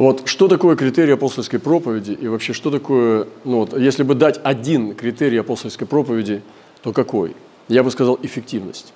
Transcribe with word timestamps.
Вот 0.00 0.22
что 0.24 0.48
такое 0.48 0.76
критерий 0.76 1.12
апостольской 1.12 1.58
проповеди 1.58 2.12
и 2.12 2.26
вообще 2.26 2.54
что 2.54 2.70
такое, 2.70 3.26
ну 3.44 3.58
вот, 3.58 3.78
если 3.78 4.02
бы 4.02 4.14
дать 4.14 4.40
один 4.42 4.94
критерий 4.94 5.36
апостольской 5.36 5.86
проповеди, 5.86 6.40
то 6.80 6.94
какой? 6.94 7.36
Я 7.68 7.82
бы 7.82 7.90
сказал 7.90 8.18
эффективность. 8.22 8.94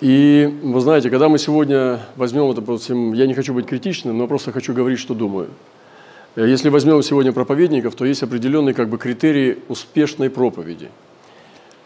И 0.00 0.48
вы 0.62 0.80
знаете, 0.80 1.10
когда 1.10 1.28
мы 1.28 1.40
сегодня 1.40 1.98
возьмем 2.14 2.52
это, 2.52 2.62
я 3.16 3.26
не 3.26 3.34
хочу 3.34 3.52
быть 3.52 3.66
критичным, 3.66 4.16
но 4.16 4.28
просто 4.28 4.52
хочу 4.52 4.72
говорить, 4.74 5.00
что 5.00 5.14
думаю. 5.14 5.48
Если 6.36 6.68
возьмем 6.68 7.02
сегодня 7.02 7.32
проповедников, 7.32 7.96
то 7.96 8.04
есть 8.04 8.22
определенные 8.22 8.74
как 8.74 8.90
бы, 8.90 8.96
критерии 8.96 9.58
успешной 9.66 10.30
проповеди. 10.30 10.88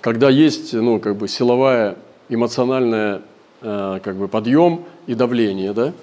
Когда 0.03 0.29
есть 0.29 0.75
ну, 0.75 1.01
как 1.01 1.17
бы, 1.17 1.27
силовая, 1.27 1.97
эмоциональная 2.29 3.23
э, 3.63 4.01
как 4.05 4.17
бы, 4.17 4.29
подъем 4.29 4.85
и 5.07 5.15
давление, 5.15 5.73
да? 5.73 5.95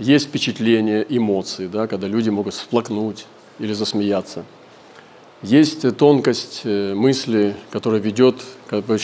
Есть 0.00 0.26
впечатление, 0.26 1.06
эмоции, 1.08 1.68
да? 1.68 1.86
когда 1.86 2.08
люди 2.08 2.30
могут 2.30 2.54
всплакнуть 2.54 3.26
или 3.60 3.72
засмеяться– 3.72 4.44
есть 5.42 5.96
тонкость 5.96 6.62
э, 6.64 6.92
мысли, 6.94 7.56
которая 7.70 7.98
ведет 7.98 8.36
бы, 8.70 8.98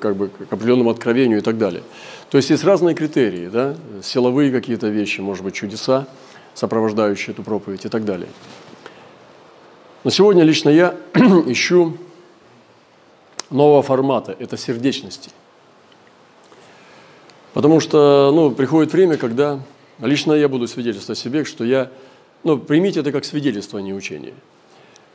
как 0.00 0.16
бы, 0.16 0.28
к 0.28 0.52
определенному 0.52 0.88
откровению 0.88 1.38
и 1.38 1.42
так 1.42 1.58
далее. 1.58 1.82
То 2.30 2.38
есть 2.38 2.48
есть 2.48 2.64
разные 2.64 2.94
критерии, 2.94 3.48
да? 3.48 3.76
силовые 4.02 4.50
какие-то 4.50 4.88
вещи, 4.88 5.20
может 5.20 5.44
быть, 5.44 5.54
чудеса, 5.54 6.06
сопровождающие 6.54 7.34
эту 7.34 7.42
проповедь 7.42 7.84
и 7.84 7.88
так 7.90 8.06
далее. 8.06 8.28
Но 10.04 10.10
сегодня 10.10 10.42
лично 10.42 10.70
я 10.70 10.96
ищу 11.46 11.98
нового 13.50 13.82
формата– 13.82 14.34
это 14.38 14.56
сердечности. 14.56 15.30
Потому 17.52 17.80
что 17.80 18.32
ну, 18.34 18.52
приходит 18.52 18.94
время, 18.94 19.18
когда 19.18 19.60
лично 20.00 20.32
я 20.32 20.48
буду 20.48 20.66
свидетельствовать 20.68 21.18
себе, 21.18 21.44
что 21.44 21.64
я, 21.64 21.90
ну, 22.44 22.58
примите 22.58 23.00
это 23.00 23.12
как 23.12 23.24
свидетельство, 23.24 23.78
а 23.78 23.82
не 23.82 23.94
учение– 23.94 24.34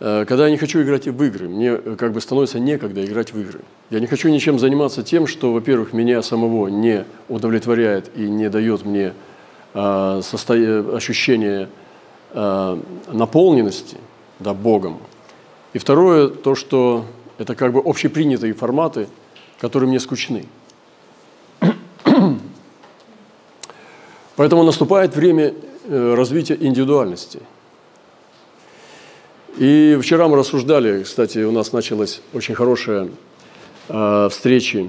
Э, 0.06 0.26
когда 0.28 0.46
я 0.46 0.52
не 0.52 0.58
хочу 0.58 0.82
играть 0.82 1.08
в 1.08 1.24
игры, 1.24 1.48
мне 1.48 1.70
э, 1.70 1.96
как 1.98 2.12
бы 2.12 2.20
становится 2.20 2.60
некогда 2.60 3.06
играть 3.06 3.32
в 3.32 3.40
игры. 3.40 3.62
Я 3.90 4.02
не 4.02 4.08
хочу 4.08 4.28
ничем 4.28 4.60
заниматься 4.60 5.02
тем, 5.02 5.28
что, 5.28 5.54
во-первых, 5.54 5.94
меня 5.94 6.22
самого 6.22 6.68
не 6.68 7.06
удовлетворяет 7.30 8.12
и 8.18 8.28
не 8.28 8.50
дает 8.50 8.84
мне 8.84 9.14
э, 9.74 10.22
состо... 10.22 10.54
ощущение 10.94 11.70
э, 12.32 12.82
наполненности 13.14 13.96
да, 14.40 14.54
Богом. 14.54 15.00
И 15.72 15.80
второе, 15.80 16.28
то, 16.28 16.56
что 16.56 17.06
это 17.38 17.56
как 17.56 17.72
бы 17.72 17.80
общепринятые 17.80 18.54
форматы, 18.54 19.08
которые 19.60 19.88
мне 19.88 20.02
скучны. 20.02 20.46
Поэтому 24.36 24.64
наступает 24.64 25.16
время 25.16 25.54
э, 25.86 26.14
развития 26.16 26.58
индивидуальности– 26.60 27.40
и 29.58 30.00
вчера 30.02 30.28
мы 30.28 30.38
рассуждали, 30.38 31.04
кстати, 31.04 31.38
у 31.44 31.52
нас 31.52 31.74
началась 31.74 32.22
очень 32.34 32.56
хорошая 32.56 33.10
э, 33.88 34.28
встреча 34.32 34.88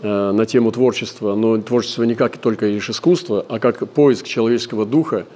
э, 0.00 0.30
на 0.32 0.46
тему 0.46 0.72
творчества, 0.72 1.34
но 1.34 1.58
творчество 1.58 2.04
не 2.04 2.14
как 2.14 2.38
только 2.38 2.64
лишь 2.66 2.88
искусство, 2.88 3.44
а 3.46 3.58
как 3.58 3.86
поиск 3.90 4.26
человеческого 4.26 4.86
духа, 4.86 5.26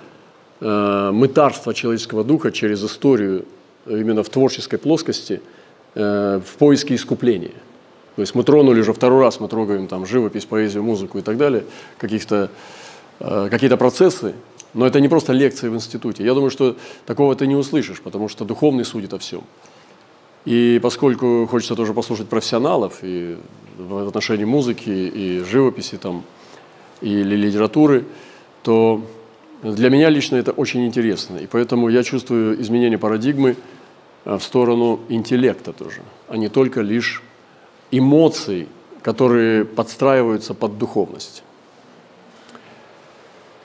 мытарство 0.60 1.72
человеческого 1.72 2.24
духа 2.24 2.50
через 2.50 2.82
историю 2.82 3.44
именно 3.86 4.24
в 4.24 4.28
творческой 4.28 4.80
плоскости, 4.80 5.40
в 5.94 6.42
поиске 6.58 6.96
искупления. 6.96 7.52
То 8.16 8.22
есть 8.22 8.34
мы 8.34 8.42
тронули 8.42 8.80
уже 8.80 8.92
второй 8.92 9.22
раз, 9.22 9.38
мы 9.38 9.46
трогаем 9.46 9.86
там 9.86 10.04
живопись, 10.04 10.46
поэзию, 10.46 10.82
музыку 10.82 11.18
и 11.18 11.22
так 11.22 11.36
далее, 11.36 11.62
каких-то, 11.96 12.50
какие-то 13.18 13.76
процессы, 13.76 14.34
но 14.74 14.86
это 14.86 15.00
не 15.00 15.08
просто 15.08 15.32
лекции 15.32 15.68
в 15.68 15.74
институте. 15.74 16.24
Я 16.24 16.34
думаю, 16.34 16.50
что 16.50 16.76
такого 17.06 17.34
ты 17.34 17.46
не 17.46 17.56
услышишь, 17.56 18.00
потому 18.00 18.28
что 18.28 18.44
духовный 18.44 18.84
судит 18.84 19.12
о 19.12 19.18
всем. 19.18 19.42
И 20.44 20.78
поскольку 20.82 21.46
хочется 21.46 21.74
тоже 21.74 21.92
послушать 21.94 22.28
профессионалов 22.28 22.98
и 23.02 23.36
в 23.76 24.08
отношении 24.08 24.44
музыки, 24.44 24.88
и 24.88 25.44
живописи, 25.44 25.96
там, 25.96 26.22
или 27.00 27.36
литературы, 27.36 28.04
то 28.62 29.02
для 29.62 29.90
меня 29.90 30.08
лично 30.10 30.36
это 30.36 30.52
очень 30.52 30.86
интересно. 30.86 31.38
И 31.38 31.46
поэтому 31.46 31.88
я 31.88 32.02
чувствую 32.02 32.60
изменение 32.62 32.98
парадигмы 32.98 33.56
э, 34.24 34.36
в 34.36 34.42
сторону 34.42 35.00
интеллекта 35.08 35.72
тоже, 35.72 36.02
а 36.28 36.36
не 36.36 36.48
только 36.48 36.80
лишь 36.80 37.22
эмоций, 37.90 38.68
которые 39.02 39.64
подстраиваются 39.64 40.54
под 40.54 40.78
духовность. 40.78 41.42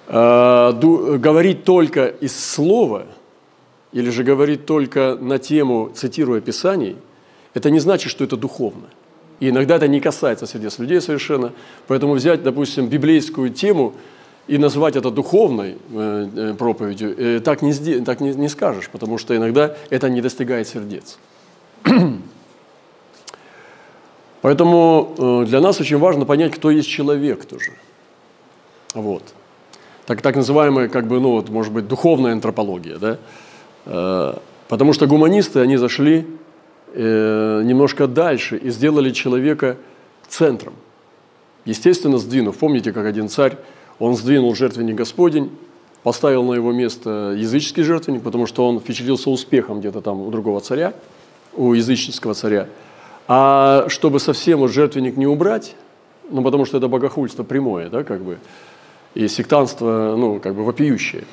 Э, 0.07 0.73
говорить 1.17 1.63
только 1.63 2.07
из 2.07 2.37
слова 2.37 3.05
или 3.91 4.09
же 4.09 4.23
говорить 4.23 4.65
только 4.65 5.17
на 5.19 5.39
тему, 5.39 5.91
цитируя 5.95 6.41
Писаний, 6.41 6.97
это 7.53 7.69
не 7.69 7.79
значит, 7.79 8.11
что 8.11 8.23
это 8.23 8.35
духовно. 8.35 8.87
И 9.39 9.49
иногда 9.49 9.75
это 9.75 9.87
не 9.87 9.99
касается 9.99 10.47
сердец 10.47 10.79
людей 10.79 10.99
совершенно. 10.99 11.53
Поэтому 11.87 12.13
взять, 12.13 12.43
допустим, 12.43 12.87
библейскую 12.87 13.49
тему 13.51 13.93
и 14.47 14.57
назвать 14.57 14.95
это 14.95 15.09
духовной 15.09 15.77
э, 15.91 16.29
э, 16.35 16.53
проповедью, 16.55 17.41
так, 17.41 17.61
не, 17.61 17.73
так 18.01 18.19
не, 18.19 18.33
не 18.33 18.49
скажешь, 18.49 18.89
потому 18.89 19.17
что 19.17 19.35
иногда 19.35 19.75
это 19.89 20.09
не 20.09 20.21
достигает 20.21 20.67
сердец. 20.67 21.17
Поэтому 24.41 25.45
для 25.47 25.61
нас 25.61 25.79
очень 25.79 25.97
важно 25.97 26.25
понять, 26.25 26.53
кто 26.53 26.69
есть 26.69 26.89
человек 26.89 27.45
тоже. 27.45 27.71
Вот 28.93 29.23
так, 30.05 30.21
так 30.21 30.35
называемая, 30.35 30.89
как 30.89 31.07
бы, 31.07 31.19
ну, 31.19 31.31
вот, 31.31 31.49
может 31.49 31.71
быть, 31.71 31.87
духовная 31.87 32.33
антропология, 32.33 32.97
да? 32.97 33.17
Э, 33.85 34.35
потому 34.67 34.93
что 34.93 35.07
гуманисты, 35.07 35.59
они 35.59 35.77
зашли 35.77 36.25
э, 36.93 37.61
немножко 37.63 38.07
дальше 38.07 38.57
и 38.57 38.69
сделали 38.69 39.11
человека 39.11 39.77
центром. 40.27 40.73
Естественно, 41.65 42.17
сдвинув. 42.17 42.57
Помните, 42.57 42.91
как 42.91 43.05
один 43.05 43.29
царь, 43.29 43.57
он 43.99 44.15
сдвинул 44.15 44.53
жертвенник 44.55 44.95
Господень, 44.95 45.51
поставил 46.03 46.43
на 46.43 46.53
его 46.53 46.73
место 46.73 47.33
языческий 47.37 47.83
жертвенник, 47.83 48.23
потому 48.23 48.45
что 48.45 48.67
он 48.67 48.79
впечатлился 48.79 49.29
успехом 49.29 49.79
где-то 49.79 50.01
там 50.01 50.19
у 50.19 50.29
другого 50.29 50.59
царя, 50.59 50.93
у 51.55 51.73
языческого 51.73 52.33
царя. 52.33 52.67
А 53.27 53.85
чтобы 53.87 54.19
совсем 54.19 54.59
вот 54.59 54.71
жертвенник 54.71 55.15
не 55.15 55.27
убрать, 55.27 55.75
ну, 56.29 56.43
потому 56.43 56.65
что 56.65 56.77
это 56.77 56.89
богохульство 56.89 57.43
прямое, 57.43 57.89
да, 57.89 58.03
как 58.03 58.21
бы, 58.21 58.39
и 59.15 59.27
сектанство, 59.27 60.15
ну, 60.17 60.39
как 60.39 60.55
бы 60.55 60.63
вопиющее. 60.63 61.23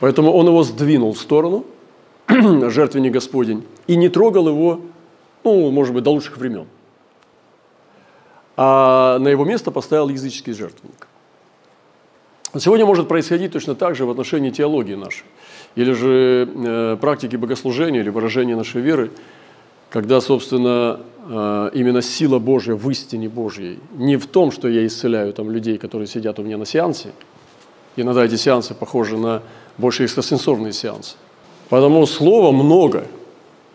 Поэтому 0.00 0.32
он 0.32 0.46
его 0.46 0.62
сдвинул 0.62 1.12
в 1.12 1.18
сторону, 1.18 1.64
жертвенник 2.28 3.12
Господень, 3.12 3.64
и 3.86 3.96
не 3.96 4.08
трогал 4.08 4.48
его, 4.48 4.80
ну, 5.44 5.70
может 5.70 5.94
быть, 5.94 6.04
до 6.04 6.10
лучших 6.10 6.36
времен. 6.36 6.66
А 8.56 9.18
на 9.18 9.28
его 9.28 9.44
место 9.44 9.70
поставил 9.70 10.08
языческий 10.08 10.52
жертвенник. 10.52 11.06
Сегодня 12.58 12.86
может 12.86 13.06
происходить 13.06 13.52
точно 13.52 13.74
так 13.74 13.96
же 13.96 14.06
в 14.06 14.10
отношении 14.10 14.50
теологии 14.50 14.94
нашей, 14.94 15.24
или 15.74 15.92
же 15.92 16.48
э, 16.54 16.96
практики 16.98 17.36
богослужения, 17.36 18.00
или 18.00 18.08
выражения 18.08 18.56
нашей 18.56 18.80
веры, 18.80 19.10
когда, 19.96 20.20
собственно, 20.20 21.00
э, 21.26 21.70
именно 21.72 22.02
сила 22.02 22.38
Божья 22.38 22.74
в 22.74 22.90
истине 22.90 23.30
Божьей, 23.30 23.78
не 23.94 24.18
в 24.18 24.26
том, 24.26 24.52
что 24.52 24.68
я 24.68 24.86
исцеляю 24.86 25.32
там 25.32 25.50
людей, 25.50 25.78
которые 25.78 26.06
сидят 26.06 26.38
у 26.38 26.42
меня 26.42 26.58
на 26.58 26.66
сеансе, 26.66 27.12
иногда 27.96 28.22
эти 28.22 28.34
сеансы 28.34 28.74
похожи 28.74 29.16
на 29.16 29.42
больше 29.78 30.04
экстрасенсорные 30.04 30.74
сеансы, 30.74 31.16
потому 31.70 32.04
слова 32.04 32.52
много. 32.52 33.06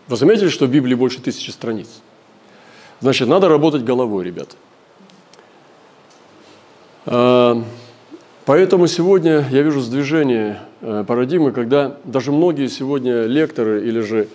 Вы 0.06 0.16
заметили, 0.16 0.48
что 0.48 0.66
в 0.66 0.70
Библии 0.70 0.94
больше 0.94 1.20
тысячи 1.20 1.50
страниц? 1.50 1.88
Значит, 3.00 3.26
надо 3.26 3.48
работать 3.48 3.82
головой, 3.82 4.24
ребята. 4.24 4.54
Э, 7.06 7.60
поэтому 8.44 8.86
сегодня 8.86 9.44
я 9.50 9.62
вижу 9.62 9.80
сдвижение 9.80 10.60
э, 10.82 11.04
парадигмы, 11.04 11.50
когда 11.50 11.96
даже 12.04 12.30
многие 12.30 12.68
сегодня 12.68 13.24
лекторы 13.24 13.84
или 13.84 13.98
же 13.98 14.28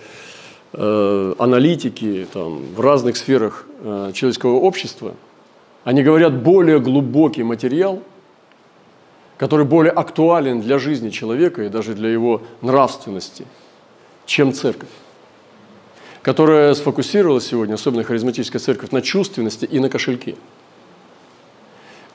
аналитики 0.78 2.28
там, 2.32 2.62
в 2.76 2.80
разных 2.80 3.18
сферах 3.18 3.66
э, 3.82 4.12
человеческого 4.14 4.58
общества, 4.58 5.16
они 5.84 6.04
говорят 6.04 6.42
более 6.42 6.80
глубокий 6.80 7.44
материал, 7.44 8.04
который 9.38 9.66
более 9.66 9.92
актуален 9.92 10.62
для 10.62 10.80
жизни 10.80 11.10
человека 11.10 11.64
и 11.64 11.70
даже 11.70 11.94
для 11.94 12.10
его 12.10 12.42
нравственности, 12.62 13.46
чем 14.26 14.54
церковь, 14.54 14.90
которая 16.22 16.74
сфокусировалась 16.74 17.48
сегодня, 17.48 17.76
особенно 17.76 18.04
харизматическая 18.04 18.60
церковь, 18.60 18.92
на 18.92 19.02
чувственности 19.02 19.66
и 19.66 19.80
на 19.80 19.90
кошельке 19.90 20.36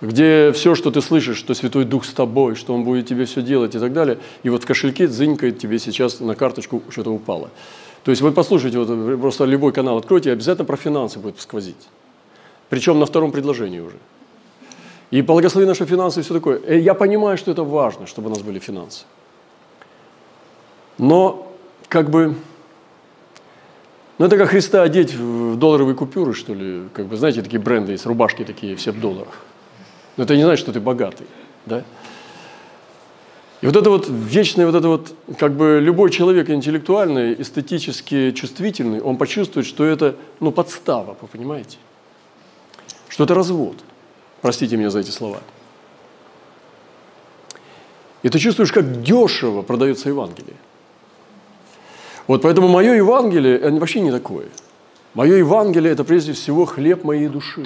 где 0.02 0.50
все, 0.52 0.74
что 0.74 0.90
ты 0.90 1.00
слышишь, 1.00 1.38
что 1.38 1.54
Святой 1.54 1.84
Дух 1.84 2.04
с 2.04 2.12
тобой, 2.12 2.56
что 2.56 2.74
Он 2.74 2.82
будет 2.82 3.06
тебе 3.06 3.24
все 3.24 3.40
делать 3.40 3.76
и 3.76 3.78
так 3.78 3.92
далее, 3.92 4.18
и 4.42 4.50
вот 4.50 4.64
в 4.64 4.66
кошельке 4.66 5.06
дзынькает 5.06 5.60
тебе 5.60 5.78
сейчас 5.78 6.18
на 6.18 6.34
карточку 6.34 6.82
что-то 6.90 7.12
упало. 7.12 7.50
То 8.04 8.10
есть 8.10 8.20
вы 8.20 8.32
послушайте, 8.32 8.78
вот 8.78 9.20
просто 9.20 9.44
любой 9.44 9.72
канал 9.72 9.96
откройте, 9.96 10.32
обязательно 10.32 10.64
про 10.64 10.76
финансы 10.76 11.18
будет 11.18 11.40
сквозить. 11.40 11.88
Причем 12.68 12.98
на 12.98 13.06
втором 13.06 13.32
предложении 13.32 13.80
уже. 13.80 13.96
И 15.10 15.20
благослови 15.22 15.66
наши 15.66 15.84
финансы 15.84 16.20
и 16.20 16.22
все 16.22 16.34
такое. 16.34 16.56
И 16.56 16.80
я 16.80 16.94
понимаю, 16.94 17.36
что 17.36 17.50
это 17.50 17.62
важно, 17.64 18.06
чтобы 18.06 18.28
у 18.28 18.30
нас 18.30 18.40
были 18.40 18.58
финансы. 18.58 19.04
Но 20.98 21.52
как 21.88 22.10
бы, 22.10 22.34
ну 24.18 24.26
это 24.26 24.38
как 24.38 24.48
Христа 24.48 24.82
одеть 24.82 25.14
в 25.14 25.56
долларовые 25.56 25.94
купюры, 25.94 26.32
что 26.32 26.54
ли. 26.54 26.88
Как 26.94 27.06
бы, 27.06 27.16
знаете, 27.16 27.42
такие 27.42 27.60
бренды 27.60 27.92
есть, 27.92 28.06
рубашки 28.06 28.42
такие, 28.42 28.74
все 28.74 28.90
в 28.90 29.00
долларах. 29.00 29.34
Но 30.16 30.24
это 30.24 30.34
не 30.34 30.42
значит, 30.42 30.62
что 30.64 30.72
ты 30.72 30.80
богатый, 30.80 31.26
да? 31.66 31.84
И 33.62 33.66
вот 33.66 33.76
это 33.76 33.90
вот 33.90 34.08
вечное, 34.08 34.66
вот 34.66 34.74
это 34.74 34.88
вот, 34.88 35.14
как 35.38 35.52
бы 35.52 35.78
любой 35.80 36.10
человек 36.10 36.50
интеллектуальный, 36.50 37.40
эстетически 37.40 38.32
чувствительный, 38.32 39.00
он 39.00 39.16
почувствует, 39.16 39.68
что 39.68 39.84
это, 39.84 40.16
ну, 40.40 40.50
подстава, 40.50 41.16
вы 41.20 41.28
понимаете? 41.28 41.78
Что 43.08 43.22
это 43.22 43.34
развод. 43.34 43.76
Простите 44.40 44.76
меня 44.76 44.90
за 44.90 44.98
эти 44.98 45.10
слова. 45.10 45.38
И 48.24 48.28
ты 48.28 48.40
чувствуешь, 48.40 48.72
как 48.72 49.00
дешево 49.00 49.62
продается 49.62 50.08
Евангелие. 50.08 50.56
Вот 52.26 52.42
поэтому 52.42 52.66
мое 52.66 52.94
Евангелие 52.94 53.56
это 53.56 53.76
вообще 53.76 54.00
не 54.00 54.10
такое. 54.10 54.46
Мое 55.14 55.36
Евангелие– 55.36 55.92
это 55.94 56.02
прежде 56.02 56.32
всего 56.32 56.64
хлеб 56.64 57.04
моей 57.04 57.28
души. 57.28 57.64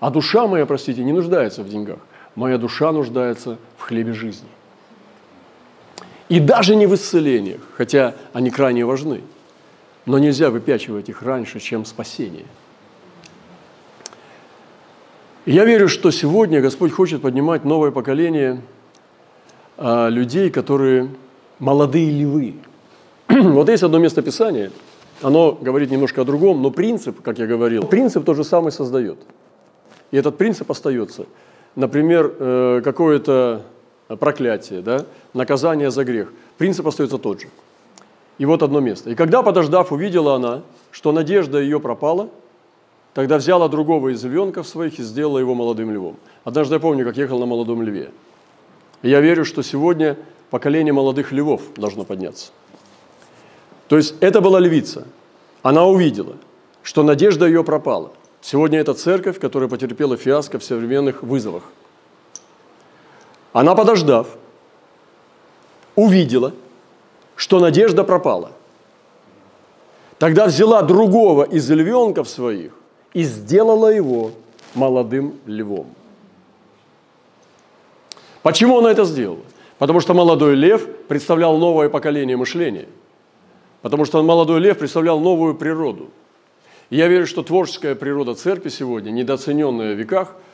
А 0.00 0.10
душа 0.10 0.46
моя, 0.46 0.64
простите, 0.64 1.04
не 1.04 1.12
нуждается 1.12 1.62
в 1.62 1.68
деньгах. 1.68 1.98
Моя 2.36 2.56
душа 2.56 2.90
нуждается 2.90 3.58
в 3.76 3.82
хлебе 3.82 4.14
жизни. 4.14 4.48
И 6.28 6.40
даже 6.40 6.76
не 6.76 6.86
в 6.86 6.94
исцелениях, 6.94 7.60
хотя 7.76 8.14
они 8.32 8.50
крайне 8.50 8.84
важны. 8.84 9.22
Но 10.06 10.18
нельзя 10.18 10.50
выпячивать 10.50 11.08
их 11.08 11.22
раньше, 11.22 11.60
чем 11.60 11.84
спасение. 11.84 12.46
Я 15.44 15.64
верю, 15.64 15.88
что 15.88 16.10
сегодня 16.10 16.60
Господь 16.60 16.92
хочет 16.92 17.22
поднимать 17.22 17.64
новое 17.64 17.90
поколение 17.90 18.60
а, 19.76 20.08
людей, 20.08 20.50
которые 20.50 21.08
молодые 21.58 22.10
львы. 22.10 22.54
вот 23.28 23.68
есть 23.68 23.82
одно 23.82 23.98
место 23.98 24.22
Писания, 24.22 24.70
оно 25.20 25.52
говорит 25.52 25.90
немножко 25.90 26.22
о 26.22 26.24
другом, 26.24 26.62
но 26.62 26.70
принцип, 26.70 27.22
как 27.22 27.38
я 27.38 27.46
говорил, 27.46 27.84
принцип 27.84 28.24
тот 28.24 28.36
же 28.36 28.44
самый 28.44 28.72
создает. 28.72 29.18
И 30.10 30.16
этот 30.16 30.38
принцип 30.38 30.70
остается. 30.70 31.26
Например, 31.74 32.32
э, 32.38 32.80
какое-то 32.84 33.62
проклятие, 34.16 34.82
да, 34.82 35.06
наказание 35.34 35.90
за 35.90 36.04
грех. 36.04 36.32
Принцип 36.58 36.86
остается 36.86 37.18
тот 37.18 37.40
же. 37.40 37.48
И 38.38 38.44
вот 38.44 38.62
одно 38.62 38.80
место. 38.80 39.10
«И 39.10 39.14
когда, 39.14 39.42
подождав, 39.42 39.92
увидела 39.92 40.34
она, 40.34 40.62
что 40.90 41.12
надежда 41.12 41.60
ее 41.60 41.80
пропала, 41.80 42.28
тогда 43.14 43.36
взяла 43.36 43.68
другого 43.68 44.08
из 44.08 44.24
львенков 44.24 44.66
своих 44.66 44.98
и 44.98 45.02
сделала 45.02 45.38
его 45.38 45.54
молодым 45.54 45.90
львом». 45.92 46.16
Однажды 46.44 46.74
я 46.74 46.80
помню, 46.80 47.04
как 47.04 47.16
ехал 47.16 47.38
на 47.38 47.46
молодом 47.46 47.82
льве. 47.82 48.10
И 49.02 49.10
я 49.10 49.20
верю, 49.20 49.44
что 49.44 49.62
сегодня 49.62 50.16
поколение 50.50 50.92
молодых 50.92 51.32
львов 51.32 51.62
должно 51.76 52.04
подняться. 52.04 52.52
То 53.88 53.96
есть 53.96 54.14
это 54.20 54.40
была 54.40 54.60
львица. 54.60 55.06
Она 55.62 55.84
увидела, 55.84 56.36
что 56.82 57.02
надежда 57.02 57.46
ее 57.46 57.62
пропала. 57.62 58.12
Сегодня 58.40 58.80
это 58.80 58.94
церковь, 58.94 59.38
которая 59.38 59.68
потерпела 59.68 60.16
фиаско 60.16 60.58
в 60.58 60.64
современных 60.64 61.22
вызовах– 61.22 61.64
она, 63.52 63.74
подождав, 63.74 64.26
увидела, 65.94 66.52
что 67.36 67.60
надежда 67.60 68.04
пропала. 68.04 68.52
Тогда 70.18 70.46
взяла 70.46 70.82
другого 70.82 71.42
из 71.42 71.68
львенков 71.70 72.28
своих 72.28 72.72
и 73.12 73.22
сделала 73.22 73.88
его 73.88 74.30
молодым 74.74 75.34
львом. 75.46 75.86
Почему 78.42 78.78
она 78.78 78.90
это 78.90 79.04
сделала? 79.04 79.42
Потому 79.78 80.00
что 80.00 80.14
молодой 80.14 80.54
лев 80.54 80.86
представлял 81.08 81.58
новое 81.58 81.88
поколение 81.88 82.36
мышления. 82.36 82.86
Потому 83.82 84.04
что 84.04 84.22
молодой 84.22 84.60
лев 84.60 84.78
представлял 84.78 85.18
новую 85.18 85.56
природу. 85.56 86.10
И 86.88 86.96
я 86.96 87.08
верю, 87.08 87.26
что 87.26 87.42
творческая 87.42 87.94
природа 87.94 88.34
церкви 88.34 88.68
сегодня, 88.68 89.10
недооцененная 89.10 89.94
в 89.94 89.98
веках– 89.98 90.36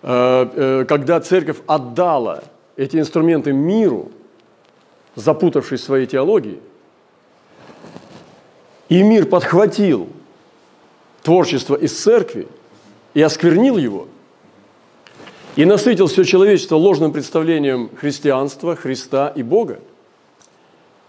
когда 0.00 1.20
церковь 1.20 1.58
отдала 1.66 2.44
эти 2.76 2.96
инструменты 2.96 3.52
миру, 3.52 4.10
запутавшись 5.16 5.80
в 5.80 5.84
своей 5.84 6.06
теологии, 6.06 6.60
и 8.88 9.02
мир 9.02 9.26
подхватил 9.26 10.08
творчество 11.22 11.74
из 11.74 11.98
церкви 11.98 12.46
и 13.14 13.20
осквернил 13.20 13.76
его, 13.76 14.06
и 15.56 15.64
насытил 15.64 16.06
все 16.06 16.22
человечество 16.22 16.76
ложным 16.76 17.12
представлением 17.12 17.90
христианства, 17.96 18.76
Христа 18.76 19.32
и 19.34 19.42
Бога, 19.42 19.80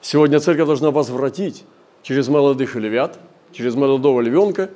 сегодня 0.02 0.40
церковь 0.40 0.66
должна 0.66 0.90
возвратить 0.90 1.64
через 2.02 2.28
молодых 2.28 2.76
львят, 2.76 3.20
через 3.52 3.76
молодого 3.76 4.22
львенка 4.22 4.72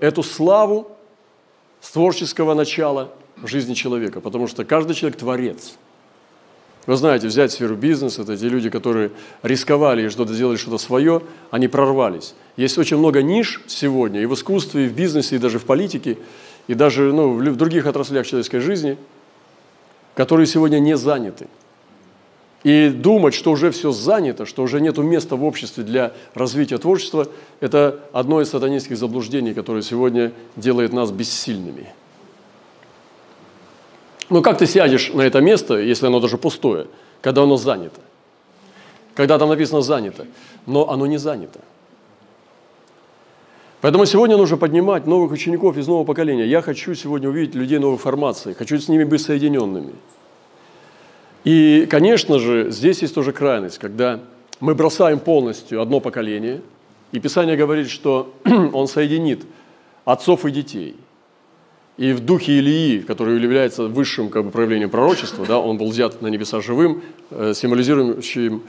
эту 0.00 0.24
славу 0.24 0.90
с 1.80 1.92
творческого 1.92 2.54
начала– 2.54 3.12
в 3.36 3.46
жизни 3.46 3.74
человека, 3.74 4.20
потому 4.20 4.46
что 4.46 4.64
каждый 4.64 4.94
человек 4.94 5.18
творец. 5.18 5.74
Вы 6.86 6.96
знаете, 6.96 7.28
взять 7.28 7.50
сферу 7.50 7.76
бизнеса, 7.76 8.22
это 8.22 8.36
те 8.36 8.48
люди, 8.48 8.68
которые 8.68 9.10
рисковали 9.42 10.06
и 10.06 10.08
что-то 10.10 10.34
сделали 10.34 10.56
что-то 10.56 10.78
свое, 10.78 11.22
они 11.50 11.66
прорвались. 11.66 12.34
Есть 12.56 12.76
очень 12.76 12.98
много 12.98 13.22
ниш 13.22 13.62
сегодня 13.66 14.20
и 14.20 14.26
в 14.26 14.34
искусстве, 14.34 14.84
и 14.84 14.88
в 14.88 14.94
бизнесе, 14.94 15.36
и 15.36 15.38
даже 15.38 15.58
в 15.58 15.64
политике, 15.64 16.18
и 16.66 16.74
даже 16.74 17.12
ну, 17.12 17.38
в 17.38 17.56
других 17.56 17.86
отраслях 17.86 18.26
человеческой 18.26 18.60
жизни, 18.60 18.98
которые 20.14 20.46
сегодня 20.46 20.78
не 20.78 20.96
заняты. 20.96 21.48
И 22.64 22.88
думать, 22.88 23.34
что 23.34 23.50
уже 23.50 23.70
все 23.70 23.90
занято, 23.90 24.46
что 24.46 24.62
уже 24.62 24.80
нет 24.80 24.96
места 24.98 25.36
в 25.36 25.44
обществе 25.44 25.84
для 25.84 26.12
развития 26.34 26.78
творчества, 26.78 27.28
это 27.60 28.00
одно 28.12 28.40
из 28.40 28.50
сатанинских 28.50 28.96
заблуждений, 28.96 29.54
которое 29.54 29.82
сегодня 29.82 30.32
делает 30.56 30.92
нас 30.92 31.10
бессильными– 31.10 31.88
ну 34.30 34.42
как 34.42 34.58
ты 34.58 34.66
сядешь 34.66 35.12
на 35.12 35.22
это 35.22 35.40
место, 35.40 35.78
если 35.78 36.06
оно 36.06 36.20
даже 36.20 36.38
пустое, 36.38 36.86
когда 37.20 37.42
оно 37.42 37.56
занято? 37.56 38.00
Когда 39.14 39.38
там 39.38 39.48
написано 39.48 39.80
«занято», 39.80 40.26
но 40.66 40.90
оно 40.90 41.06
не 41.06 41.18
занято. 41.18 41.60
Поэтому 43.80 44.06
сегодня 44.06 44.36
нужно 44.36 44.56
поднимать 44.56 45.06
новых 45.06 45.30
учеников 45.30 45.76
из 45.76 45.86
нового 45.86 46.04
поколения. 46.04 46.46
Я 46.46 46.62
хочу 46.62 46.94
сегодня 46.94 47.28
увидеть 47.28 47.54
людей 47.54 47.78
новой 47.78 47.98
формации, 47.98 48.54
хочу 48.54 48.78
с 48.78 48.88
ними 48.88 49.04
быть 49.04 49.20
соединенными. 49.20 49.92
И, 51.44 51.86
конечно 51.90 52.38
же, 52.38 52.70
здесь 52.70 53.02
есть 53.02 53.14
тоже 53.14 53.32
крайность, 53.32 53.78
когда 53.78 54.20
мы 54.58 54.74
бросаем 54.74 55.20
полностью 55.20 55.82
одно 55.82 56.00
поколение, 56.00 56.62
и 57.12 57.20
Писание 57.20 57.56
говорит, 57.56 57.90
что 57.90 58.32
Он 58.72 58.88
соединит 58.88 59.44
отцов 60.04 60.44
и 60.46 60.50
детей– 60.50 60.96
и 61.96 62.12
в 62.12 62.20
духе 62.20 62.58
Илии, 62.58 63.00
который 63.00 63.40
является 63.40 63.84
высшим 63.84 64.28
как 64.28 64.44
бы, 64.44 64.50
проявлением 64.50 64.90
пророчества, 64.90 65.46
да, 65.46 65.58
он 65.58 65.78
был 65.78 65.90
взят 65.90 66.20
на 66.22 66.26
небеса 66.26 66.60
живым, 66.60 67.02
э, 67.30 67.52
символизирующим 67.54 68.62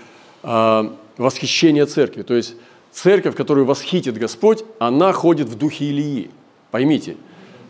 э, 0.43 0.89
восхищение 1.17 1.85
церкви. 1.87 2.21
То 2.21 2.35
есть 2.35 2.55
церковь, 2.91 3.35
которую 3.35 3.65
восхитит 3.65 4.17
Господь, 4.17 4.63
она 4.77 5.11
ходит 5.11 5.49
в 5.49 5.57
духе 5.57 5.85
Илии. 5.85 6.29
Поймите, 6.69 7.17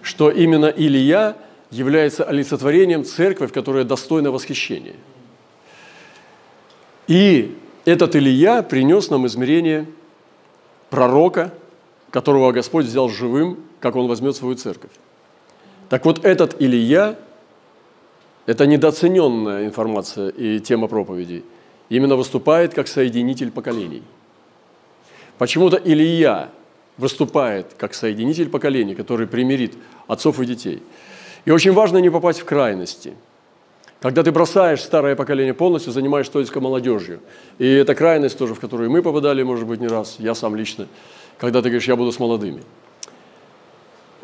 что 0.01 0.29
именно 0.29 0.65
Илия 0.65 1.37
является 1.71 2.25
олицетворением 2.25 3.05
церкви, 3.05 3.47
которая 3.47 3.85
достойна 3.85 4.31
восхищения. 4.31 4.95
И 7.07 7.55
этот 7.85 8.15
Илия 8.15 8.61
принес 8.61 9.09
нам 9.09 9.25
измерение 9.27 9.85
пророка, 10.89 11.53
которого 12.09 12.51
Господь 12.51 12.85
взял 12.85 13.09
живым, 13.09 13.59
как 13.79 13.95
он 13.95 14.07
возьмет 14.07 14.35
свою 14.35 14.55
церковь. 14.55 14.91
Так 15.89 16.05
вот 16.05 16.25
этот 16.25 16.55
Илья– 16.59 17.15
это 18.47 18.65
недооцененная 18.65 19.65
информация 19.65 20.29
и 20.29 20.59
тема 20.59 20.87
проповедей. 20.87 21.43
Именно 21.89 22.15
выступает 22.15 22.73
как 22.73 22.87
соединитель 22.87 23.51
поколений. 23.51 24.01
Почему-то 25.37 25.79
Илья 25.83 26.49
выступает 26.97 27.75
как 27.77 27.93
соединитель 27.93 28.49
поколений, 28.49 28.95
который 28.95 29.27
примирит 29.27 29.73
отцов 30.07 30.39
и 30.39 30.45
детей. 30.45 30.81
И 31.45 31.51
очень 31.51 31.73
важно 31.73 31.99
не 31.99 32.09
попасть 32.09 32.39
в 32.39 32.45
крайности. 32.45 33.13
Когда 34.01 34.23
ты 34.23 34.31
бросаешь 34.31 34.81
старое 34.81 35.15
поколение 35.15 35.53
полностью, 35.53 35.93
занимаешься 35.93 36.33
только 36.33 36.59
молодежью. 36.59 37.19
И 37.59 37.67
это 37.67 37.93
крайность 37.93 38.37
тоже, 38.37 38.55
в 38.55 38.59
которую 38.59 38.89
мы 38.89 39.03
попадали, 39.03 39.43
может 39.43 39.67
быть, 39.67 39.79
не 39.79 39.87
раз, 39.87 40.15
я 40.19 40.33
сам 40.33 40.55
лично, 40.55 40.87
когда 41.37 41.61
ты 41.61 41.69
говоришь, 41.69 41.87
я 41.87 41.95
буду 41.95 42.11
с 42.11 42.17
молодыми– 42.17 42.63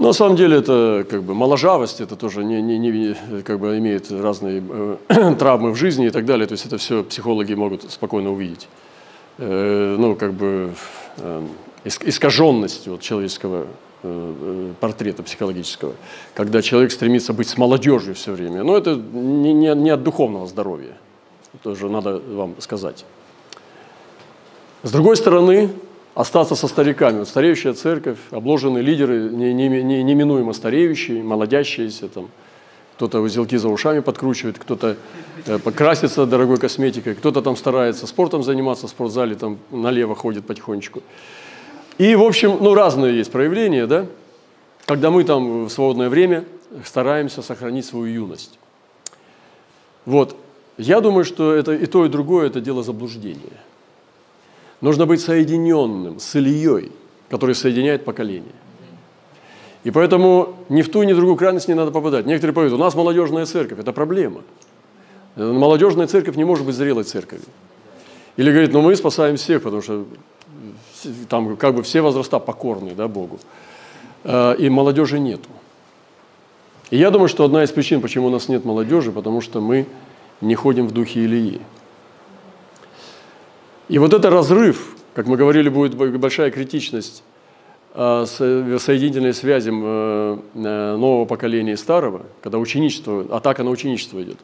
на 0.01 0.13
самом 0.13 0.35
деле 0.35 0.57
это 0.57 1.05
как 1.09 1.23
бы 1.23 1.33
моложавость, 1.33 2.01
это 2.01 2.15
тоже 2.15 2.43
не, 2.43 2.61
не, 2.61 2.77
не, 2.77 3.15
как 3.43 3.59
бы 3.59 3.77
имеет 3.77 4.11
разные 4.11 4.63
э, 5.09 5.35
травмы 5.39 5.71
в 5.71 5.75
жизни 5.75 6.07
и 6.07 6.09
так 6.09 6.25
далее. 6.25 6.47
То 6.47 6.53
есть 6.53 6.65
это 6.65 6.77
все 6.77 7.03
психологи 7.03 7.53
могут 7.53 7.89
спокойно 7.91 8.31
увидеть. 8.31 8.67
Э, 9.37 9.95
ну, 9.97 10.15
как 10.15 10.33
бы 10.33 10.73
э, 11.17 11.47
искаженность 11.83 12.87
вот, 12.87 13.01
человеческого 13.01 13.67
э, 14.03 14.73
портрета 14.79 15.23
психологического, 15.23 15.93
когда 16.33 16.61
человек 16.61 16.91
стремится 16.91 17.33
быть 17.33 17.47
с 17.47 17.57
молодежью 17.57 18.15
все 18.15 18.31
время. 18.31 18.63
Но 18.63 18.77
это 18.77 18.95
не, 18.95 19.53
не, 19.53 19.75
не 19.75 19.89
от 19.89 20.03
духовного 20.03 20.47
здоровья, 20.47 20.97
тоже 21.63 21.89
надо 21.89 22.19
вам 22.19 22.55
сказать. 22.59 23.05
С 24.83 24.91
другой 24.91 25.15
стороны, 25.15 25.69
остаться 26.21 26.55
со 26.55 26.67
стариками. 26.67 27.19
Вот 27.19 27.27
стареющая 27.27 27.73
церковь, 27.73 28.17
обложенные 28.29 28.83
лидеры, 28.83 29.29
неминуемо 29.29 30.41
не, 30.41 30.47
не 30.47 30.53
стареющие, 30.53 31.23
молодящиеся, 31.23 32.07
там, 32.07 32.29
кто-то 32.95 33.19
узелки 33.19 33.57
за 33.57 33.67
ушами 33.67 33.99
подкручивает, 33.99 34.59
кто-то 34.59 34.95
э, 35.47 35.57
покрасится 35.57 36.25
дорогой 36.27 36.57
косметикой, 36.57 37.15
кто-то 37.15 37.41
там 37.41 37.57
старается 37.57 38.05
спортом 38.05 38.43
заниматься 38.43 38.85
в 38.85 38.91
спортзале, 38.91 39.35
там 39.35 39.57
налево 39.71 40.15
ходит 40.15 40.45
потихонечку. 40.45 41.01
И, 41.97 42.15
в 42.15 42.21
общем, 42.21 42.57
ну, 42.61 42.75
разные 42.75 43.17
есть 43.17 43.31
проявления, 43.31 43.87
да, 43.87 44.05
когда 44.85 45.09
мы 45.09 45.23
там 45.23 45.65
в 45.65 45.69
свободное 45.69 46.09
время 46.09 46.45
стараемся 46.85 47.41
сохранить 47.41 47.85
свою 47.85 48.05
юность. 48.05 48.59
Вот. 50.05 50.35
Я 50.77 51.01
думаю, 51.01 51.25
что 51.25 51.53
это 51.53 51.73
и 51.73 51.85
то, 51.85 52.05
и 52.05 52.09
другое– 52.09 52.47
это 52.47 52.61
дело 52.61 52.83
заблуждения. 52.83 53.57
Нужно 54.81 55.05
быть 55.05 55.21
соединенным 55.21 56.19
с 56.19 56.35
Ильей, 56.35 56.91
который 57.29 57.55
соединяет 57.55 58.03
поколения. 58.03 58.51
И 59.83 59.91
поэтому 59.91 60.55
ни 60.69 60.81
в 60.81 60.89
ту, 60.89 61.03
ни 61.03 61.13
в 61.13 61.15
другую 61.15 61.37
крайность 61.37 61.67
не 61.67 61.73
надо 61.73 61.91
попадать. 61.91 62.25
Некоторые 62.25 62.53
поют, 62.53 62.73
у 62.73 62.77
нас 62.77 62.93
молодежная 62.95 63.45
церковь, 63.45 63.79
это 63.79 63.93
проблема. 63.93 64.41
Молодежная 65.35 66.07
церковь 66.07 66.35
не 66.35 66.43
может 66.43 66.65
быть 66.65 66.75
зрелой 66.75 67.03
церковью. 67.03 67.45
Или 68.37 68.51
говорит, 68.51 68.73
ну 68.73 68.81
мы 68.81 68.95
спасаем 68.95 69.37
всех, 69.37 69.63
потому 69.63 69.81
что 69.81 70.05
там 71.29 71.57
как 71.57 71.75
бы 71.75 71.83
все 71.83 72.01
возраста 72.01 72.39
покорны 72.39 72.93
да, 72.95 73.07
Богу. 73.07 73.39
А, 74.23 74.53
и 74.53 74.69
молодежи 74.69 75.19
нету. 75.19 75.49
И 76.91 76.97
я 76.97 77.09
думаю, 77.09 77.27
что 77.27 77.43
одна 77.43 77.63
из 77.63 77.71
причин, 77.71 78.01
почему 78.01 78.27
у 78.27 78.29
нас 78.29 78.49
нет 78.49 78.65
молодежи, 78.65 79.11
потому 79.11 79.41
что 79.41 79.61
мы 79.61 79.87
не 80.41 80.55
ходим 80.55 80.87
в 80.87 80.91
духе 80.91 81.21
Илии. 81.21 81.61
И 83.91 83.99
вот 83.99 84.13
это 84.13 84.29
разрыв, 84.29 84.95
как 85.13 85.27
мы 85.27 85.35
говорили, 85.35 85.67
будет 85.67 85.95
большая 85.95 86.49
критичность 86.49 87.23
а, 87.93 88.25
соединительной 88.25 89.33
связи 89.33 89.69
э, 89.69 90.37
э, 90.55 90.95
нового 90.95 91.25
поколения 91.25 91.73
и 91.73 91.75
старого, 91.75 92.21
когда 92.41 92.57
ученичество, 92.57 93.25
атака 93.35 93.63
на 93.65 93.69
ученичество 93.69 94.23
идет. 94.23 94.37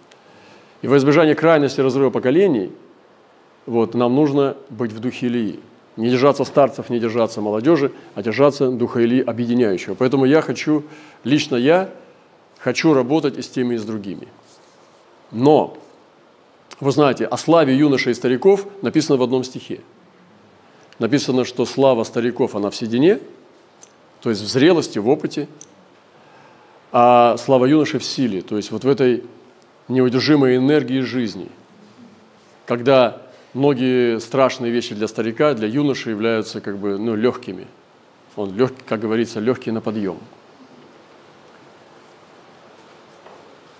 И 0.82 0.90
во 0.90 0.98
избежание 0.98 1.34
крайности 1.34 1.80
разрыва 1.80 2.10
поколений, 2.10 2.74
вот, 3.66 3.94
нам 3.94 4.16
нужно 4.16 4.58
быть 4.70 4.92
в 4.92 5.00
духе 5.00 5.28
Илии. 5.28 5.62
Не 5.96 6.10
держаться 6.10 6.44
старцев, 6.44 6.90
не 6.90 7.00
держаться 7.00 7.40
молодежи, 7.40 7.94
а 8.16 8.22
держаться 8.22 8.70
духа 8.70 9.00
Илии 9.00 9.22
объединяющего. 9.22 9.96
Поэтому 9.96 10.26
я 10.26 10.42
хочу, 10.42 10.84
лично 11.24 11.56
я, 11.56 11.90
хочу 12.60 12.94
работать 12.94 13.38
и 13.38 13.42
с 13.42 13.48
теми, 13.48 13.76
и 13.76 13.78
с 13.78 13.86
другими. 13.86 14.28
Но, 15.32 15.78
вы 16.80 16.92
знаете, 16.92 17.26
о 17.26 17.38
славе 17.38 17.76
юношей 17.76 18.12
и 18.12 18.16
стариков 18.16 18.68
написано 18.82 19.18
в 19.18 19.24
одном 19.24 19.44
стихе. 19.44 19.82
Написано, 21.00 21.46
что 21.46 21.66
слава 21.66 22.04
стариков, 22.04 22.56
она 22.56 22.70
в 22.70 22.76
седине– 22.76 23.20
то 24.22 24.30
есть 24.30 24.42
в 24.42 24.48
зрелости, 24.48 25.00
в 25.00 25.08
опыте, 25.10 25.48
а 26.92 27.38
слава 27.38 27.66
юноши 27.66 28.00
в 28.00 28.04
силе, 28.04 28.42
то 28.42 28.58
есть 28.58 28.72
вот 28.72 28.84
в 28.84 28.90
этой 28.90 29.24
неудержимой 29.88 30.58
энергии 30.58 31.02
жизни, 31.02 31.50
когда 32.66 33.22
многие 33.54 34.20
страшные 34.20 34.72
вещи 34.72 34.96
для 34.96 35.08
старика, 35.08 35.54
для 35.54 35.68
юноши 35.68 36.10
являются 36.10 36.62
как 36.62 36.78
бы 36.78 36.98
ну, 36.98 37.16
легкими. 37.16 37.68
Он, 38.36 38.56
лег, 38.56 38.74
как 38.86 39.00
говорится, 39.00 39.40
легкий 39.40 39.72
на 39.72 39.82
подъем. 39.82 40.20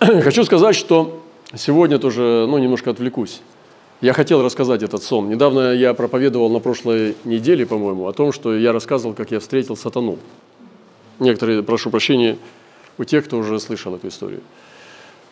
Хочу 0.00 0.44
сказать, 0.44 0.74
что 0.74 1.22
сегодня 1.54 1.98
тоже 1.98 2.46
ну, 2.48 2.58
немножко 2.58 2.90
отвлекусь. 2.90 3.40
Я 4.00 4.12
хотел 4.12 4.44
рассказать 4.44 4.82
этот 4.82 5.02
сон. 5.02 5.28
Недавно 5.28 5.72
я 5.72 5.92
проповедовал 5.92 6.50
на 6.50 6.60
прошлой 6.60 7.16
неделе, 7.24 7.66
по-моему, 7.66 8.06
о 8.06 8.12
том, 8.12 8.32
что 8.32 8.56
я 8.56 8.72
рассказывал, 8.72 9.14
как 9.14 9.32
я 9.32 9.40
встретил 9.40 9.76
сатану. 9.76 10.18
Некоторые, 11.18 11.64
прошу 11.64 11.90
прощения, 11.90 12.38
у 12.96 13.04
тех, 13.04 13.24
кто 13.24 13.38
уже 13.38 13.58
слышал 13.58 13.94
эту 13.96 14.06
историю. 14.06 14.40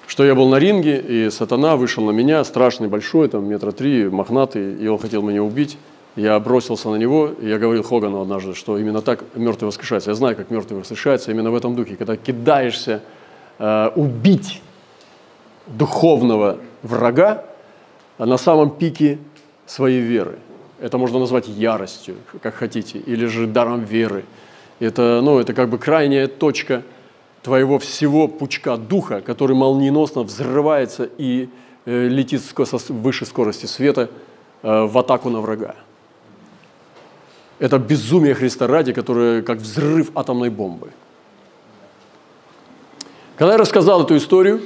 Что 0.09 0.25
я 0.25 0.35
был 0.35 0.49
на 0.49 0.57
ринге, 0.57 0.99
и 0.99 1.31
сатана 1.31 1.77
вышел 1.77 2.05
на 2.05 2.11
меня, 2.11 2.43
страшный, 2.45 2.89
большой, 2.89 3.29
там 3.29 3.49
метра 3.49 3.71
три, 3.71 4.09
мохнатый, 4.09 4.75
и 4.75 4.87
он 4.89 4.99
хотел 4.99 5.23
меня 5.23 5.45
убить. 5.45 5.79
Я 6.17 6.39
бросился 6.41 6.89
на 6.89 6.97
него, 6.97 7.31
и 7.41 7.49
я 7.49 7.59
говорил 7.59 7.85
Хогану 7.85 8.21
однажды, 8.21 8.55
что 8.55 8.79
именно 8.79 9.03
так 9.03 9.23
мертвый 9.35 9.67
воскрешается. 9.67 10.11
Я 10.11 10.15
знаю, 10.15 10.35
как 10.35 10.51
мертвый 10.51 10.81
воскрешается 10.81 11.31
именно 11.31 11.51
в 11.51 11.55
этом 11.55 11.77
духе, 11.77 11.95
когда 11.95 12.17
кидаешься 12.17 13.03
э, 13.59 13.91
убить 13.95 14.63
духовного 15.67 16.59
врага, 16.83 17.45
на 18.19 18.39
самом 18.39 18.71
пике 18.71 19.19
своей 19.67 20.01
веры. 20.01 20.39
Это 20.81 20.99
можно 20.99 21.19
назвать 21.19 21.49
яростью, 21.49 22.17
как 22.43 22.55
хотите, 22.55 22.99
или 22.99 23.27
же 23.27 23.47
даром 23.47 23.85
веры. 23.85 24.25
Это, 24.79 25.21
ну, 25.23 25.39
это 25.39 25.55
как 25.55 25.69
бы 25.69 25.79
крайняя 25.79 26.29
точка 26.29 26.83
твоего 27.43 27.79
всего 27.79 28.29
пучка 28.29 28.77
духа, 28.77 29.21
который 29.21 29.57
молниеносно 29.57 30.23
взрывается 30.23 31.09
и 31.19 31.49
э, 31.85 32.09
летит 32.09 32.43
с 32.43 32.91
выше 32.91 33.25
скорости 33.25 33.67
света 33.67 34.11
э, 34.63 34.85
в 34.85 34.99
атаку 34.99 35.31
на 35.31 35.41
врага. 35.41 35.77
Это 37.59 37.79
безумие 37.79 38.35
Христа 38.35 38.67
ради, 38.67 38.93
которое 38.93 39.43
как 39.43 39.59
взрыв 39.59 40.11
атомной 40.15 40.51
бомбы. 40.51 40.91
Когда 43.37 43.53
я 43.53 43.59
рассказал 43.59 44.03
эту 44.03 44.17
историю, 44.17 44.61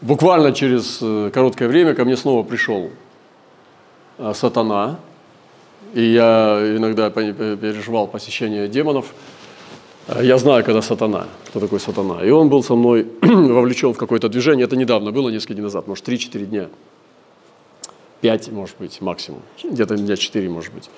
Буквально 0.00 0.52
через 0.52 1.00
э, 1.02 1.30
короткое 1.34 1.66
время 1.66 1.92
ко 1.94 2.04
мне 2.04 2.16
снова 2.16 2.44
пришел 2.44 2.90
э, 4.18 4.32
сатана, 4.32 5.00
и 5.92 6.02
я 6.02 6.76
иногда 6.76 7.10
переживал 7.10 8.06
посещение 8.06 8.68
демонов. 8.68 9.12
Э, 10.06 10.20
я 10.22 10.38
знаю, 10.38 10.62
когда 10.62 10.82
сатана, 10.82 11.26
кто 11.48 11.58
такой 11.58 11.80
сатана. 11.80 12.24
И 12.24 12.30
он 12.30 12.48
был 12.48 12.62
со 12.62 12.76
мной 12.76 13.08
вовлечен 13.22 13.92
в 13.92 13.98
какое-то 13.98 14.28
движение. 14.28 14.66
Это 14.66 14.76
недавно 14.76 15.10
было, 15.10 15.30
несколько 15.30 15.54
дней 15.54 15.62
назад, 15.62 15.88
может, 15.88 16.08
3-4 16.08 16.44
дня. 16.46 16.68
5, 18.20 18.52
может 18.52 18.76
быть, 18.78 19.00
максимум. 19.00 19.42
Где-то 19.64 19.96
дня 19.96 20.16
4, 20.16 20.48
может 20.48 20.72
быть. 20.72 20.90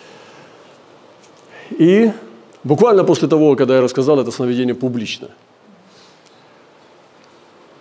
И 1.71 2.13
буквально 2.65 3.05
после 3.05 3.29
того, 3.29 3.57
когда 3.57 3.77
я 3.77 3.81
рассказал 3.81 4.21
это 4.21 4.31
сновидение 4.31 4.75
публично– 4.75 5.29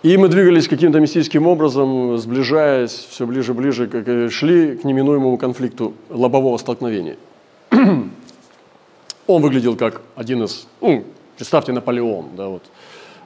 и 0.02 0.16
мы 0.16 0.28
двигались 0.28 0.66
каким-то 0.66 0.98
мистическим 0.98 1.46
образом, 1.46 2.16
сближаясь 2.16 2.92
все 2.92 3.26
ближе 3.26 3.52
и 3.52 3.54
ближе, 3.54 3.86
как 3.86 4.32
шли 4.32 4.76
к 4.76 4.84
неминуемому 4.84 5.36
конфликту 5.36 5.94
лобового 6.08 6.56
столкновения. 6.56 7.16
Он 9.26 9.42
выглядел 9.42 9.76
как 9.76 10.00
один 10.16 10.44
из, 10.44 10.66
ну, 10.80 11.04
представьте, 11.36 11.72
Наполеон, 11.72 12.30
да, 12.36 12.48
вот, 12.48 12.62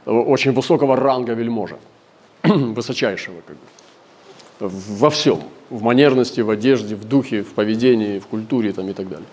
очень 0.04 0.52
высокого 0.52 0.96
ранга 0.96 1.34
вельможа, 1.34 1.76
высочайшего, 2.42 3.36
как 3.46 3.56
бы, 3.56 4.68
во 4.98 5.10
всем, 5.10 5.40
в 5.70 5.82
манерности, 5.82 6.40
в 6.40 6.50
одежде, 6.50 6.96
в 6.96 7.04
духе, 7.04 7.42
в 7.42 7.52
поведении, 7.54 8.18
в 8.18 8.26
культуре 8.26 8.72
там, 8.72 8.88
и 8.88 8.92
так 8.92 9.08
далее. 9.08 9.26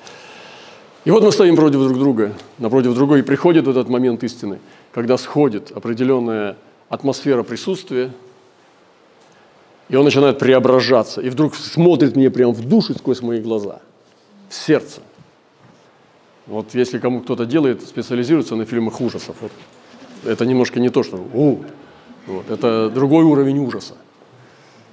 И 1.05 1.10
вот 1.10 1.24
мы 1.24 1.31
стоим 1.31 1.55
против 1.55 1.79
друг 1.79 1.98
друга, 1.98 2.33
напротив 2.60 2.93
друга, 2.93 3.15
и 3.15 3.24
приходит 3.24 3.67
этот 3.67 3.89
момент 3.89 4.24
истины, 4.24 4.60
когда 4.91 5.17
сходит 5.17 5.71
определенная 5.71 6.55
атмосфера 6.91 7.41
присутствия, 7.43 8.12
и 9.88 9.95
он 9.95 10.03
начинает 10.03 10.39
преображаться, 10.39 11.21
и 11.21 11.29
вдруг 11.29 11.55
смотрит 11.55 12.17
мне 12.17 12.29
прямо 12.29 12.51
в 12.51 12.67
душу 12.67 12.93
сквозь 12.93 13.21
мои 13.21 13.39
глаза, 13.39 13.79
в 14.50 14.53
сердце. 14.53 15.01
Вот 16.48 16.75
если 16.75 17.00
кому 17.00 17.21
кто-то 17.21 17.45
делает, 17.45 17.81
специализируется 17.81 18.55
на 18.55 18.65
фильмах 18.65 19.00
ужасов, 19.00 19.38
вот, 19.39 19.51
это 20.25 20.45
немножко 20.45 20.81
не 20.81 20.89
то, 20.89 21.01
что 21.03 21.15
у, 21.15 21.63
вот, 22.27 22.50
это 22.51 22.89
другой 22.89 23.24
уровень 23.24 23.60
ужаса, 23.60 23.95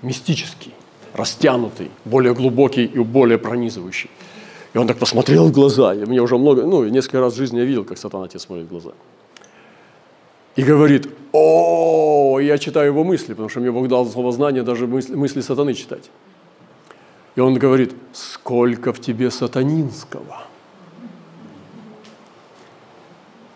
мистический, 0.02 0.72
растянутый, 1.14 1.90
более 2.04 2.32
глубокий 2.32 2.84
и 2.84 2.98
более 3.00 3.38
пронизывающий. 3.38 4.10
И 4.72 4.78
он 4.78 4.86
так 4.86 4.98
посмотрел 4.98 5.48
в 5.48 5.52
глаза, 5.52 5.94
и 5.94 6.04
мне 6.04 6.22
уже 6.22 6.38
много, 6.38 6.62
ну, 6.62 6.84
несколько 6.84 7.18
раз 7.18 7.32
в 7.32 7.36
жизни 7.36 7.58
я 7.58 7.64
видел, 7.64 7.84
как 7.84 7.98
сатана 7.98 8.28
тебе 8.28 8.38
смотрит 8.38 8.66
в 8.66 8.68
глаза– 8.68 8.92
и 10.58 10.62
говорит, 10.64 11.08
о, 11.30 12.40
я 12.40 12.58
читаю 12.58 12.88
его 12.88 13.04
мысли, 13.04 13.28
потому 13.28 13.48
что 13.48 13.60
мне 13.60 13.70
Бог 13.70 13.86
дал 13.86 14.04
слово 14.06 14.32
знания 14.32 14.64
даже 14.64 14.88
мысли, 14.88 15.14
мысли 15.14 15.40
сатаны 15.40 15.72
читать. 15.72 16.10
И 17.36 17.40
он 17.40 17.54
говорит, 17.54 17.94
сколько 18.12 18.92
в 18.92 19.00
тебе 19.00 19.30
сатанинского. 19.30 20.42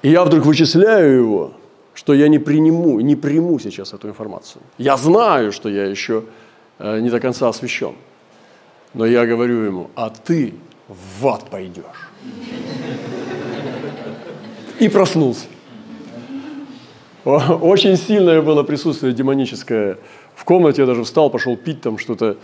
И 0.03 0.11
я 0.11 0.23
вдруг 0.25 0.47
вычисляю 0.47 1.17
его, 1.17 1.53
что 1.93 2.15
я 2.15 2.29
не 2.29 2.39
приму, 2.39 3.01
не 3.01 3.17
приму 3.17 3.59
сейчас 3.59 3.93
эту 3.93 4.09
информацию. 4.09 4.63
Я 4.79 4.97
знаю, 4.97 5.51
что 5.51 5.69
я 5.69 5.87
еще 5.87 6.23
не 6.79 7.11
до 7.11 7.19
конца 7.19 7.49
освящен. 7.49 7.97
Но 8.95 9.07
я 9.07 9.27
говорю 9.27 9.65
ему, 9.65 9.91
а 9.97 10.09
ты 10.11 10.55
в 11.19 11.27
ад 11.27 11.51
пойдешь. 11.51 12.11
и 14.79 14.89
проснулся. 14.89 15.47
Очень 17.25 17.97
сильное 17.97 18.43
было 18.43 18.65
присутствие 18.65 19.13
демоническое 19.13 19.99
в 20.35 20.45
комнате. 20.45 20.83
Я 20.83 20.87
даже 20.87 21.05
встал, 21.05 21.31
пошел 21.31 21.57
пить 21.57 21.81
там 21.81 21.99
что-то, 21.99 22.37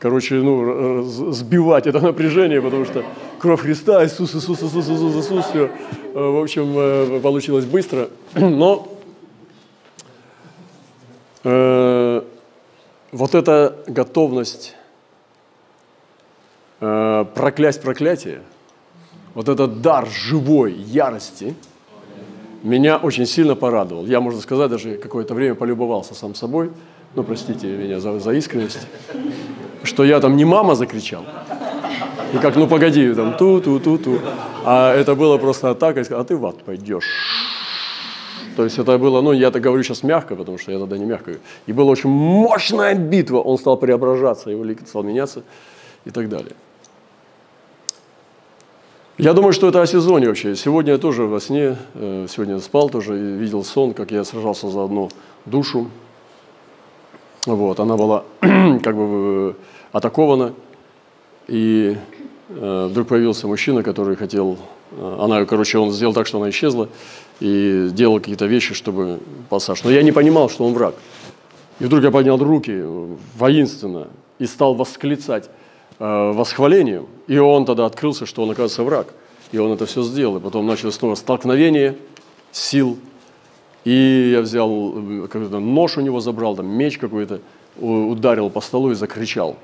короче, 0.00 0.34
ну, 0.34 1.02
сбивать 1.32 1.86
это 1.86 2.00
напряжение, 2.00 2.60
потому 2.60 2.84
что 2.84 3.04
кровь 3.38 3.60
Христа, 3.60 4.04
Иисус, 4.04 4.34
Иисус, 4.34 4.60
Иисус, 4.60 4.88
Иисус, 4.88 5.16
Иисус, 5.16 5.46
все. 5.46 5.70
В 6.14 6.42
общем, 6.42 6.74
э, 6.76 7.20
получилось 7.20 7.64
быстро. 7.64 8.08
Но 8.34 8.88
э, 11.44 12.22
вот 13.12 13.34
эта 13.36 13.76
готовность 13.86 14.74
э, 16.80 17.24
проклясть 17.36 17.82
проклятие, 17.82 18.42
вот 19.34 19.48
этот 19.48 19.80
дар 19.80 20.08
живой 20.08 20.72
ярости 20.72 21.54
меня 22.64 22.96
очень 22.96 23.26
сильно 23.26 23.54
порадовал. 23.54 24.06
Я, 24.06 24.20
можно 24.20 24.40
сказать, 24.40 24.70
даже 24.70 24.96
какое-то 24.96 25.34
время 25.34 25.54
полюбовался 25.54 26.14
сам 26.14 26.34
собой, 26.34 26.70
ну, 27.14 27.22
простите 27.22 27.68
меня 27.68 28.00
за, 28.00 28.18
за 28.18 28.32
искренность, 28.32 28.88
что 29.84 30.04
я 30.04 30.18
там 30.18 30.36
не 30.36 30.44
мама 30.44 30.74
закричал, 30.74 31.24
и 32.32 32.38
как, 32.38 32.56
ну, 32.56 32.66
погоди, 32.66 33.14
там, 33.14 33.36
ту-ту-ту-ту, 33.36 34.18
а 34.64 34.94
это 34.94 35.14
было 35.14 35.38
просто 35.38 35.70
атака, 35.70 36.04
а 36.10 36.24
ты 36.24 36.36
в 36.36 36.46
ад 36.46 36.64
пойдешь. 36.64 37.04
То 38.56 38.64
есть 38.64 38.78
это 38.78 38.98
было, 38.98 39.20
ну, 39.20 39.32
я 39.32 39.48
это 39.48 39.60
говорю 39.60 39.82
сейчас 39.82 40.02
мягко, 40.02 40.36
потому 40.36 40.58
что 40.58 40.72
я 40.72 40.78
тогда 40.78 40.96
не 40.96 41.04
мягко. 41.04 41.32
И 41.66 41.72
была 41.72 41.90
очень 41.90 42.08
мощная 42.08 42.94
битва. 42.94 43.38
Он 43.38 43.58
стал 43.58 43.76
преображаться, 43.76 44.50
его 44.50 44.62
лик 44.62 44.86
стал 44.86 45.02
меняться 45.02 45.42
и 46.04 46.10
так 46.10 46.28
далее. 46.28 46.52
Я 49.16 49.32
думаю, 49.32 49.52
что 49.52 49.68
это 49.68 49.80
о 49.80 49.86
сезоне 49.86 50.26
вообще. 50.26 50.56
Сегодня 50.56 50.94
я 50.94 50.98
тоже 50.98 51.22
во 51.22 51.40
сне, 51.40 51.76
э, 51.94 52.26
сегодня 52.28 52.58
спал 52.58 52.90
тоже, 52.90 53.14
видел 53.14 53.62
сон, 53.62 53.94
как 53.94 54.10
я 54.10 54.24
сражался 54.24 54.68
за 54.68 54.82
одну 54.84 55.08
душу. 55.46 55.88
Вот, 57.46 57.78
она 57.78 57.96
была 57.96 58.24
как 58.40 58.96
бы 58.96 59.54
атакована, 59.92 60.52
и 61.46 61.96
э, 62.48 62.86
вдруг 62.90 63.06
появился 63.06 63.46
мужчина, 63.46 63.84
который 63.84 64.16
хотел, 64.16 64.58
э, 64.90 65.16
она, 65.20 65.44
короче, 65.44 65.78
он 65.78 65.92
сделал 65.92 66.12
так, 66.12 66.26
что 66.26 66.38
она 66.38 66.50
исчезла, 66.50 66.88
и 67.38 67.90
делал 67.92 68.18
какие-то 68.18 68.46
вещи, 68.46 68.74
чтобы 68.74 69.20
пассаж. 69.48 69.84
Но 69.84 69.92
я 69.92 70.02
не 70.02 70.10
понимал, 70.10 70.50
что 70.50 70.64
он 70.64 70.74
враг. 70.74 70.96
И 71.78 71.84
вдруг 71.84 72.02
я 72.02 72.10
поднял 72.10 72.36
руки 72.36 72.82
воинственно 73.38 74.08
и 74.40 74.46
стал 74.46 74.74
восклицать 74.74 75.44
э, 75.44 75.63
восхвалением. 75.98 77.06
И 77.26 77.38
он 77.38 77.64
тогда 77.66 77.86
открылся, 77.86 78.26
что 78.26 78.42
он, 78.42 78.50
оказывается, 78.50 78.82
враг. 78.82 79.08
И 79.52 79.58
он 79.58 79.72
это 79.72 79.86
все 79.86 80.02
сделал. 80.02 80.36
И 80.38 80.40
потом 80.40 80.66
началось 80.66 80.96
снова 80.96 81.14
столкновение 81.14 81.96
сил. 82.52 82.98
И 83.84 84.30
я 84.32 84.40
взял, 84.40 84.94
э, 84.96 85.28
какой-то 85.28 85.60
нож 85.60 85.98
у 85.98 86.00
него 86.00 86.20
забрал, 86.20 86.56
там 86.56 86.66
меч 86.66 86.98
какой-то, 86.98 87.40
ударил 87.78 88.50
по 88.50 88.60
столу 88.60 88.92
и 88.92 88.94
закричал. 88.94 89.56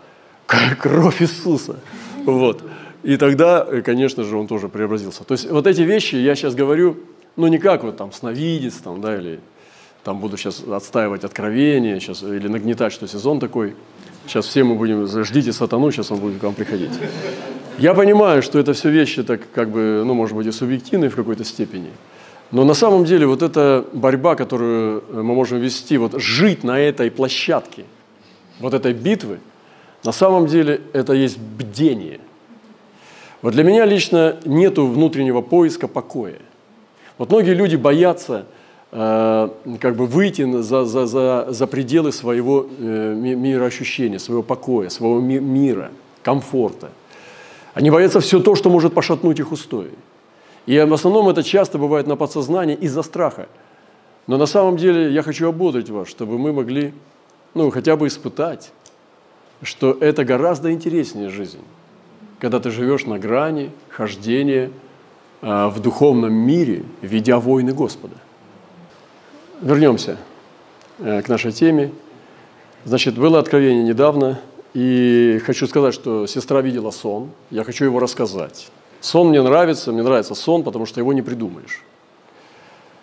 Кровь 0.46 1.22
Иисуса. 1.22 1.80
Вот. 2.25 2.62
И 3.02 3.16
тогда, 3.16 3.66
э, 3.68 3.80
конечно 3.80 4.25
же, 4.25 4.37
он 4.37 4.46
тоже 4.46 4.68
преобразился. 4.68 5.25
То 5.25 5.32
есть 5.32 5.50
вот 5.50 5.66
эти 5.66 5.80
вещи 5.82 6.16
я 6.16 6.34
сейчас 6.34 6.54
говорю, 6.54 6.99
ну, 7.37 7.46
не 7.46 7.58
как 7.58 7.82
вот 7.82 7.96
там 7.96 8.12
сновидец, 8.12 8.75
там, 8.75 9.00
да, 9.00 9.16
или 9.16 9.40
там 10.04 10.19
буду 10.19 10.37
сейчас 10.37 10.62
отстаивать 10.62 11.25
откровение, 11.25 12.00
сейчас, 12.00 12.23
или 12.23 12.49
нагнетать, 12.49 12.92
что 12.92 13.07
сезон 13.07 13.40
такой. 13.40 13.75
Сейчас 14.26 14.47
все 14.47 14.64
мы 14.64 14.75
будем, 14.75 15.07
ждите 15.25 15.52
сатану, 15.52 15.90
сейчас 15.90 16.11
он 16.11 16.21
будет 16.21 16.38
к 16.38 16.42
вам 16.42 16.54
приходить. 16.54 16.92
Я 17.78 17.95
понимаю, 17.95 18.42
что 18.42 18.59
это 18.59 18.73
все 18.73 18.90
вещи 18.90 19.23
так 19.23 19.40
как 19.54 19.71
бы, 19.71 20.02
ну, 20.04 20.14
может 20.14 20.37
быть, 20.37 20.47
и 20.47 20.52
субъективные 20.52 21.11
в 21.11 21.16
какой-то 21.16 21.45
степени. 21.45 21.90
Но 22.50 22.64
на 22.64 22.75
самом 22.75 23.04
деле 23.04 23.26
вот 23.26 23.42
эта 23.42 23.85
борьба, 23.92 24.35
которую 24.35 25.04
мы 25.12 25.23
можем 25.23 25.59
вести, 25.59 25.97
вот 25.99 26.21
жить 26.21 26.64
на 26.64 26.78
этой 26.78 27.11
площадке, 27.11 27.85
вот 28.59 28.75
этой 28.75 28.92
битвы, 28.92 29.38
на 30.04 30.12
самом 30.12 30.47
деле 30.47 30.80
это 30.93 31.13
есть 31.13 31.39
бдение. 31.39 32.21
Вот 33.43 33.54
для 33.54 33.65
меня 33.65 33.86
лично 33.86 34.36
нету 34.45 34.86
внутреннего 34.86 35.41
поиска 35.41 35.89
покоя. 35.89 36.39
Вот 37.19 37.30
многие 37.30 37.54
люди 37.54 37.76
боятся 37.76 38.45
э, 38.45 38.59
как 38.91 39.95
бы 39.95 40.07
выйти 40.07 40.63
за, 40.63 40.85
за, 40.85 41.07
за, 41.07 41.47
за 41.49 41.67
пределы 41.67 42.11
своего 42.11 42.67
э, 42.79 43.15
мироощущения, 43.15 44.19
своего 44.19 44.43
покоя, 44.43 44.89
своего 44.89 45.21
ми 45.21 45.39
мира, 45.39 45.91
комфорта. 46.23 46.91
Они 47.73 47.91
боятся 47.91 48.19
все 48.19 48.41
то, 48.41 48.57
что 48.57 48.69
может 48.69 48.93
пошатнуть 48.93 49.39
их 49.39 49.53
устои. 49.53 49.93
И 50.67 50.79
в 50.79 50.93
основном 50.93 51.29
это 51.29 51.45
часто 51.45 51.79
бывает 51.79 52.09
на 52.09 52.17
подсознании 52.17 52.75
из-за 52.75 53.03
страха. 53.03 53.47
Но 54.26 54.37
на 54.37 54.47
самом 54.47 54.76
деле 54.76 55.13
я 55.13 55.23
хочу 55.23 55.49
ободрить 55.49 55.89
вас, 55.89 56.09
чтобы 56.09 56.39
мы 56.39 56.53
могли 56.53 56.93
ну, 57.55 57.71
хотя 57.71 57.97
бы 57.97 58.09
испытать, 58.09 58.73
что 59.63 59.97
это 60.00 60.25
гораздо 60.25 60.73
интереснее 60.73 61.29
жизнь, 61.29 61.63
когда 62.41 62.59
ты 62.59 62.71
живешь 62.71 63.07
на 63.07 63.19
грани 63.19 63.71
хождения– 63.89 64.71
Э, 65.43 65.69
в 65.69 65.81
духовном 65.81 66.35
мире, 66.35 66.85
ведя 67.00 67.39
войны 67.41 67.73
Господа. 67.73 68.15
Вернемся 69.60 70.16
э, 71.00 71.20
к 71.20 71.28
нашей 71.28 71.52
теме. 71.52 71.92
Значит, 72.86 73.16
было 73.16 73.38
откровение 73.38 73.82
недавно, 73.82 74.40
и 74.73 75.38
хочу 75.44 75.66
сказать, 75.66 75.92
что 75.92 76.26
сестра 76.26 76.62
видела 76.62 76.90
сон, 76.90 77.30
я 77.50 77.62
хочу 77.62 77.84
его 77.84 78.00
рассказать. 78.00 78.70
Сон 79.00 79.28
мне 79.28 79.42
нравится, 79.42 79.92
мне 79.92 80.02
нравится 80.02 80.34
сон, 80.34 80.62
потому 80.62 80.86
что 80.86 81.00
его 81.00 81.12
не 81.12 81.20
придумаешь. 81.20 81.82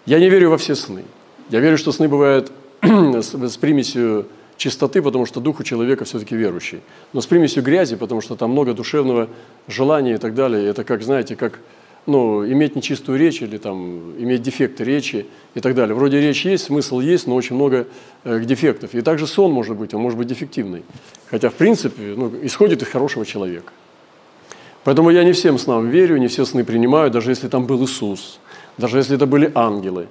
Я 0.08 0.20
не 0.20 0.30
верю 0.30 0.50
во 0.50 0.58
все 0.58 0.74
сны. 0.74 1.04
Я 1.50 1.60
верю, 1.60 1.78
что 1.78 1.92
сны 1.92 2.08
бывают 2.08 2.52
с 2.82 3.58
примесью 3.58 4.26
чистоты, 4.58 5.04
потому 5.04 5.28
что 5.28 5.40
дух 5.40 5.60
у 5.60 5.64
человека 5.64 6.06
все-таки 6.06 6.36
верующий. 6.36 6.82
Но 7.14 7.22
с 7.22 7.28
примесью 7.28 7.62
грязи, 7.62 7.96
потому 7.96 8.22
что 8.22 8.36
там 8.36 8.50
много 8.52 8.74
душевного 8.74 9.30
желания 9.68 10.16
и 10.16 10.18
так 10.18 10.34
далее. 10.34 10.66
Это 10.66 10.84
как, 10.84 11.04
знаете, 11.04 11.36
как 11.36 11.60
ну, 12.08 12.46
иметь 12.48 12.76
нечистую 12.76 13.20
речь 13.20 13.42
или 13.42 13.58
там, 13.58 14.14
иметь 14.18 14.42
дефекты 14.42 14.84
речи 14.84 15.28
и 15.54 15.60
так 15.60 15.76
далее. 15.76 15.94
Вроде 15.94 16.20
речь 16.22 16.46
есть, 16.46 16.64
смысл 16.64 17.00
есть, 17.02 17.28
но 17.28 17.36
очень 17.36 17.56
много 17.56 17.86
э, 18.24 18.40
дефектов. 18.40 18.96
И 18.96 19.02
также 19.02 19.28
сон 19.28 19.52
может 19.52 19.76
быть, 19.76 19.94
он 19.94 20.02
может 20.02 20.18
быть 20.18 20.28
дефективный. 20.28 20.84
Хотя, 21.30 21.50
в 21.50 21.54
принципе, 21.54 22.14
ну, 22.16 22.32
исходит 22.42 22.82
из 22.82 22.88
хорошего 22.88 23.26
человека. 23.26 23.74
Поэтому 24.86 25.10
я 25.10 25.26
не 25.26 25.34
всем 25.34 25.58
снам 25.58 25.90
верю, 25.90 26.18
не 26.18 26.28
все 26.28 26.46
сны 26.46 26.64
принимаю, 26.64 27.12
даже 27.12 27.32
если 27.32 27.50
там 27.50 27.66
был 27.66 27.84
Иисус, 27.84 28.40
даже 28.78 28.98
если 28.98 29.18
это 29.18 29.26
были 29.26 29.52
ангелы. 29.54 30.08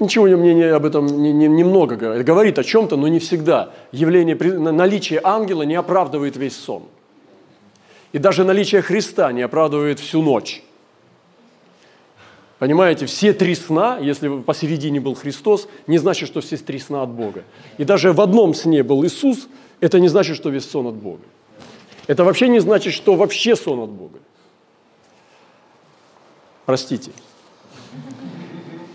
Ничего 0.00 0.26
мне 0.26 0.52
не, 0.52 0.64
об 0.64 0.84
этом 0.84 1.06
не, 1.06 1.32
не, 1.32 1.48
немного 1.48 1.96
говорит. 1.96 2.26
Говорит 2.26 2.58
о 2.58 2.62
чем-то, 2.62 2.96
но 2.96 3.08
не 3.08 3.20
всегда. 3.20 3.70
Явление, 3.90 4.36
наличие 4.70 5.20
ангела 5.24 5.62
не 5.62 5.76
оправдывает 5.76 6.36
весь 6.36 6.56
сон. 6.56 6.82
И 8.12 8.18
даже 8.18 8.44
наличие 8.44 8.82
Христа 8.82 9.32
не 9.32 9.40
оправдывает 9.40 9.98
всю 9.98 10.20
ночь. 10.20 10.62
Понимаете, 12.58 13.06
все 13.06 13.32
три 13.32 13.54
сна, 13.54 13.98
если 13.98 14.40
посередине 14.40 14.98
был 14.98 15.14
Христос, 15.14 15.68
не 15.86 15.98
значит, 15.98 16.28
что 16.28 16.40
все 16.40 16.56
три 16.56 16.80
сна 16.80 17.02
от 17.02 17.10
Бога. 17.10 17.44
И 17.78 17.84
даже 17.84 18.12
в 18.12 18.20
одном 18.20 18.52
сне 18.52 18.82
был 18.82 19.04
Иисус, 19.04 19.48
это 19.80 20.00
не 20.00 20.08
значит, 20.08 20.36
что 20.36 20.50
весь 20.50 20.68
сон 20.68 20.88
от 20.88 20.94
Бога. 20.94 21.22
Это 22.08 22.24
вообще 22.24 22.48
не 22.48 22.58
значит, 22.58 22.94
что 22.94 23.14
вообще 23.14 23.54
сон 23.54 23.80
от 23.80 23.90
Бога. 23.90 24.18
Простите. 26.66 27.12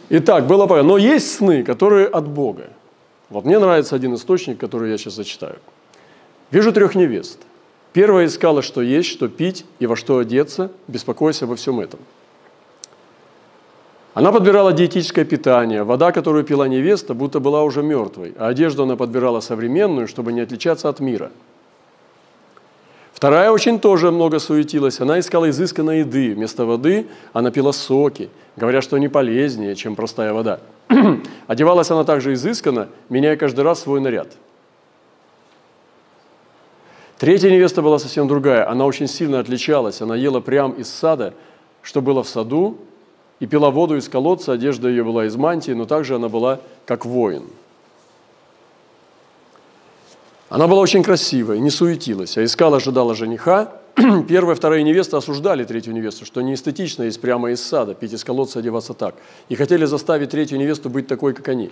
Итак, 0.10 0.45
было 0.45 0.67
понятно. 0.67 0.89
Но 0.89 0.97
есть 0.97 1.34
сны, 1.34 1.63
которые 1.63 2.08
от 2.08 2.28
Бога. 2.28 2.69
Вот 3.30 3.45
мне 3.45 3.60
нравится 3.60 3.95
один 3.95 4.13
источник, 4.13 4.58
который 4.58 4.91
я 4.91 4.97
сейчас 4.97 5.13
зачитаю. 5.13 5.60
Вижу 6.52 6.73
трех 6.73 6.95
невест. 6.95 7.39
Первая 7.93 8.26
искала, 8.26 8.62
что 8.62 8.82
есть, 8.82 9.08
что 9.08 9.30
пить 9.30 9.65
и 9.80 9.88
во 9.88 9.95
что 9.95 10.17
одеться, 10.17 10.71
беспокоясь 10.88 11.41
обо 11.43 11.56
всем 11.56 11.80
этом– 11.80 12.02
она 14.13 14.32
подбирала 14.32 14.73
диетическое 14.73 15.26
питание. 15.26 15.84
Вода, 15.84 16.12
которую 16.12 16.43
пила 16.43 16.67
невеста, 16.67 17.13
будто 17.13 17.39
была 17.39 17.63
уже 17.63 17.82
мертвой, 17.82 18.34
а 18.38 18.47
одежду 18.47 18.84
она 18.84 18.95
подбирала 18.95 19.39
современную, 19.39 20.08
чтобы 20.08 20.34
не 20.34 20.41
отличаться 20.41 20.88
от 20.88 20.99
мира. 20.99 21.32
Вторая 23.12 23.52
очень 23.52 23.80
тоже 23.80 24.12
много 24.12 24.38
суетилась. 24.39 24.99
Она 24.99 25.19
искала 25.19 25.49
изысканной 25.49 25.99
еды. 25.99 26.34
Вместо 26.36 26.65
воды 26.65 27.08
она 27.32 27.52
пила 27.52 27.71
соки, 27.71 28.30
говоря, 28.56 28.82
что 28.82 28.97
они 28.97 29.08
полезнее, 29.08 29.76
чем 29.76 29.95
простая 29.95 30.34
вода. 30.34 30.60
Одевалась 31.47 31.89
она 31.89 32.04
также 32.04 32.34
изысканно, 32.34 32.89
меняя 33.10 33.36
каждый 33.38 33.62
раз 33.62 33.82
свой 33.82 34.02
наряд. 34.02 34.28
Третья 37.17 37.49
невеста 37.49 37.82
была 37.82 37.97
совсем 37.97 38.28
другая. 38.28 38.69
Она 38.69 38.86
очень 38.86 39.08
сильно 39.08 39.39
отличалась. 39.39 40.02
Она 40.02 40.15
ела 40.15 40.41
прямо 40.41 40.76
из 40.76 40.89
сада, 40.89 41.34
что 41.82 42.02
было 42.02 42.23
в 42.23 42.28
саду, 42.28 42.78
и 43.43 43.45
пила 43.45 43.71
воду 43.71 43.97
из 43.97 44.08
колодца, 44.08 44.53
одежда 44.53 44.88
ее 44.88 45.03
была 45.03 45.25
из 45.25 45.36
мантии, 45.36 45.73
но 45.73 45.86
также 45.86 46.15
она 46.15 46.29
была 46.29 46.62
как 46.86 47.06
воин. 47.06 47.43
Она 50.47 50.69
была 50.69 50.79
очень 50.79 51.03
красивой, 51.03 51.60
не 51.60 51.69
суетилась, 51.69 52.38
а 52.38 52.45
искала, 52.45 52.77
ожидала 52.77 53.13
жениха, 53.15 53.73
первая, 54.29 54.56
вторая 54.56 54.82
невеста 54.84 55.17
осуждали 55.17 55.65
третью 55.65 55.93
невесту, 55.93 56.23
что 56.23 56.39
не 56.39 56.53
эстетично 56.53 57.03
есть 57.03 57.19
прямо 57.19 57.51
из 57.51 57.62
сада, 57.62 57.93
пить 57.93 58.13
из 58.13 58.23
колодца, 58.23 58.60
одеваться 58.60 58.93
так. 58.93 59.15
И 59.49 59.56
хотели 59.56 59.84
заставить 59.84 60.29
третью 60.29 60.58
невесту 60.58 60.89
быть 60.89 61.08
такой, 61.08 61.34
как 61.34 61.49
они. 61.49 61.69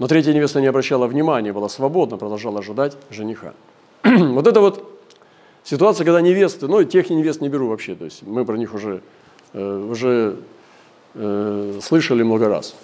Но 0.00 0.08
третья 0.08 0.32
невеста 0.32 0.60
не 0.60 0.66
обращала 0.66 1.06
внимания, 1.06 1.52
была 1.52 1.68
свободна, 1.68 2.16
продолжала 2.16 2.58
ожидать 2.58 2.96
жениха. 3.10 3.54
вот 4.02 4.44
это 4.44 4.58
вот 4.58 4.90
ситуация, 5.62 6.04
когда 6.04 6.20
невесты, 6.20 6.66
ну, 6.66 6.82
тех 6.82 7.10
невест 7.10 7.40
не 7.40 7.48
беру 7.48 7.68
вообще, 7.68 7.94
то 7.94 8.06
есть 8.06 8.24
мы 8.24 8.44
про 8.44 8.56
них 8.56 8.74
уже, 8.74 9.02
э, 9.52 9.86
уже 9.88 10.36
э, 11.14 11.80
слышали 11.82 12.22
много 12.22 12.48
раз. 12.48 12.74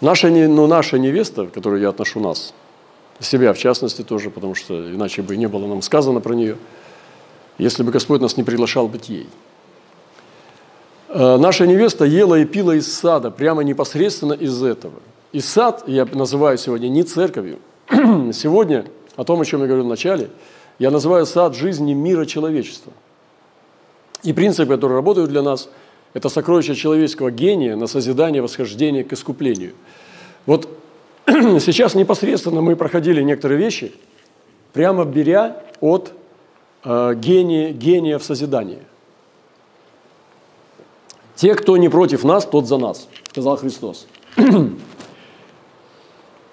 Наша, 0.00 0.30
ну, 0.30 0.66
наша 0.66 0.98
невеста, 0.98 1.46
которую 1.46 1.80
я 1.80 1.90
отношу 1.90 2.20
нас, 2.20 2.54
себя 3.20 3.52
в 3.52 3.58
частности 3.58 4.02
тоже, 4.02 4.30
потому 4.30 4.54
что 4.54 4.92
иначе 4.92 5.22
бы 5.22 5.36
не 5.36 5.46
было 5.46 5.66
нам 5.66 5.82
сказано 5.82 6.20
про 6.20 6.34
нее, 6.34 6.56
если 7.58 7.82
бы 7.82 7.92
Господь 7.92 8.20
нас 8.20 8.36
не 8.36 8.42
приглашал 8.42 8.88
быть 8.88 9.08
ей. 9.08 9.28
Э, 11.08 11.36
наша 11.36 11.66
невеста 11.66 12.04
ела 12.04 12.38
и 12.38 12.44
пила 12.44 12.74
из 12.74 12.92
сада, 12.92 13.30
прямо 13.30 13.62
непосредственно 13.62 14.32
из 14.32 14.62
этого. 14.62 14.94
И 15.32 15.40
сад 15.40 15.84
я 15.86 16.04
называю 16.06 16.58
сегодня 16.58 16.88
не 16.88 17.02
церковью. 17.02 17.58
Сегодня, 18.32 18.86
о 19.16 19.24
том, 19.24 19.40
о 19.40 19.44
чем 19.44 19.60
я 19.60 19.66
говорил 19.66 19.86
в 19.86 19.88
начале, 19.88 20.30
я 20.78 20.90
называю 20.90 21.26
сад 21.26 21.54
жизни 21.54 21.94
мира 21.94 22.24
человечества. 22.24 22.92
И 24.22 24.32
принцип, 24.32 24.68
который 24.68 24.94
работает 24.94 25.28
для 25.28 25.42
нас, 25.42 25.68
это 26.14 26.28
сокровище 26.28 26.74
человеческого 26.74 27.30
гения 27.30 27.76
на 27.76 27.86
созидание, 27.86 28.42
восхождение 28.42 29.04
к 29.04 29.12
искуплению. 29.12 29.72
Вот 30.46 30.68
сейчас 31.26 31.94
непосредственно 31.94 32.60
мы 32.60 32.76
проходили 32.76 33.22
некоторые 33.22 33.58
вещи, 33.58 33.92
прямо 34.72 35.04
беря 35.04 35.62
от 35.80 36.12
э, 36.84 37.14
гения, 37.16 37.72
гения 37.72 38.18
в 38.18 38.24
созидании. 38.24 38.80
Те, 41.34 41.54
кто 41.54 41.76
не 41.76 41.88
против 41.88 42.24
нас, 42.24 42.44
тот 42.44 42.68
за 42.68 42.76
нас, 42.76 43.08
сказал 43.30 43.56
Христос. 43.56 44.06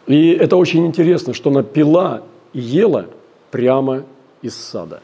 И 0.07 0.31
это 0.31 0.55
очень 0.57 0.87
интересно, 0.87 1.33
что 1.33 1.51
она 1.51 1.61
пила 1.61 2.23
и 2.53 2.59
ела 2.59 3.05
прямо 3.51 4.05
из 4.41 4.55
сада. 4.55 5.01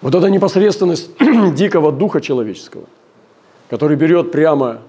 Вот 0.00 0.14
эта 0.14 0.28
непосредственность 0.30 1.10
дикого 1.54 1.90
духа 1.92 2.20
человеческого, 2.20 2.84
который 3.68 3.96
берет 3.96 4.30
прямо 4.30 4.82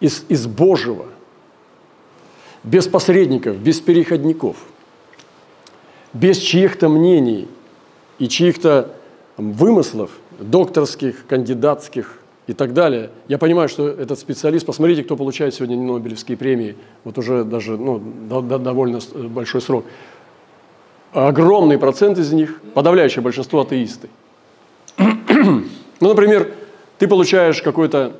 из, 0.00 0.24
из 0.28 0.46
Божьего, 0.46 1.06
без 2.62 2.86
посредников, 2.86 3.56
без 3.58 3.80
переходников, 3.80 4.56
без 6.12 6.38
чьих-то 6.38 6.88
мнений 6.88 7.48
и 8.18 8.28
чьих-то 8.28 8.94
вымыслов, 9.36 10.10
докторских, 10.38 11.26
кандидатских 11.26 12.18
и 12.46 12.52
так 12.52 12.72
далее. 12.72 13.10
Я 13.28 13.38
понимаю, 13.38 13.68
что 13.68 13.88
этот 13.88 14.18
специалист, 14.18 14.64
посмотрите, 14.64 15.04
кто 15.04 15.16
получает 15.16 15.54
сегодня 15.54 15.76
Нобелевские 15.76 16.36
премии, 16.36 16.76
вот 17.04 17.18
уже 17.18 17.44
даже 17.44 17.76
ну, 17.76 17.98
довольно 17.98 19.00
большой 19.14 19.60
срок. 19.60 19.84
Огромный 21.12 21.78
процент 21.78 22.18
из 22.18 22.32
них, 22.32 22.60
подавляющее 22.74 23.22
большинство 23.22 23.62
атеисты. 23.62 24.08
ну, 24.98 25.64
например, 26.00 26.52
ты 26.98 27.08
получаешь 27.08 27.62
какую-то 27.62 28.16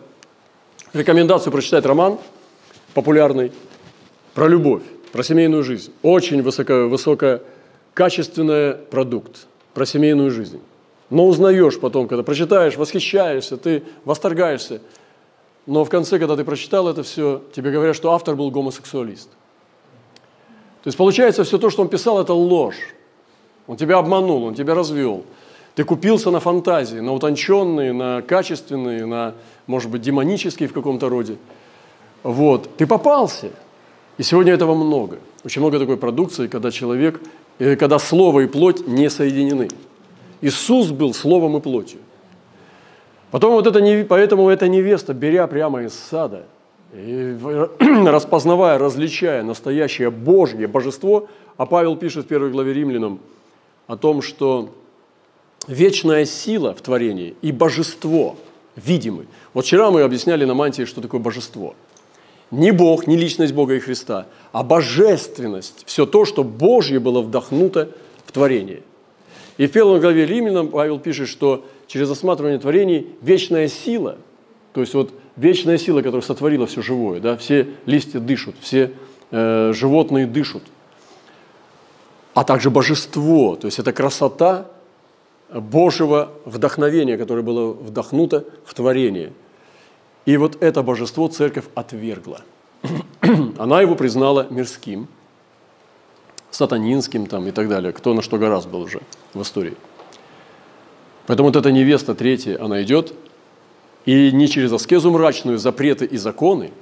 рекомендацию 0.95 1.53
прочитать 1.53 1.85
роман 1.85 2.19
популярный 2.95 3.53
про 4.35 4.49
любовь, 4.49 4.83
про 5.13 5.23
семейную 5.23 5.63
жизнь. 5.65 5.93
Очень 6.03 6.43
высоко, 6.43 6.89
высококачественный 6.89 8.75
продукт 8.75 9.47
про 9.75 9.85
семейную 9.85 10.31
жизнь. 10.31 10.61
Но 11.11 11.27
узнаешь 11.27 11.79
потом, 11.79 12.09
когда 12.09 12.23
прочитаешь, 12.23 12.77
восхищаешься, 12.77 13.57
ты 13.57 13.83
восторгаешься. 14.05 14.81
Но 15.67 15.85
в 15.85 15.91
конце, 15.91 16.19
когда 16.19 16.37
ты 16.37 16.45
прочитал 16.45 16.89
это 16.89 17.03
все, 17.03 17.43
тебе 17.53 17.71
говорят, 17.71 17.97
что 17.97 18.13
автор 18.13 18.35
был 18.35 18.51
гомосексуалист. 18.51 19.29
То 20.89 20.91
есть 20.91 20.97
получается, 20.97 21.45
все 21.45 21.59
то, 21.59 21.69
что 21.69 21.83
он 21.83 21.91
писал, 21.91 22.19
это 22.19 22.33
ложь. 22.33 22.95
Он 23.67 23.77
тебя 23.77 23.99
обманул, 23.99 24.45
он 24.45 24.55
тебя 24.55 24.75
развел. 24.75 25.23
Ты 25.75 25.85
купился 25.85 26.31
на 26.31 26.41
фантазии, 26.41 26.97
на 26.97 27.13
утонченные, 27.13 27.93
на 27.93 28.23
качественные, 28.23 29.05
на, 29.05 29.35
может 29.67 29.91
быть, 29.91 30.01
демонические 30.01 30.67
в 30.67 30.73
каком-то 30.73 31.11
роде. 31.11 31.37
Вот. 32.23 32.71
Ты 32.79 32.87
попался. 32.87 33.51
И 34.17 34.23
сегодня 34.23 34.55
этого 34.55 34.75
много. 34.75 35.19
Очень 35.45 35.61
много 35.61 35.79
такой 35.79 35.99
продукции, 35.99 36.47
когда 36.47 36.71
человек, 36.71 37.21
э, 37.59 37.77
когда 37.77 37.99
слово 37.99 38.41
и 38.41 38.47
плоть 38.47 38.87
не 38.87 39.11
соединены. 39.11 39.69
Иисус 40.41 40.89
был 40.89 41.13
словом 41.13 41.59
и 41.59 41.61
плотью. 41.61 42.01
Потом 43.31 43.53
вот 43.53 43.67
это, 43.67 44.07
поэтому 44.09 44.49
эта 44.49 44.69
невеста, 44.69 45.13
беря 45.13 45.47
прямо 45.49 45.83
из 45.83 45.93
сада, 45.93 46.47
и 46.93 47.37
распознавая, 48.07 48.79
различая 48.79 49.43
настоящее 49.43 50.11
Божье 50.11 50.67
божество, 50.67 51.29
а 51.57 51.67
Павел 51.67 51.97
пишет 51.97 52.25
в 52.25 52.29
первой 52.29 52.51
главе 52.51 52.73
римлянам 52.73 53.21
о 53.87 53.97
том, 53.97 54.23
что 54.23 54.71
вечная 55.67 56.25
сила 56.25 56.75
в 56.75 56.81
творении 56.81 57.35
и 57.43 57.53
божество 57.53 58.37
видимы. 58.77 59.27
Вот 59.55 59.65
вчера 59.65 59.91
мы 59.91 60.03
объясняли 60.03 60.45
на 60.45 60.55
мантии, 60.55 60.85
что 60.85 61.01
такое 61.01 61.21
божество. 61.21 61.75
Не 62.51 62.71
Бог, 62.71 63.07
не 63.07 63.17
личность 63.17 63.53
Бога 63.53 63.75
и 63.75 63.79
Христа, 63.79 64.27
а 64.53 64.63
божественность, 64.63 65.83
все 65.85 66.07
то, 66.07 66.25
что 66.25 66.45
Божье 66.45 66.99
было 66.99 67.21
вдохнуто 67.21 67.91
в 68.25 68.33
творение. 68.33 68.83
И 69.59 69.67
в 69.67 69.73
первой 69.73 70.01
главе 70.01 70.25
Римлянам 70.25 70.69
Павел 70.69 70.99
пишет, 70.99 71.29
что 71.29 71.67
через 71.87 72.11
осматривание 72.11 72.59
творений 72.59 73.09
вечная 73.21 73.69
сила, 73.69 74.17
то 74.73 74.81
есть 74.81 74.95
вот 74.95 75.13
вечная 75.39 75.79
сила, 75.79 76.03
которая 76.03 76.23
сотворила 76.23 76.67
все 76.67 76.83
живое, 76.83 77.21
да, 77.21 77.37
все 77.37 77.69
листья 77.87 78.21
дышат, 78.21 78.55
все 78.61 78.93
э, 79.31 79.73
животные 79.73 80.27
дышат, 80.27 80.63
а 82.35 82.45
также 82.45 82.71
божество, 82.71 83.57
то 83.57 83.67
есть 83.67 83.79
это 83.79 83.93
красота 83.93 84.67
Божьего 85.51 86.31
вдохновения, 86.45 87.17
которое 87.17 87.43
было 87.43 87.73
вдохнуто 87.73 88.45
в 88.67 88.75
творение. 88.75 89.33
И 90.27 90.37
вот 90.37 90.63
это 90.63 90.83
божество 90.83 91.29
церковь 91.29 91.65
отвергла. 91.75 92.43
Она 93.59 93.81
его 93.81 93.95
признала 93.95 94.47
мирским– 94.51 95.09
сатанинским 96.51 97.27
там 97.27 97.47
и 97.47 97.51
так 97.51 97.69
далее, 97.69 97.93
кто 97.93 98.15
на 98.15 98.23
что 98.23 98.39
гораздо 98.39 98.71
был 98.71 98.83
уже 98.83 99.01
в 99.35 99.43
истории. 99.43 99.77
Поэтому 101.27 101.49
вот 101.49 101.57
эта 101.57 101.71
невеста 101.71 102.15
третья, 102.15 102.63
она 102.63 102.83
идет, 102.83 103.13
и 104.09 104.33
не 104.33 104.49
через 104.49 104.73
аскезу 104.73 105.11
мрачную, 105.11 105.59
запреты 105.59 106.07
и 106.07 106.17
законы, 106.17 106.73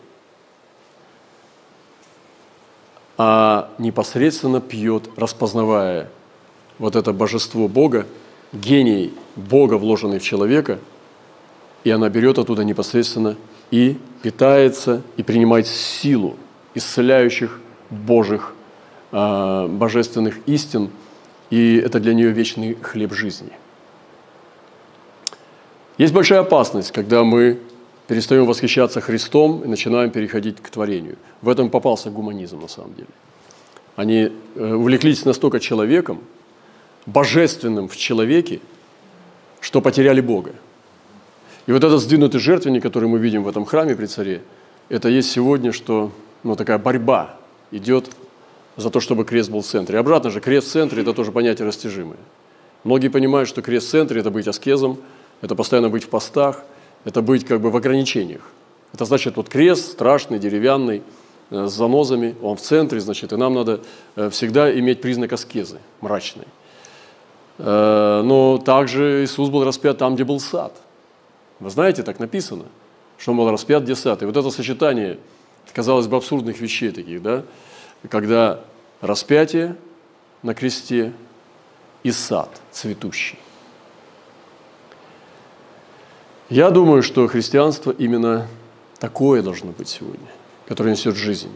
а 3.18 3.68
непосредственно 3.78 4.60
пьет, 4.60 5.10
распознавая 5.16 6.08
вот 6.78 6.94
это 6.94 7.12
божество 7.12 7.66
Бога, 7.66 8.06
гений 8.52 9.12
Бога, 9.34 9.74
вложенный 9.74 10.20
в 10.20 10.22
человека, 10.22 10.78
и 11.82 11.90
она 11.90 12.08
берет 12.10 12.38
оттуда 12.38 12.62
непосредственно 12.62 13.34
и 13.72 13.98
питается, 14.22 15.02
и 15.16 15.24
принимает 15.24 15.66
силу 15.66 16.36
исцеляющих 16.74 17.58
Божьих 17.90 18.54
а, 19.10 19.66
божественных 19.66 20.38
истин, 20.46 20.90
и 21.50 21.74
это 21.84 21.98
для 21.98 22.14
нее 22.14 22.30
вечный 22.30 22.76
хлеб 22.80 23.12
жизни. 23.14 23.50
Есть 25.98 26.12
большая 26.12 26.40
опасность, 26.40 26.92
когда 26.92 27.24
мы 27.24 27.58
перестаем 28.06 28.44
восхищаться 28.44 29.00
Христом 29.00 29.62
и 29.64 29.68
начинаем 29.68 30.10
переходить 30.10 30.60
к 30.60 30.68
творению. 30.68 31.16
В 31.42 31.48
этом 31.48 31.70
попался 31.70 32.10
гуманизм 32.10 32.60
на 32.60 32.68
самом 32.68 32.94
деле. 32.94 33.08
Они 33.96 34.30
э, 34.54 34.74
увлеклись 34.74 35.24
настолько 35.24 35.58
человеком, 35.58 36.20
божественным 37.06 37.88
в 37.88 37.96
человеке, 37.96 38.60
что 39.60 39.80
потеряли 39.80 40.20
Бога. 40.20 40.52
И 41.66 41.72
вот 41.72 41.82
этот 41.82 42.00
сдвинутый 42.00 42.40
жертвенник, 42.40 42.82
который 42.82 43.08
мы 43.08 43.18
видим 43.18 43.42
в 43.42 43.48
этом 43.48 43.64
храме 43.64 43.96
при 43.96 44.06
царе, 44.06 44.42
это 44.88 45.08
есть 45.08 45.30
сегодня, 45.30 45.72
что 45.72 46.12
ну, 46.42 46.54
такая 46.54 46.78
борьба 46.78 47.36
идет 47.70 48.10
за 48.76 48.90
то, 48.90 49.00
чтобы 49.00 49.24
крест 49.24 49.50
был 49.50 49.62
в 49.62 49.66
центре. 49.66 49.98
обратно 49.98 50.30
же, 50.30 50.40
крест 50.40 50.68
в 50.68 50.72
центре– 50.72 51.02
это 51.02 51.12
тоже 51.12 51.32
понятие 51.32 51.66
растяжимое. 51.66 52.18
Многие 52.84 53.08
понимают, 53.08 53.48
что 53.48 53.62
крест 53.62 53.88
в 53.88 53.90
центре– 53.90 54.20
это 54.20 54.30
быть 54.30 54.46
аскезом, 54.46 54.98
это 55.40 55.54
постоянно 55.54 55.88
быть 55.88 56.04
в 56.04 56.08
постах, 56.08 56.64
это 57.04 57.22
быть 57.22 57.44
как 57.44 57.60
бы 57.60 57.70
в 57.70 57.76
ограничениях. 57.76 58.42
Это 58.92 59.04
значит, 59.04 59.36
вот 59.36 59.48
крест 59.48 59.92
страшный, 59.92 60.38
деревянный, 60.38 61.02
э, 61.50 61.66
с 61.66 61.72
занозами, 61.72 62.34
он 62.42 62.56
в 62.56 62.60
центре, 62.60 63.00
значит, 63.00 63.32
и 63.32 63.36
нам 63.36 63.54
надо 63.54 63.80
э, 64.16 64.30
всегда 64.30 64.76
иметь 64.78 65.00
признак 65.00 65.32
аскезы, 65.32 65.78
мрачный. 66.00 66.46
Э, 67.58 68.22
но 68.24 68.58
также 68.58 69.24
Иисус 69.24 69.48
был 69.50 69.64
распят 69.64 69.98
там, 69.98 70.14
где 70.14 70.24
был 70.24 70.40
сад. 70.40 70.72
Вы 71.60 71.70
знаете, 71.70 72.02
так 72.02 72.18
написано, 72.18 72.64
что 73.18 73.32
он 73.32 73.38
был 73.38 73.50
распят, 73.50 73.82
где 73.82 73.94
сад. 73.94 74.22
И 74.22 74.26
вот 74.26 74.36
это 74.36 74.50
сочетание, 74.50 75.18
казалось 75.72 76.06
бы, 76.06 76.16
абсурдных 76.16 76.60
вещей 76.60 76.90
таких, 76.90 77.22
да, 77.22 77.44
когда 78.08 78.60
распятие, 79.00 79.76
на 80.42 80.54
кресте 80.54 81.12
и 82.02 82.12
сад 82.12 82.48
цветущий. 82.70 83.38
Я 86.48 86.70
думаю, 86.70 87.02
что 87.02 87.26
христианство 87.26 87.90
именно 87.90 88.46
такое 89.00 89.42
должно 89.42 89.72
быть 89.72 89.88
сегодня, 89.88 90.28
которое 90.68 90.92
несет 90.92 91.16
жизнь. 91.16 91.50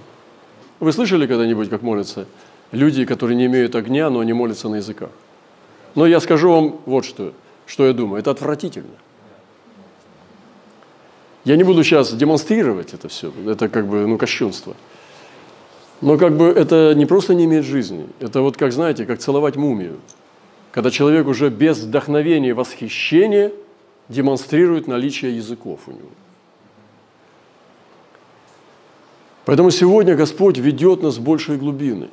Вы 0.80 0.92
слышали 0.92 1.28
когда-нибудь, 1.28 1.70
как 1.70 1.82
молятся 1.82 2.26
люди, 2.72 3.04
которые 3.04 3.36
не 3.36 3.46
имеют 3.46 3.76
огня, 3.76 4.10
но 4.10 4.18
они 4.18 4.32
молятся 4.32 4.68
на 4.68 4.76
языках? 4.76 5.10
Но 5.94 6.06
я 6.06 6.18
скажу 6.18 6.50
вам 6.50 6.80
вот 6.86 7.04
что, 7.04 7.32
что 7.66 7.86
я 7.86 7.92
думаю. 7.92 8.20
Это 8.20 8.32
отвратительно. 8.32 8.96
Я 11.44 11.56
не 11.56 11.62
буду 11.62 11.84
сейчас 11.84 12.12
демонстрировать 12.12 12.92
это 12.92 13.08
все. 13.08 13.32
Это 13.46 13.68
как 13.68 13.86
бы, 13.86 14.06
ну, 14.06 14.18
кощунство. 14.18 14.74
Но 16.00 16.18
как 16.18 16.36
бы 16.36 16.46
это 16.46 16.94
не 16.96 17.06
просто 17.06 17.34
не 17.34 17.44
имеет 17.44 17.64
жизни. 17.64 18.08
Это 18.18 18.40
вот, 18.40 18.56
как 18.56 18.72
знаете, 18.72 19.06
как 19.06 19.20
целовать 19.20 19.54
мумию. 19.54 19.98
Когда 20.72 20.90
человек 20.90 21.28
уже 21.28 21.48
без 21.48 21.78
вдохновения 21.78 22.54
восхищения– 22.54 23.52
демонстрирует 24.10 24.88
наличие 24.88 25.36
языков 25.36 25.80
у 25.86 25.92
него. 25.92 26.10
Поэтому 29.46 29.70
сегодня 29.70 30.14
Господь 30.14 30.58
ведет 30.58 31.02
нас 31.02 31.16
в 31.16 31.22
большие 31.22 31.58
глубины. 31.58 32.08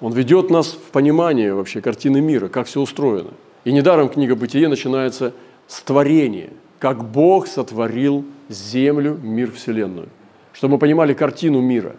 Он 0.00 0.12
ведет 0.12 0.50
нас 0.50 0.72
в 0.72 0.90
понимание 0.90 1.54
вообще 1.54 1.80
картины 1.80 2.20
мира, 2.20 2.48
как 2.48 2.66
все 2.66 2.80
устроено. 2.80 3.30
И 3.64 3.72
недаром 3.72 4.08
книга 4.08 4.36
«Бытие» 4.36 4.68
начинается 4.68 5.32
с 5.66 5.80
творения, 5.80 6.50
как 6.78 7.04
Бог 7.04 7.46
сотворил 7.46 8.24
землю, 8.48 9.18
мир, 9.20 9.50
вселенную. 9.52 10.08
Чтобы 10.52 10.74
мы 10.74 10.78
понимали 10.78 11.14
картину 11.14 11.60
мира. 11.60 11.96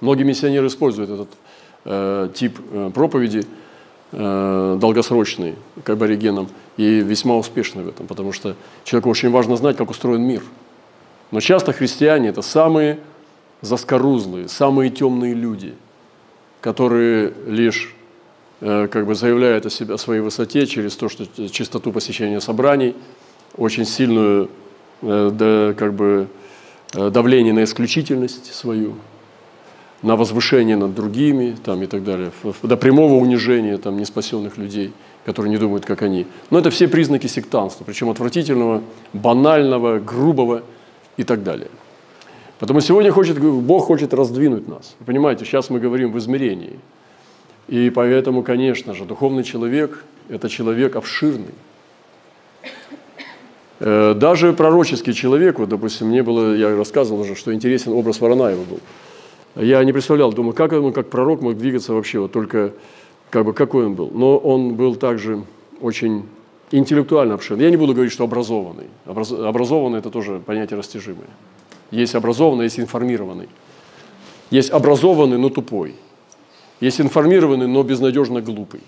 Многие 0.00 0.22
миссионеры 0.22 0.68
используют 0.68 1.10
этот 1.10 1.28
э, 1.84 2.28
тип 2.34 2.58
э, 2.72 2.90
проповеди– 2.94 3.42
долгосрочный 4.12 5.54
к 5.84 5.90
аборигенам 5.90 6.48
и 6.76 7.00
весьма 7.00 7.36
успешный 7.36 7.84
в 7.84 7.88
этом, 7.88 8.06
потому 8.06 8.32
что 8.32 8.56
человеку 8.84 9.10
очень 9.10 9.30
важно 9.30 9.56
знать, 9.56 9.76
как 9.76 9.90
устроен 9.90 10.22
мир. 10.22 10.42
Но 11.30 11.40
часто 11.40 11.72
христиане– 11.72 12.28
это 12.30 12.42
самые 12.42 12.98
заскорузлые, 13.60 14.48
самые 14.48 14.90
темные 14.90 15.34
люди, 15.34 15.74
которые 16.60 17.32
лишь 17.46 17.94
э, 18.60 18.88
как 18.88 19.06
бы 19.06 19.14
заявляют 19.14 19.66
о, 19.66 19.70
себе, 19.70 19.94
о 19.94 19.98
своей 19.98 20.22
высоте 20.22 20.66
через 20.66 20.96
то, 20.96 21.08
что 21.08 21.26
чистоту 21.48 21.92
посещения 21.92 22.40
собраний, 22.40 22.96
очень 23.56 23.84
сильную 23.84 24.50
э, 25.02 25.74
как 25.78 25.94
бы, 25.94 26.26
давление 26.92 27.52
на 27.52 27.62
исключительность 27.62 28.52
свою– 28.52 28.96
на 30.02 30.16
возвышение 30.16 30.76
над 30.76 30.94
другими 30.94 31.56
там, 31.62 31.82
и 31.82 31.86
так 31.86 32.04
далее, 32.04 32.30
до 32.62 32.76
прямого 32.76 33.14
унижения 33.14 33.76
там, 33.76 33.98
неспасенных 33.98 34.56
людей, 34.56 34.92
которые 35.24 35.50
не 35.50 35.58
думают, 35.58 35.84
как 35.84 36.02
они. 36.02 36.26
Но 36.50 36.58
это 36.58 36.70
все 36.70 36.88
признаки 36.88 37.26
сектанства, 37.26 37.84
причем 37.84 38.08
отвратительного, 38.08 38.82
банального, 39.12 39.98
грубого 39.98 40.62
и 41.16 41.24
так 41.24 41.42
далее. 41.42 41.68
Потому 42.58 42.80
сегодня 42.80 43.12
хочет, 43.12 43.38
Бог 43.38 43.86
хочет 43.86 44.14
раздвинуть 44.14 44.68
нас. 44.68 44.94
Вы 45.00 45.06
понимаете, 45.06 45.44
сейчас 45.44 45.70
мы 45.70 45.80
говорим 45.80 46.12
в 46.12 46.18
измерении. 46.18 46.78
И 47.68 47.90
поэтому, 47.90 48.42
конечно 48.42 48.94
же, 48.94 49.04
духовный 49.04 49.44
человек– 49.44 50.04
это 50.28 50.48
человек 50.48 50.96
обширный. 50.96 51.54
Э, 53.78 54.14
даже 54.14 54.52
пророческий 54.52 55.12
человек, 55.12 55.58
вот, 55.58 55.68
допустим, 55.68 56.08
мне 56.08 56.22
было, 56.22 56.54
я 56.54 56.76
рассказывал 56.76 57.20
уже, 57.20 57.34
что 57.34 57.54
интересен 57.54 57.92
образ 57.92 58.20
Воронаева 58.20 58.64
был– 58.64 58.80
я 59.56 59.82
не 59.84 59.92
представлял, 59.92 60.32
думаю, 60.32 60.54
как 60.54 60.72
он 60.72 60.92
как 60.92 61.10
пророк 61.10 61.40
мог 61.40 61.56
двигаться 61.56 61.92
вообще, 61.92 62.20
вот 62.20 62.32
только 62.32 62.72
как 63.30 63.44
бы 63.44 63.52
какой 63.52 63.86
он 63.86 63.94
был. 63.94 64.10
Но 64.12 64.36
он 64.36 64.74
был 64.74 64.96
также 64.96 65.44
очень 65.80 66.24
интеллектуально 66.70 67.34
обширный. 67.34 67.64
Я 67.64 67.70
не 67.70 67.76
буду 67.76 67.94
говорить, 67.94 68.12
что 68.12 68.24
образованный. 68.24 68.86
Образ, 69.06 69.32
образованный– 69.32 69.98
это 70.00 70.10
тоже 70.10 70.40
понятие 70.44 70.78
растяжимое. 70.78 71.28
Есть 71.90 72.14
образованный, 72.14 72.64
есть 72.64 72.78
информированный. 72.78 73.48
Есть 74.50 74.70
образованный, 74.70 75.38
но 75.38 75.48
тупой. 75.48 75.94
Есть 76.80 77.00
информированный, 77.00 77.66
но 77.66 77.82
безнадежно 77.82 78.40
глупый. 78.40 78.80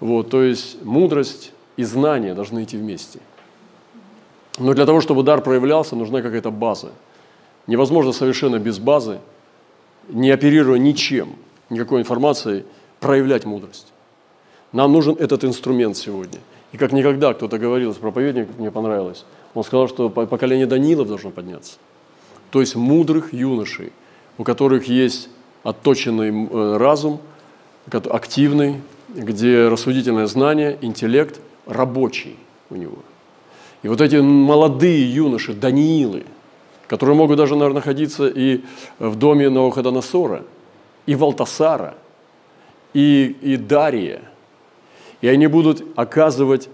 Вот, 0.00 0.30
то 0.30 0.42
есть 0.42 0.82
мудрость 0.84 1.52
и 1.76 1.84
знание 1.84 2.34
должны 2.34 2.64
идти 2.64 2.76
вместе. 2.76 3.20
Но 4.58 4.74
для 4.74 4.86
того, 4.86 5.00
чтобы 5.00 5.22
дар 5.22 5.40
проявлялся, 5.42 5.96
нужна 5.96 6.22
какая-то 6.22 6.50
база. 6.50 6.92
Невозможно 7.66 8.12
совершенно 8.12 8.58
без 8.58 8.78
базы 8.78 9.18
не 10.08 10.30
оперируя 10.30 10.78
ничем, 10.78 11.34
никакой 11.70 12.00
информацией, 12.00 12.64
проявлять 13.00 13.44
мудрость. 13.44 13.92
Нам 14.72 14.92
нужен 14.92 15.16
этот 15.18 15.44
инструмент 15.44 15.96
сегодня. 15.96 16.40
И 16.72 16.76
как 16.76 16.92
никогда 16.92 17.32
кто-то 17.32 17.58
говорил, 17.58 17.94
проповедник 17.94 18.48
мне 18.58 18.70
понравилось, 18.70 19.24
он 19.54 19.64
сказал, 19.64 19.88
что 19.88 20.10
поколение 20.10 20.66
Данилов 20.66 21.08
должно 21.08 21.30
подняться. 21.30 21.78
То 22.50 22.60
есть 22.60 22.76
мудрых 22.76 23.32
юношей, 23.32 23.92
у 24.36 24.44
которых 24.44 24.88
есть 24.88 25.28
отточенный 25.62 26.30
э, 26.30 26.76
разум, 26.76 27.20
активный, 27.90 28.82
где 29.08 29.68
рассудительное 29.68 30.26
знание, 30.26 30.78
интеллект 30.82 31.40
рабочий 31.66 32.36
у 32.68 32.76
него. 32.76 32.98
И 33.82 33.88
вот 33.88 34.00
эти 34.00 34.16
молодые 34.16 35.12
юноши, 35.12 35.54
Даниилы– 35.54 36.24
которые 36.88 37.14
могут 37.14 37.36
даже, 37.36 37.54
наверное, 37.54 37.76
находиться 37.76 38.26
и 38.26 38.62
в 38.98 39.14
доме 39.16 39.50
Навуходоносора, 39.50 40.44
и 41.06 41.14
Валтасара, 41.14 41.94
и, 42.94 43.36
и 43.42 43.56
Дария. 43.56 44.22
И 45.20 45.28
они 45.28 45.46
будут 45.46 45.84
оказывать, 45.96 46.68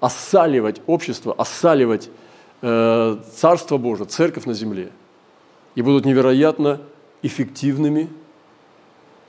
осаливать 0.00 0.82
общество, 0.86 1.34
осаливать 1.38 2.10
э, 2.62 3.16
Царство 3.36 3.76
Божие, 3.78 4.06
Церковь 4.06 4.44
на 4.44 4.54
земле. 4.54 4.90
И 5.76 5.82
будут 5.82 6.04
невероятно 6.04 6.80
эффективными, 7.22 8.08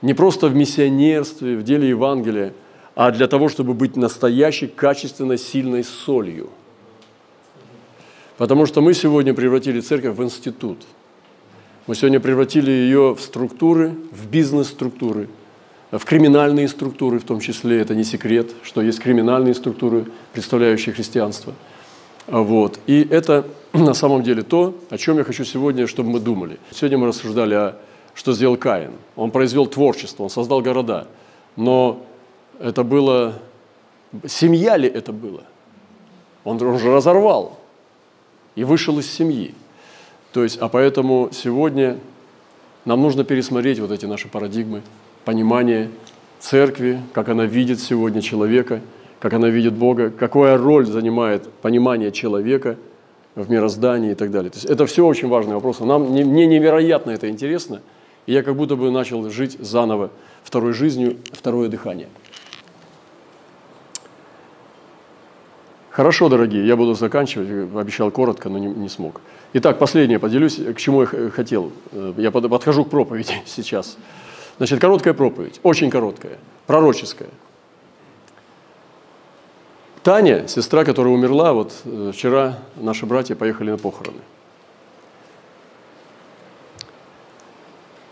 не 0.00 0.14
просто 0.14 0.48
в 0.48 0.56
миссионерстве, 0.56 1.56
в 1.56 1.62
деле 1.62 1.88
Евангелия, 1.88 2.52
а 2.96 3.12
для 3.12 3.28
того, 3.28 3.48
чтобы 3.48 3.74
быть 3.74 3.96
настоящей, 3.96 4.66
качественной, 4.66 5.38
сильной 5.38 5.84
солью– 5.84 6.50
Потому 8.38 8.66
что 8.66 8.80
мы 8.80 8.94
сегодня 8.94 9.34
превратили 9.34 9.80
церковь 9.80 10.16
в 10.16 10.22
институт. 10.22 10.78
Мы 11.86 11.94
сегодня 11.94 12.20
превратили 12.20 12.70
ее 12.70 13.14
в 13.14 13.20
структуры, 13.20 13.94
в 14.10 14.28
бизнес-структуры, 14.28 15.28
в 15.90 16.04
криминальные 16.04 16.68
структуры 16.68 17.18
в 17.18 17.24
том 17.24 17.40
числе. 17.40 17.80
Это 17.80 17.94
не 17.94 18.04
секрет, 18.04 18.50
что 18.62 18.80
есть 18.80 19.00
криминальные 19.00 19.54
структуры, 19.54 20.06
представляющие 20.32 20.94
христианство. 20.94 21.54
Вот. 22.26 22.78
И 22.86 23.06
это 23.10 23.46
на 23.72 23.94
самом 23.94 24.22
деле 24.22 24.42
то, 24.42 24.76
о 24.90 24.96
чем 24.96 25.18
я 25.18 25.24
хочу 25.24 25.44
сегодня, 25.44 25.86
чтобы 25.86 26.10
мы 26.10 26.20
думали. 26.20 26.58
Сегодня 26.70 26.98
мы 26.98 27.08
рассуждали 27.08 27.54
о 27.54 27.76
что 28.14 28.32
сделал 28.34 28.56
Каин. 28.56 28.92
Он 29.16 29.30
произвел 29.30 29.66
творчество, 29.66 30.24
он 30.24 30.30
создал 30.30 30.60
города. 30.60 31.06
Но 31.56 32.04
это 32.60 32.84
было... 32.84 33.34
Семья 34.26 34.76
ли 34.76 34.86
это 34.88 35.12
было? 35.12 35.44
Он, 36.44 36.60
он 36.62 36.78
же 36.78 36.92
разорвал 36.92 37.58
и 38.54 38.64
вышел 38.64 38.98
из 38.98 39.10
семьи. 39.10 39.54
То 40.32 40.42
есть, 40.42 40.58
а 40.60 40.68
поэтому 40.68 41.30
сегодня 41.32 41.98
нам 42.84 43.00
нужно 43.00 43.24
пересмотреть 43.24 43.78
вот 43.78 43.90
эти 43.90 44.06
наши 44.06 44.28
парадигмы, 44.28 44.82
понимание 45.24 45.90
церкви, 46.40 47.00
как 47.12 47.28
она 47.28 47.44
видит 47.44 47.80
сегодня 47.80 48.20
человека, 48.20 48.80
как 49.20 49.34
она 49.34 49.48
видит 49.48 49.74
Бога, 49.74 50.10
какая 50.10 50.56
роль 50.58 50.86
занимает 50.86 51.48
понимание 51.62 52.10
человека 52.10 52.76
в 53.34 53.50
мироздании 53.50 54.12
и 54.12 54.14
так 54.14 54.30
далее. 54.30 54.50
То 54.50 54.56
есть 54.56 54.68
это 54.68 54.86
все 54.86 55.06
очень 55.06 55.28
важные 55.28 55.54
вопросы. 55.54 55.84
Нам, 55.84 56.10
мне 56.10 56.46
невероятно 56.46 57.12
это 57.12 57.28
интересно, 57.30 57.80
и 58.26 58.32
я 58.32 58.42
как 58.42 58.56
будто 58.56 58.76
бы 58.76 58.90
начал 58.90 59.30
жить 59.30 59.56
заново 59.60 60.10
второй 60.42 60.72
жизнью, 60.72 61.16
второе 61.32 61.68
дыхание– 61.68 62.08
Хорошо, 65.92 66.30
дорогие, 66.30 66.66
я 66.66 66.74
буду 66.74 66.94
заканчивать, 66.94 67.50
обещал 67.76 68.10
коротко, 68.10 68.48
но 68.48 68.56
не, 68.56 68.66
не 68.66 68.88
смог. 68.88 69.20
Итак, 69.52 69.78
последнее 69.78 70.18
поделюсь, 70.18 70.56
к 70.56 70.76
чему 70.76 71.02
я 71.02 71.30
хотел. 71.30 71.70
Э, 71.92 72.14
я 72.16 72.30
подхожу 72.30 72.86
к 72.86 72.90
проповеди 72.90 73.34
сейчас. 73.44 73.98
Значит, 74.56 74.80
короткая 74.80 75.12
проповедь, 75.12 75.60
очень 75.62 75.90
короткая, 75.90 76.38
пророческая. 76.66 77.28
Таня, 80.02 80.48
сестра, 80.48 80.84
которая 80.84 81.12
умерла, 81.12 81.52
вот 81.52 81.74
э, 81.84 82.12
вчера 82.14 82.58
наши 82.76 83.04
братья 83.04 83.34
поехали 83.34 83.70
на 83.70 83.76
похороны. 83.76 84.20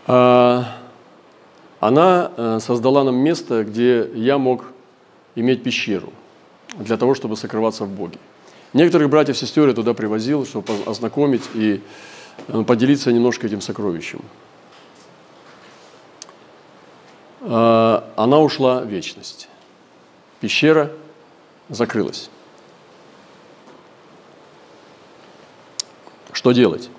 А, 0.05 0.65
она 1.79 2.31
э, 2.37 2.59
создала 2.61 3.03
нам 3.03 3.15
место, 3.15 3.63
где 3.63 4.07
я 4.13 4.37
мог 4.37 4.65
иметь 5.33 5.63
пещеру– 5.63 6.13
для 6.77 6.97
того, 6.97 7.15
чтобы 7.15 7.35
сокрываться 7.37 7.85
в 7.85 7.89
Боге. 7.89 8.17
Некоторых 8.73 9.09
братьев 9.09 9.35
и 9.35 9.39
сестер 9.39 9.67
я 9.67 9.73
туда 9.73 9.93
привозил, 9.93 10.45
чтобы 10.45 10.73
ознакомить 10.85 11.43
и 11.53 11.81
э, 12.47 12.63
поделиться 12.63 13.11
немножко 13.11 13.47
этим 13.47 13.61
сокровищем. 13.61 14.21
а, 17.41 18.07
она 18.15 18.39
ушла 18.39 18.81
в 18.81 18.87
вечность. 18.87 19.49
Пещера 20.39 20.91
закрылась. 21.69 22.29
Что 26.31 26.51
делать? 26.51 26.89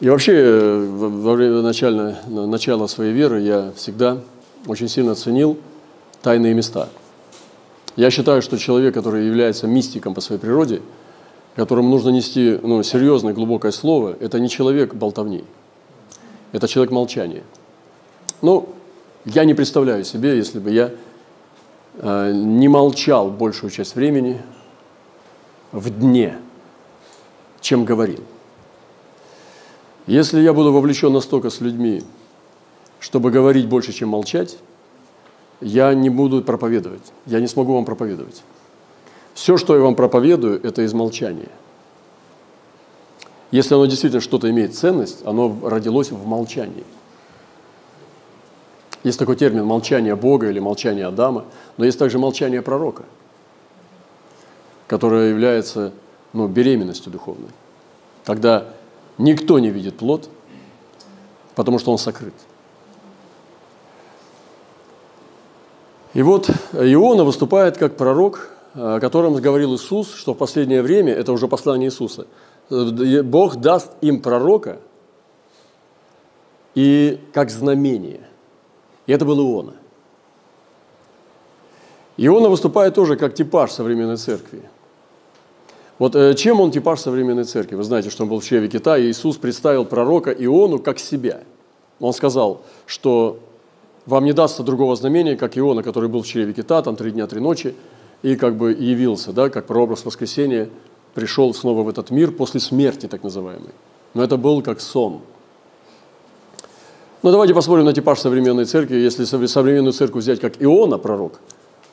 И 0.00 0.08
вообще, 0.08 0.80
во 0.88 1.34
время 1.34 1.60
начала, 1.60 2.18
начала 2.26 2.86
своей 2.86 3.12
веры 3.12 3.40
я 3.40 3.72
всегда 3.76 4.22
очень 4.66 4.88
сильно 4.88 5.14
ценил 5.14 5.58
тайные 6.22 6.54
места. 6.54 6.88
Я 7.96 8.10
считаю, 8.10 8.42
что 8.42 8.58
человек, 8.58 8.94
который 8.94 9.26
является 9.26 9.66
мистиком 9.66 10.14
по 10.14 10.20
своей 10.20 10.40
природе, 10.40 10.80
которому 11.56 11.88
нужно 11.88 12.10
нести 12.10 12.58
ну, 12.62 12.82
серьезное, 12.82 13.32
глубокое 13.32 13.72
слово, 13.72 14.16
это 14.20 14.38
не 14.38 14.48
человек 14.48 14.94
болтовни, 14.94 15.44
это 16.52 16.68
человек 16.68 16.92
молчания. 16.92 17.42
Ну, 18.42 18.68
я 19.24 19.44
не 19.44 19.54
представляю 19.54 20.04
себе, 20.04 20.36
если 20.36 20.58
бы 20.58 20.70
я 20.70 20.92
э, 21.98 22.32
не 22.32 22.68
молчал 22.68 23.30
большую 23.30 23.70
часть 23.70 23.94
времени 23.96 24.40
в 25.72 25.90
дне, 25.90 26.38
чем 27.60 27.84
говорил. 27.84 28.20
Если 30.06 30.40
я 30.40 30.52
буду 30.52 30.72
вовлечен 30.72 31.12
настолько 31.12 31.50
с 31.50 31.60
людьми, 31.60 32.02
чтобы 32.98 33.30
говорить 33.30 33.68
больше, 33.68 33.92
чем 33.92 34.10
молчать, 34.10 34.56
я 35.60 35.94
не 35.94 36.10
буду 36.10 36.42
проповедовать, 36.42 37.12
я 37.26 37.40
не 37.40 37.46
смогу 37.46 37.74
вам 37.74 37.84
проповедовать. 37.84 38.42
Все, 39.34 39.56
что 39.56 39.74
я 39.74 39.82
вам 39.82 39.94
проповедую, 39.94 40.62
это 40.62 40.82
из 40.82 40.92
молчания. 40.92 41.48
Если 43.50 43.74
оно 43.74 43.86
действительно 43.86 44.20
что-то 44.20 44.50
имеет 44.50 44.74
ценность, 44.74 45.24
оно 45.24 45.56
родилось 45.64 46.10
в 46.10 46.26
молчании. 46.26 46.84
Есть 49.02 49.18
такой 49.18 49.36
термин 49.36 49.64
молчание 49.64 50.14
Бога 50.14 50.50
или 50.50 50.58
молчание 50.58 51.06
Адама, 51.06 51.44
но 51.76 51.84
есть 51.84 51.98
также 51.98 52.18
молчание 52.18 52.62
пророка, 52.62 53.04
которое 54.86 55.30
является 55.30 55.92
ну, 56.32 56.48
беременностью 56.48 57.10
духовной. 57.10 57.48
Когда 58.24 58.66
Никто 59.20 59.58
не 59.58 59.68
видит 59.68 59.98
плод, 59.98 60.30
потому 61.54 61.78
что 61.78 61.92
он 61.92 61.98
сокрыт. 61.98 62.32
И 66.14 66.22
вот 66.22 66.50
Иона 66.72 67.24
выступает 67.24 67.76
как 67.76 67.96
пророк, 67.96 68.50
о 68.74 69.00
котором 69.00 69.34
говорил 69.34 69.74
Иисус, 69.74 70.14
что 70.14 70.34
в 70.34 70.36
последнее 70.36 70.82
время, 70.82 71.12
это 71.12 71.32
уже 71.32 71.48
послание 71.48 71.88
Иисуса, 71.88 72.26
Бог 72.68 73.56
даст 73.56 73.92
им 74.00 74.20
пророка 74.20 74.78
и 76.74 77.18
как 77.32 77.50
знамение. 77.50 78.26
И 79.06 79.12
это 79.12 79.24
был 79.24 79.40
Иона. 79.40 79.74
Иона 82.16 82.48
выступает 82.48 82.94
тоже 82.94 83.16
как 83.16 83.34
типаж 83.34 83.72
современной 83.72 84.16
церкви– 84.16 84.62
вот 86.00 86.16
э, 86.16 86.34
чем 86.34 86.60
он 86.60 86.70
типаж 86.70 86.98
современной 86.98 87.44
церкви? 87.44 87.74
Вы 87.74 87.84
знаете, 87.84 88.08
что 88.08 88.22
он 88.22 88.30
был 88.30 88.40
в 88.40 88.44
чреве 88.44 88.68
Китая, 88.68 89.04
и 89.04 89.10
Иисус 89.10 89.36
представил 89.36 89.84
пророка 89.84 90.30
Иону 90.30 90.78
как 90.78 90.98
себя. 90.98 91.42
Он 92.00 92.14
сказал, 92.14 92.62
что 92.86 93.38
вам 94.10 94.24
не 94.24 94.32
дастся 94.32 94.62
другого 94.62 94.96
знамения, 94.96 95.36
как 95.36 95.56
Иона, 95.56 95.82
который 95.82 96.08
был 96.08 96.22
в 96.22 96.26
чреве 96.26 96.52
кита, 96.52 96.82
там 96.82 96.96
три 96.96 97.10
дня, 97.12 97.26
три 97.26 97.40
ночи, 97.40 97.74
и 98.22 98.36
как 98.36 98.56
бы 98.56 98.72
явился, 98.72 99.32
да, 99.32 99.48
как 99.48 99.66
прообраз 99.66 100.04
воскресения, 100.04 100.68
пришел 101.14 101.54
снова 101.54 101.82
в 101.82 101.88
этот 101.88 102.10
мир 102.10 102.32
после 102.32 102.60
смерти, 102.60 103.06
так 103.06 103.22
называемой. 103.22 103.72
Но 104.14 104.22
это 104.22 104.36
был 104.36 104.62
как 104.62 104.80
сон. 104.80 105.20
Ну, 107.22 107.30
давайте 107.30 107.54
посмотрим 107.54 107.84
на 107.86 107.92
типаж 107.92 108.18
современной 108.18 108.64
церкви. 108.64 108.96
Если 108.96 109.24
современную 109.24 109.92
церковь 109.92 110.22
взять 110.22 110.40
как 110.40 110.62
Иона, 110.62 110.98
пророк– 110.98 111.40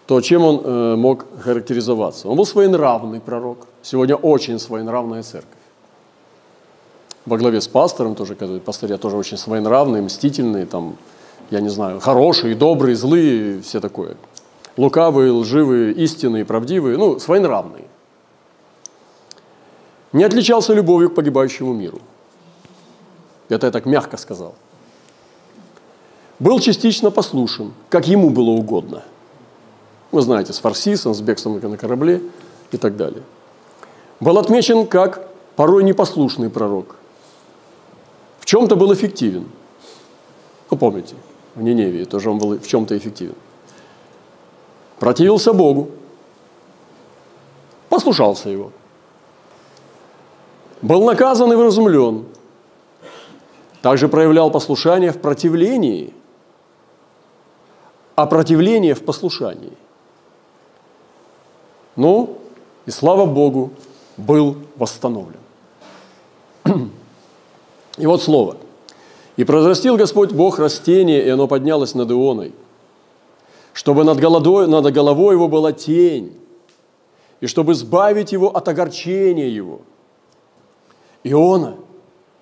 то 0.08 0.22
чем 0.22 0.46
он 0.46 0.62
э, 0.64 0.96
мог 0.96 1.26
характеризоваться? 1.44 2.30
Он 2.30 2.38
был 2.38 2.46
своенравный 2.46 3.20
пророк. 3.20 3.68
Сегодня 3.84 4.16
очень 4.16 4.58
своенравная 4.58 5.22
церковь. 5.22 5.52
Во 7.26 7.38
главе 7.38 7.60
с 7.60 7.68
пастором 7.68 8.16
тоже, 8.16 8.36
пастыря 8.36 8.98
тоже 8.98 9.18
очень 9.18 9.38
своенравные, 9.38 10.02
мстительные, 10.02 10.66
там, 10.66 10.96
я 11.50 11.62
не 11.62 11.70
знаю, 11.70 12.00
хорошие, 12.00 12.56
добрые, 12.56 12.96
злые, 12.96 13.62
все 13.62 13.80
такое. 13.80 14.16
Лукавые, 14.78 15.32
лживые, 15.32 15.94
истинные, 15.94 16.46
правдивые, 16.46 16.98
ну, 16.98 17.20
своенравные. 17.20 17.86
Не 20.14 20.24
отличался 20.24 20.74
любовью 20.74 21.10
к 21.10 21.16
погибающему 21.16 21.74
миру. 21.74 22.00
Это 23.50 23.68
я 23.68 23.72
так 23.72 23.86
мягко 23.86 24.18
сказал. 24.18 24.56
Был 26.40 26.60
частично 26.60 27.12
послушен, 27.12 27.74
как 27.90 28.08
ему 28.08 28.30
было 28.30 28.52
угодно– 28.52 29.04
вы 30.12 30.22
знаете, 30.22 30.54
с 30.54 30.60
Фарсисом, 30.60 31.14
с 31.14 31.22
бегством 31.22 31.60
на 31.60 31.78
корабле 31.78 32.22
и 32.72 32.78
так 32.78 32.96
далее. 32.96 33.24
Был 34.20 34.38
отмечен 34.38 34.88
как 34.88 35.28
порой 35.56 35.84
непослушный 35.84 36.50
пророк. 36.50 36.96
В 38.40 38.46
чем-то 38.46 38.76
был 38.76 38.94
эффективен. 38.94 39.48
Вы 40.70 40.78
помните, 40.78 41.16
в 41.58 41.62
Ниневии 41.62 42.06
тоже 42.06 42.30
он 42.30 42.38
был 42.38 42.58
в 42.58 42.68
чем-то 42.68 42.98
эффективен. 42.98 43.36
Противился 45.00 45.52
Богу, 45.52 45.90
послушался 47.90 48.50
его. 48.50 48.72
Был 50.82 51.04
наказан 51.04 51.52
и 51.52 51.56
вразумлен. 51.56 52.26
Также 53.82 54.08
проявлял 54.08 54.52
послушание 54.52 55.12
в 55.12 55.20
противлении, 55.20 56.14
а 58.16 58.26
противление 58.26 58.94
в 58.94 59.04
послушании– 59.04 59.74
ну, 61.98 62.38
и 62.86 62.92
слава 62.92 63.26
Богу, 63.26 63.72
был 64.18 64.58
восстановлен. 64.76 65.40
И 67.98 68.06
вот 68.06 68.22
слово. 68.22 68.58
«И 69.38 69.44
произрастил 69.44 69.98
Господь 69.98 70.32
Бог 70.32 70.60
растение, 70.60 71.26
и 71.26 71.30
оно 71.30 71.48
поднялось 71.48 71.96
над 71.96 72.12
Ионой, 72.12 72.54
чтобы 73.74 74.04
над 74.04 74.18
головой, 74.18 74.68
над 74.68 74.92
головой 74.92 75.36
его 75.36 75.48
была 75.48 75.72
тень, 75.72 76.38
и 77.40 77.48
чтобы 77.48 77.74
избавить 77.74 78.32
его 78.32 78.50
от 78.50 78.68
огорчения 78.68 79.48
его». 79.48 79.82
Иона 81.24 81.76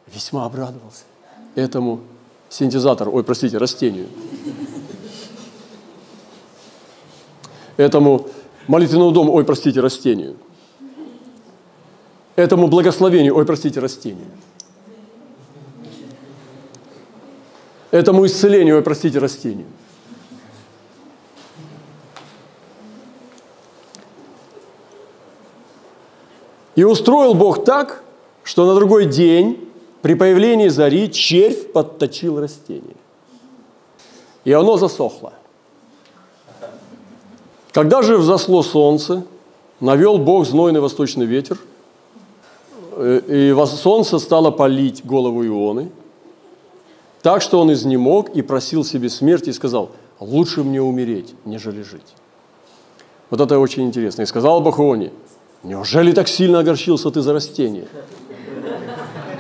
весьма 0.08 0.46
обрадовался 0.46 1.04
этому 1.56 2.02
синтезатору, 2.50 3.12
ой, 3.14 3.24
простите, 3.24 3.58
растению, 3.58 4.08
этому 7.78 8.28
молитвенному 8.68 9.12
дому, 9.12 9.34
ой, 9.34 9.44
простите, 9.44 9.80
растению. 9.80 10.38
Этому 12.36 12.68
благословению, 12.68 13.36
ой, 13.36 13.46
простите, 13.46 13.80
растению. 13.80 14.28
Этому 17.96 18.26
исцелению, 18.26 18.84
простите, 18.84 19.20
растению. 19.20 19.68
И 26.76 26.84
устроил 26.84 27.34
Бог 27.34 27.64
так, 27.64 28.04
что 28.44 28.66
на 28.66 28.76
другой 28.76 29.06
день 29.06 29.70
при 30.02 30.14
появлении 30.16 30.68
зари 30.68 31.10
червь 31.10 31.72
подточил 31.72 32.40
растение. 32.40 32.98
И 34.44 34.52
оно 34.52 34.78
засохло– 34.78 35.34
когда 37.76 38.02
же 38.02 38.18
взосло 38.18 38.62
солнце, 38.62 39.26
навел 39.82 40.18
Бог 40.18 40.48
знойный 40.48 40.80
восточный 40.80 41.26
ветер, 41.26 41.58
э, 42.94 43.52
и 43.52 43.66
солнце 43.66 44.18
стало 44.18 44.50
палить 44.50 45.06
голову 45.06 45.46
Ионы, 45.46 45.92
так 47.26 47.42
что 47.42 47.60
он 47.60 47.74
изнемог 47.74 48.30
и 48.36 48.44
просил 48.44 48.86
себе 48.86 49.10
смерти 49.10 49.50
и 49.50 49.54
сказал, 49.54 49.90
лучше 50.20 50.64
мне 50.64 50.80
умереть, 50.80 51.34
нежели 51.44 51.82
жить. 51.82 52.14
Вот 53.32 53.42
это 53.42 53.58
очень 53.58 53.82
интересно. 53.82 54.22
И 54.22 54.28
сказал 54.28 54.62
Бог 54.62 54.78
Ионе, 54.78 55.12
неужели 55.64 56.12
так 56.12 56.28
сильно 56.28 56.60
огорчился 56.60 57.10
ты 57.10 57.22
за 57.22 57.34
растение? 57.34 57.88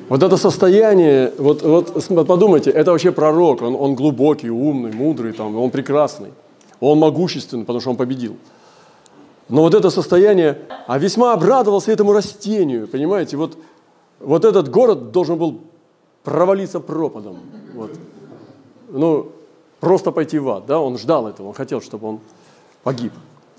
Вот 0.09 0.23
это 0.23 0.39
состояние, 0.39 1.35
вот, 1.37 1.61
вот 1.61 2.27
подумайте, 2.27 2.71
это 2.71 2.93
вообще 2.93 3.12
пророк, 3.12 3.61
он, 3.61 3.75
он 3.75 3.95
глубокий, 3.95 4.49
умный, 4.49 4.93
мудрый, 4.93 5.35
там, 5.35 5.55
он 5.59 5.71
прекрасный, 5.71 6.31
он 6.81 6.99
могущественный, 6.99 7.64
потому 7.64 7.81
что 7.81 7.91
он 7.91 7.97
победил. 7.97 8.37
Но 9.49 9.62
вот 9.62 9.74
это 9.74 9.91
состояние, 9.91 10.59
а 10.87 10.99
весьма 10.99 11.33
обрадовался 11.33 11.93
этому 11.93 12.12
растению, 12.12 12.89
понимаете, 12.89 13.37
вот, 13.37 13.57
вот 14.20 14.45
этот 14.45 14.68
город 14.68 15.12
должен 15.12 15.39
был 15.39 15.61
провалиться 16.24 16.81
пропадом, 16.81 17.39
вот. 17.74 17.93
ну, 18.89 19.31
просто 19.79 20.11
пойти 20.11 20.41
в 20.41 20.49
ад, 20.51 20.66
да, 20.66 20.81
он 20.81 20.99
ждал 20.99 21.29
этого, 21.29 21.49
он 21.49 21.55
хотел, 21.55 21.81
чтобы 21.81 22.09
он 22.09 22.20
погиб. 22.83 23.12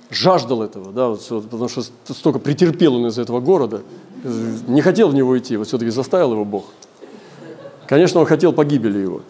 жаждал 0.09 0.61
этого, 0.61 0.91
да, 0.91 1.07
вот, 1.07 1.25
потому 1.43 1.69
что 1.69 1.83
столько 2.13 2.39
претерпел 2.39 2.95
он 2.95 3.07
из 3.07 3.17
этого 3.17 3.39
города, 3.39 3.81
не 4.67 4.81
хотел 4.81 5.07
в 5.09 5.13
него 5.13 5.37
идти, 5.37 5.55
вот 5.55 5.67
все-таки 5.67 5.91
заставил 5.91 6.33
его 6.33 6.43
Бог. 6.43 6.65
Конечно, 7.87 8.19
он 8.19 8.25
хотел 8.25 8.51
погибели 8.51 8.99
его. 8.99 9.21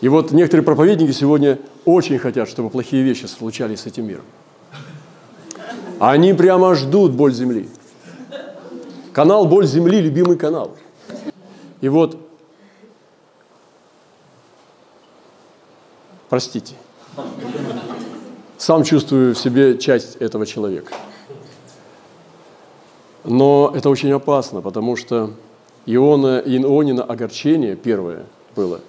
И 0.00 0.08
вот 0.08 0.30
некоторые 0.32 0.64
проповедники 0.64 1.12
сегодня 1.12 1.58
очень 1.84 2.18
хотят, 2.18 2.48
чтобы 2.48 2.68
плохие 2.70 3.02
вещи 3.02 3.26
случались 3.26 3.80
с 3.80 3.86
этим 3.86 4.06
миром. 4.06 4.24
Они 5.98 6.34
прямо 6.34 6.74
ждут 6.74 7.12
боль 7.12 7.32
земли. 7.32 7.68
Канал 9.12 9.46
«Боль 9.46 9.66
земли»– 9.66 10.00
любимый 10.02 10.36
канал. 10.36 10.76
И 11.80 11.88
вот, 11.88 12.18
простите, 16.28 16.74
сам 18.58 18.84
чувствую 18.84 19.34
в 19.34 19.38
себе 19.38 19.78
часть 19.78 20.16
этого 20.16 20.44
человека. 20.44 20.92
Но 23.24 23.72
это 23.74 23.88
очень 23.88 24.12
опасно, 24.12 24.60
потому 24.60 24.96
что 24.96 25.32
Иона, 25.86 26.42
Ионина 26.44 27.02
огорчение 27.02 27.74
первое 27.74 28.26
было 28.54 28.80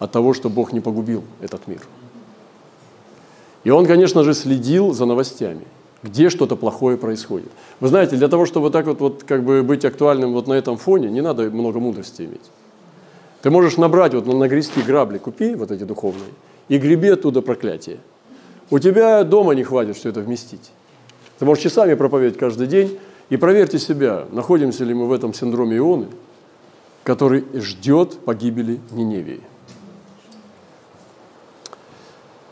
от 0.00 0.10
того, 0.10 0.34
что 0.34 0.50
Бог 0.50 0.72
не 0.72 0.80
погубил 0.80 1.22
этот 1.40 1.68
мир. 1.68 1.82
И 3.62 3.70
он, 3.70 3.86
конечно 3.86 4.24
же, 4.24 4.34
следил 4.34 4.92
за 4.92 5.04
новостями– 5.06 5.62
где 6.02 6.30
что-то 6.30 6.56
плохое 6.56 6.96
происходит. 6.96 7.50
Вы 7.78 7.88
знаете, 7.88 8.16
для 8.16 8.28
того, 8.28 8.46
чтобы 8.46 8.70
так 8.70 8.86
вот, 8.86 9.00
вот 9.00 9.24
как 9.24 9.44
бы 9.44 9.62
быть 9.62 9.84
актуальным 9.84 10.32
вот 10.32 10.46
на 10.46 10.54
этом 10.54 10.76
фоне, 10.76 11.10
не 11.10 11.20
надо 11.20 11.50
много 11.50 11.78
мудрости 11.78 12.22
иметь. 12.22 12.50
Ты 13.42 13.50
можешь 13.50 13.76
набрать, 13.76 14.14
вот 14.14 14.26
нагрести 14.26 14.82
грабли, 14.82 15.18
купи 15.18 15.54
вот 15.54 15.70
эти 15.70 15.84
духовные, 15.84 16.28
и 16.68 16.78
греби 16.78 17.08
оттуда 17.08 17.42
проклятие. 17.42 17.98
У 18.70 18.78
тебя 18.78 19.24
дома 19.24 19.54
не 19.54 19.62
хватит 19.62 19.96
все 19.96 20.10
это 20.10 20.20
вместить. 20.20 20.70
Ты 21.38 21.44
можешь 21.44 21.64
часами 21.64 21.94
проповедовать 21.94 22.38
каждый 22.38 22.66
день, 22.66 22.98
и 23.28 23.36
проверьте 23.36 23.78
себя, 23.78 24.26
находимся 24.32 24.84
ли 24.84 24.94
мы 24.94 25.06
в 25.06 25.12
этом 25.12 25.34
синдроме 25.34 25.76
Ионы, 25.78 26.06
который 27.04 27.44
ждет 27.54 28.18
погибели 28.20 28.80
Ниневии. 28.90 29.40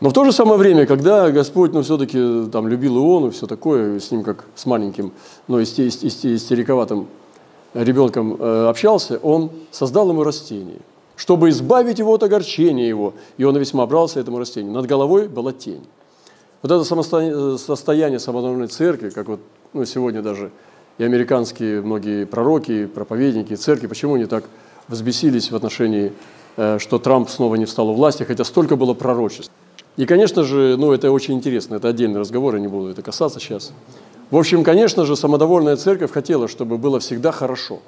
Но 0.01 0.09
в 0.09 0.13
то 0.13 0.23
же 0.23 0.31
самое 0.31 0.57
время, 0.57 0.85
когда 0.85 1.29
Господь, 1.29 1.73
ну, 1.73 1.81
все-таки 1.81 2.45
там 2.51 2.67
любил 2.67 2.97
Иону, 2.97 3.31
все 3.31 3.47
такое, 3.47 3.99
с 3.99 4.11
ним 4.11 4.23
как 4.23 4.45
с 4.55 4.65
маленьким, 4.65 5.11
ну, 5.47 5.61
истериковатым 5.61 7.07
ребенком 7.73 8.37
э, 8.39 8.67
общался, 8.67 9.17
он 9.17 9.51
создал 9.71 10.09
ему 10.09 10.23
растение, 10.23 10.79
чтобы 11.17 11.49
избавить 11.49 11.99
его 11.99 12.13
от 12.13 12.23
огорчения 12.23 12.87
его. 12.87 13.13
И 13.37 13.43
он 13.43 13.57
весьма 13.57 13.83
обрался 13.83 14.21
этому 14.21 14.39
растению. 14.39 14.71
Над 14.71 14.85
головой 14.85 15.27
была 15.27 15.51
тень. 15.51 15.85
Вот 16.61 16.71
это 16.71 17.57
состояние 17.57 18.19
самодовольной 18.19 18.67
церкви, 18.67 19.09
как 19.09 19.27
вот 19.27 19.39
ну, 19.73 19.85
сегодня 19.85 20.21
даже 20.21 20.51
и 20.97 21.03
американские 21.03 21.81
многие 21.81 22.25
пророки, 22.25 22.85
проповедники, 22.85 23.55
церкви, 23.55 23.87
почему 23.87 24.15
они 24.15 24.25
так 24.25 24.43
взбесились 24.87 25.51
в 25.51 25.55
отношении, 25.55 26.13
э, 26.57 26.77
что 26.79 26.99
Трамп 26.99 27.29
снова 27.29 27.55
не 27.55 27.65
встал 27.65 27.89
у 27.89 27.93
власти, 27.93 28.23
хотя 28.23 28.43
столько 28.43 28.75
было 28.75 28.93
пророчеств. 28.93 29.51
И, 29.97 30.05
конечно 30.05 30.43
же, 30.43 30.77
ну, 30.77 30.93
это 30.93 31.11
очень 31.11 31.33
интересно, 31.33 31.75
это 31.75 31.89
отдельный 31.89 32.19
разговор, 32.19 32.55
я 32.55 32.61
не 32.61 32.67
буду 32.67 32.89
это 32.89 33.01
касаться 33.01 33.39
сейчас. 33.39 33.73
В 34.31 34.37
общем, 34.37 34.63
конечно 34.63 35.05
же, 35.05 35.15
самодовольная 35.15 35.75
церковь 35.75 36.11
хотела, 36.11 36.47
чтобы 36.47 36.77
было 36.77 36.99
всегда 36.99 37.31
хорошо, 37.31 37.79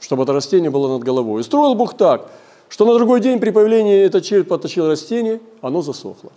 чтобы 0.00 0.24
это 0.24 0.32
растение 0.32 0.70
было 0.70 0.94
над 0.94 1.04
головой. 1.04 1.40
И 1.40 1.44
строил 1.44 1.74
Бог 1.74 1.96
так, 1.96 2.30
что 2.68 2.86
на 2.86 2.94
другой 2.94 3.20
день 3.20 3.38
при 3.38 3.50
появлении 3.50 4.00
этот 4.00 4.24
червь 4.24 4.48
подточил 4.48 4.88
растение, 4.88 5.40
оно 5.60 5.82
засохло. 5.82 6.32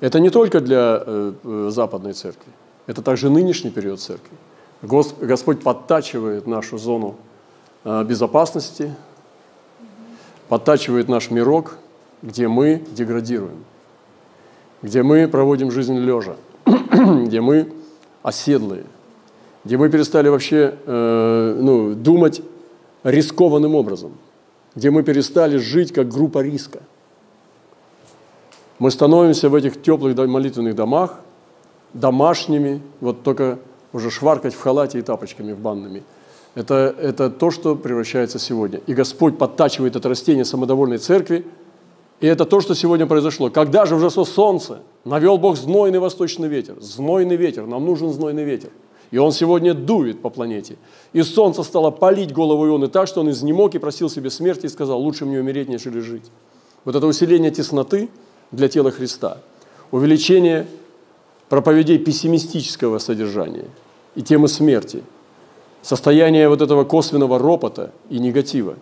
Это 0.00 0.20
не 0.20 0.30
только 0.30 0.60
для 0.60 1.02
э, 1.04 1.32
э 1.44 1.70
западной 1.72 2.12
церкви, 2.12 2.52
это 2.86 3.02
также 3.02 3.28
нынешний 3.28 3.70
период 3.70 4.00
церкви. 4.00 4.36
Господь 4.82 5.60
подтачивает 5.60 6.46
нашу 6.46 6.78
зону 6.78 7.16
э, 7.84 8.04
безопасности, 8.04 8.94
подтачивает 10.48 11.08
наш 11.08 11.30
мирок, 11.30 11.76
где 12.22 12.46
мы 12.46 12.84
деградируем 12.92 13.64
где 14.82 15.02
мы 15.02 15.28
проводим 15.28 15.70
жизнь 15.70 15.96
лежа, 15.98 16.36
где 16.66 17.40
мы 17.40 17.68
оседлые, 18.22 18.84
где 19.64 19.76
мы 19.76 19.88
перестали 19.88 20.28
вообще 20.28 20.74
э, 20.86 21.58
ну, 21.60 21.94
думать 21.94 22.42
рискованным 23.02 23.74
образом, 23.74 24.12
где 24.74 24.90
мы 24.90 25.02
перестали 25.02 25.56
жить 25.56 25.92
как 25.92 26.08
группа 26.08 26.40
риска. 26.40 26.80
Мы 28.78 28.90
становимся 28.90 29.48
в 29.48 29.54
этих 29.54 29.82
теплых 29.82 30.16
молитвенных 30.16 30.74
домах 30.74 31.20
домашними, 31.94 32.80
вот 33.00 33.22
только 33.22 33.58
уже 33.92 34.10
шваркать 34.10 34.54
в 34.54 34.60
халате 34.60 34.98
и 34.98 35.02
тапочками 35.02 35.52
в 35.52 35.58
банными. 35.58 36.04
Это, 36.54 36.94
это 37.00 37.30
то, 37.30 37.50
что 37.50 37.74
превращается 37.74 38.38
сегодня. 38.38 38.80
И 38.86 38.94
Господь 38.94 39.38
подтачивает 39.38 39.96
это 39.96 40.08
растение 40.08 40.44
самодовольной 40.44 40.98
церкви– 40.98 41.44
и 42.20 42.26
это 42.26 42.44
то, 42.44 42.60
что 42.60 42.74
сегодня 42.74 43.06
произошло. 43.06 43.48
Когда 43.48 43.86
же 43.86 43.94
взошло 43.94 44.24
солнце, 44.24 44.82
навел 45.04 45.38
Бог 45.38 45.56
знойный 45.56 46.00
восточный 46.00 46.48
ветер. 46.48 46.76
Знойный 46.80 47.36
ветер, 47.36 47.66
нам 47.66 47.84
нужен 47.86 48.12
знойный 48.12 48.44
ветер. 48.44 48.70
И 49.10 49.18
он 49.18 49.32
сегодня 49.32 49.72
дует 49.72 50.20
по 50.20 50.28
планете. 50.28 50.76
И 51.12 51.22
солнце 51.22 51.62
стало 51.62 51.90
палить 51.90 52.32
голову 52.32 52.66
Ионы 52.66 52.88
так, 52.88 53.06
что 53.06 53.20
он 53.20 53.30
изнемог 53.30 53.74
и 53.74 53.78
просил 53.78 54.10
себе 54.10 54.30
смерти 54.30 54.66
и 54.66 54.68
сказал, 54.68 55.00
лучше 55.00 55.24
мне 55.24 55.38
умереть, 55.40 55.68
нежели 55.68 56.00
жить. 56.00 56.24
Вот 56.84 56.96
это 56.96 57.06
усиление 57.06 57.50
тесноты 57.50 58.10
для 58.50 58.68
тела 58.68 58.90
Христа, 58.90 59.38
увеличение 59.90 60.66
проповедей 61.48 61.98
пессимистического 61.98 62.98
содержания 62.98 63.64
и 64.14 64.22
темы 64.22 64.48
смерти, 64.48 65.02
состояние 65.82 66.48
вот 66.48 66.60
этого 66.60 66.84
косвенного 66.84 67.38
ропота 67.38 67.92
и 68.10 68.18
негатива, 68.18 68.74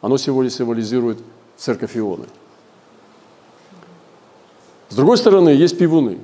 оно 0.00 0.18
сегодня 0.18 0.50
символизирует 0.50 1.18
церковь 1.56 1.96
Ионы. 1.96 2.26
С 4.90 4.96
другой 4.96 5.16
стороны, 5.16 5.50
есть 5.50 5.78
пивуны. 5.78 6.18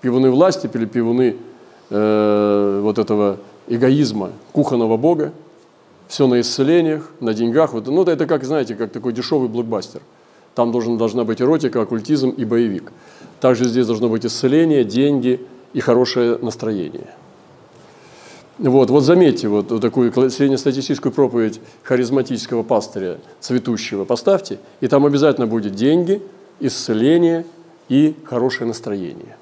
Пивуны 0.00 0.30
власти 0.30 0.70
или 0.72 0.86
пивуны 0.86 1.36
э, 1.90 2.80
вот 2.82 2.98
этого 2.98 3.38
эгоизма, 3.66 4.30
кухонного 4.52 4.96
бога. 4.96 5.32
Все 6.06 6.26
на 6.26 6.40
исцелениях, 6.40 7.10
на 7.20 7.34
деньгах. 7.34 7.72
Вот, 7.72 7.86
ну, 7.88 8.04
это 8.04 8.26
как, 8.26 8.44
знаете, 8.44 8.76
как 8.76 8.92
такой 8.92 9.12
дешевый 9.12 9.48
блокбастер. 9.48 10.00
Там 10.54 10.70
должен, 10.70 10.96
должна 10.96 11.24
быть 11.24 11.42
эротика, 11.42 11.82
оккультизм 11.82 12.30
и 12.30 12.44
боевик. 12.44 12.92
Также 13.40 13.64
здесь 13.64 13.86
должно 13.86 14.08
быть 14.08 14.24
исцеление, 14.24 14.84
деньги 14.84 15.40
и 15.72 15.80
хорошее 15.80 16.38
настроение. 16.40 17.08
Вот, 18.58 18.90
вот 18.90 19.02
заметьте, 19.02 19.48
вот, 19.48 19.72
вот 19.72 19.80
такую 19.80 20.12
среднестатистическую 20.30 21.10
проповедь 21.10 21.60
харизматического 21.82 22.62
пастыря, 22.62 23.18
цветущего, 23.40 24.04
поставьте, 24.04 24.58
и 24.80 24.86
там 24.86 25.04
обязательно 25.04 25.48
будет 25.48 25.74
деньги, 25.74 26.22
исцеление 26.60 27.44
и 27.92 28.16
хорошее 28.24 28.66
настроение. 28.66 29.36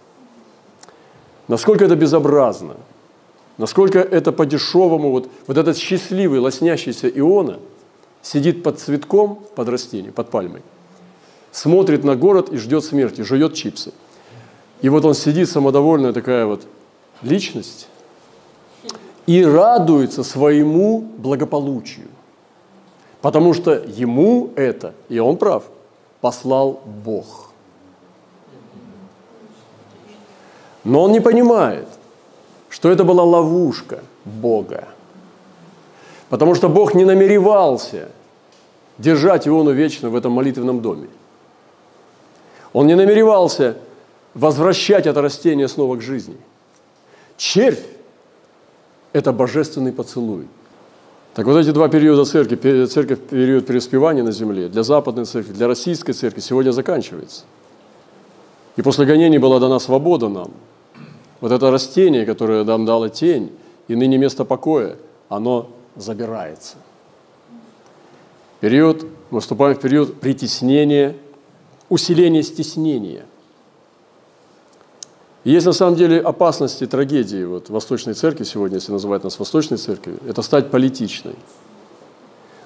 Насколько 1.47 1.85
это 1.85 1.95
безобразно, 1.95 2.75
насколько 3.59 4.01
это 4.01 4.33
по-дешевому, 4.33 5.13
вот, 5.13 5.29
вот 5.47 5.57
этот 5.57 5.79
счастливый, 5.79 6.41
лоснящийся 6.41 7.09
Иона 7.09 7.61
сидит 8.23 8.65
под 8.65 8.81
цветком, 8.81 9.39
под 9.55 9.69
растением, 9.69 10.13
под 10.13 10.31
пальмой, 10.31 10.63
смотрит 11.53 12.03
на 12.03 12.17
город 12.17 12.53
и 12.53 12.57
ждет 12.57 12.85
смерти, 12.85 13.21
жует 13.21 13.55
чипсы. 13.55 13.93
И 14.83 14.89
вот 14.89 15.05
он 15.05 15.15
сидит, 15.15 15.49
самодовольная 15.49 16.13
такая 16.13 16.45
вот 16.45 16.67
личность, 17.23 17.87
и 19.27 19.45
радуется 19.45 20.25
своему 20.25 21.03
благополучию. 21.19 22.09
Потому 23.23 23.55
что 23.55 23.75
ему 23.75 24.51
это, 24.57 24.93
и 25.09 25.21
он 25.21 25.37
прав, 25.37 25.63
послал 26.21 26.81
Бог– 27.05 27.47
Но 30.85 31.03
он 31.05 31.12
не 31.12 31.20
понимает, 31.20 31.87
что 32.68 32.91
это 32.91 33.05
была 33.05 33.24
ловушка 33.24 34.01
Бога. 34.24 34.89
Потому 36.28 36.55
что 36.55 36.68
Бог 36.68 36.95
не 36.95 37.05
намеревался 37.05 38.09
держать 38.99 39.49
Иону 39.49 39.72
вечно 39.72 40.11
в 40.11 40.16
этом 40.16 40.33
молитвенном 40.33 40.81
доме. 40.81 41.09
Он 42.72 42.87
не 42.87 42.95
намеревался 42.95 43.76
возвращать 44.35 45.07
это 45.07 45.20
растение 45.20 45.66
снова 45.68 45.97
к 45.97 46.03
жизни. 46.03 46.37
Червь– 47.37 47.83
это 49.12 49.33
божественный 49.33 49.93
поцелуй. 49.93 50.47
Так 51.35 51.47
вот 51.47 51.57
эти 51.57 51.70
два 51.72 51.89
периода 51.89 52.24
церкви, 52.24 52.87
церковь 52.87 53.18
период 53.20 53.66
преуспевания 53.66 54.22
на 54.22 54.33
земле, 54.33 54.68
для 54.68 54.83
западной 54.83 55.24
церкви, 55.24 55.53
для 55.53 55.66
российской 55.66 56.12
церкви 56.12 56.41
сегодня 56.41 56.70
заканчивается. 56.70 57.43
И 58.76 58.83
после 58.83 59.05
гонений 59.05 59.39
была 59.39 59.59
дана 59.59 59.81
свобода 59.81 60.28
нам– 60.28 60.51
вот 61.41 61.53
это 61.53 61.70
растение, 61.70 62.26
которое 62.26 62.64
нам 62.64 62.84
дало 62.84 63.09
тень, 63.09 63.53
и 63.88 63.95
ныне 63.95 64.18
место 64.18 64.45
покоя, 64.45 64.97
оно 65.28 65.70
забирается. 65.97 66.76
Период, 68.61 69.07
мы 69.30 69.41
вступаем 69.41 69.74
в 69.74 69.80
период 69.80 70.20
притеснения, 70.20 71.16
усиления 71.88 72.43
стеснения. 72.43 73.24
есть 75.45 75.66
на 75.66 75.72
самом 75.72 75.97
деле 75.97 76.20
опасности, 76.20 76.86
трагедии 76.86 77.45
вот, 77.45 77.70
Восточной 77.70 78.14
Церкви 78.14 78.45
сегодня, 78.45 78.76
если 78.76 78.93
называть 78.93 79.24
нас 79.24 79.38
Восточной 79.38 79.78
Церковью, 79.78 80.20
это 80.28 80.43
стать 80.43 80.70
политичной. 80.70 81.36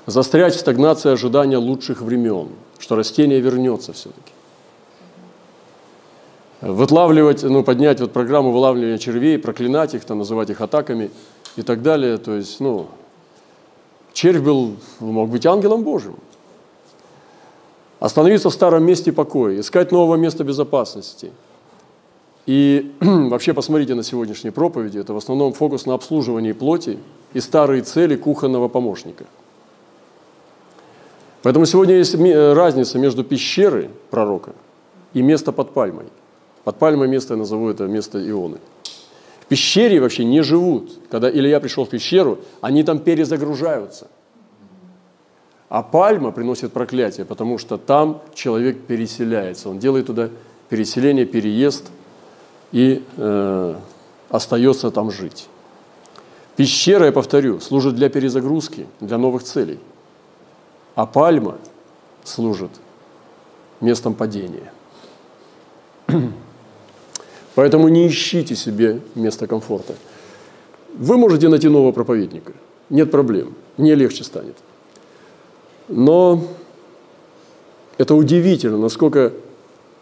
Застрять 0.06 0.54
в 0.54 0.60
стагнации 0.60 1.10
ожидания 1.10 1.56
лучших 1.56 2.02
времен, 2.02 2.48
что 2.78 2.96
растение 2.96 3.40
вернется 3.40 3.92
все-таки. 3.92 4.32
Вытлавливать, 6.66 7.42
ну, 7.42 7.62
поднять 7.62 8.00
вот 8.00 8.12
программу 8.12 8.52
вылавливания 8.52 8.98
червей, 8.98 9.38
проклинать 9.38 9.94
их, 9.94 10.04
там, 10.04 10.18
называть 10.18 10.50
их 10.50 10.60
атаками 10.60 11.10
и 11.56 11.62
так 11.62 11.82
далее. 11.82 12.16
То 12.18 12.34
есть, 12.34 12.60
ну, 12.60 12.86
червь 14.12 14.40
был, 14.40 14.76
мог 15.00 15.28
быть 15.28 15.46
ангелом 15.46 15.82
Божьим. 15.82 16.16
Остановиться 18.00 18.50
в 18.50 18.54
старом 18.54 18.84
месте 18.84 19.12
покоя, 19.12 19.60
искать 19.60 19.92
нового 19.92 20.16
места 20.16 20.44
безопасности– 20.44 21.32
и 22.46 22.94
вообще 23.00 23.54
посмотрите 23.54 23.94
на 23.94 24.02
сегодняшние 24.02 24.52
проповеди, 24.52 24.98
это 24.98 25.14
в 25.14 25.16
основном 25.16 25.52
фокус 25.52 25.86
на 25.86 25.94
обслуживании 25.94 26.52
плоти 26.52 26.98
и 27.32 27.40
старые 27.40 27.82
цели 27.82 28.16
кухонного 28.16 28.68
помощника. 28.68 29.24
Поэтому 31.42 31.66
сегодня 31.66 31.96
есть 31.96 32.14
разница 32.14 32.98
между 32.98 33.22
пещерой 33.22 33.90
пророка 34.10 34.52
и 35.12 35.22
место 35.22 35.52
под 35.52 35.72
пальмой. 35.72 36.06
Под 36.64 36.78
пальмой 36.78 37.08
место 37.08 37.34
я 37.34 37.38
назову 37.38 37.68
это 37.68 37.86
место 37.86 38.18
Ионы. 38.18 38.58
В 39.40 39.46
пещере 39.46 40.00
вообще 40.00 40.24
не 40.24 40.42
живут. 40.42 40.98
Когда 41.10 41.30
Илья 41.30 41.60
пришел 41.60 41.84
в 41.84 41.90
пещеру, 41.90 42.38
они 42.60 42.82
там 42.82 42.98
перезагружаются. 42.98 44.08
А 45.68 45.82
пальма 45.82 46.30
приносит 46.30 46.72
проклятие, 46.72 47.26
потому 47.26 47.58
что 47.58 47.76
там 47.76 48.22
человек 48.34 48.80
переселяется. 48.86 49.68
Он 49.68 49.78
делает 49.78 50.06
туда 50.06 50.30
переселение, 50.68 51.26
переезд– 51.26 51.90
и 52.74 53.04
э, 53.16 53.74
остается 54.30 54.90
там 54.90 55.12
жить. 55.12 55.48
Пещера, 56.56 57.06
я 57.06 57.12
повторю, 57.12 57.60
служит 57.60 57.94
для 57.94 58.08
перезагрузки, 58.08 58.88
для 59.00 59.16
новых 59.16 59.44
целей. 59.44 59.78
А 60.96 61.06
пальма 61.06 61.56
служит 62.24 62.72
местом 63.80 64.14
падения. 64.14 64.72
Поэтому 67.55 67.88
не 67.88 68.09
ищите 68.09 68.57
себе 68.57 69.00
место 69.14 69.46
комфорта. 69.46 69.94
Вы 70.94 71.16
можете 71.16 71.48
найти 71.48 71.68
нового 71.68 71.92
проповедника. 71.92 72.52
Нет 72.90 73.11
проблем. 73.11 73.55
Мне 73.76 73.94
легче 73.94 74.24
станет. 74.24 74.57
Но 75.88 76.42
это 77.98 78.14
удивительно, 78.14 78.78
насколько 78.78 79.32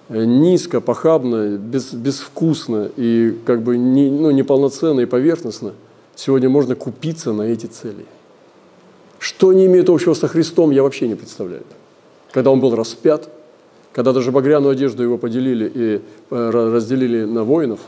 низко, 0.08 0.80
похабно, 0.80 1.56
без, 1.56 1.92
безвкусно 1.92 2.90
и 2.96 3.36
как 3.46 3.62
бы 3.62 3.76
не, 3.76 4.10
ну, 4.10 4.30
неполноценно 4.30 5.00
и 5.00 5.06
поверхностно, 5.06 5.72
сегодня 6.14 6.48
можно 6.48 6.74
купиться 6.74 7.32
на 7.32 7.42
эти 7.42 7.66
цели. 7.66 8.04
Что 9.18 9.50
они 9.50 9.66
имеют 9.66 9.88
общего 9.88 10.14
со 10.14 10.28
Христом, 10.28 10.70
я 10.70 10.82
вообще 10.82 11.08
не 11.08 11.14
представляю. 11.14 11.62
Когда 12.32 12.50
он 12.50 12.60
был 12.60 12.74
распят, 12.74 13.28
когда 13.92 14.12
даже 14.12 14.32
багряную 14.32 14.72
одежду 14.72 15.02
его 15.02 15.18
поделили 15.18 15.70
и 15.74 16.02
э, 16.30 16.50
разделили 16.50 17.24
на 17.24 17.44
воинов, 17.44 17.80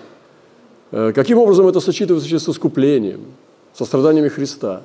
э, 0.91 1.13
каким 1.15 1.39
образом 1.39 1.67
это 1.67 1.81
сочетывается 1.81 2.39
с 2.39 2.49
искуплением, 2.49 3.23
со 3.75 3.85
страданиями 3.85 4.29
Христа, 4.29 4.83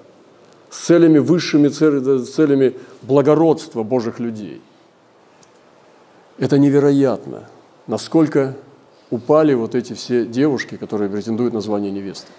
с 0.70 0.86
целями 0.86 1.20
высшими, 1.20 1.68
целями 1.70 2.74
благородства 3.04 3.84
Божьих 3.84 4.20
людей– 4.20 4.62
это 6.40 6.58
невероятно, 6.58 7.50
насколько 7.86 8.56
упали 9.10 9.54
вот 9.54 9.76
эти 9.76 9.94
все 9.94 10.26
девушки, 10.26 10.78
которые 10.78 11.10
претендуют 11.10 11.54
на 11.54 11.60
звание 11.60 11.92
невесты. 11.92 12.32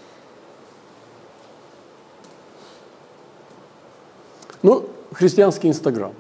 Ну, 4.62 4.88
христианский 5.12 5.68
Инстаграм. 5.68 6.14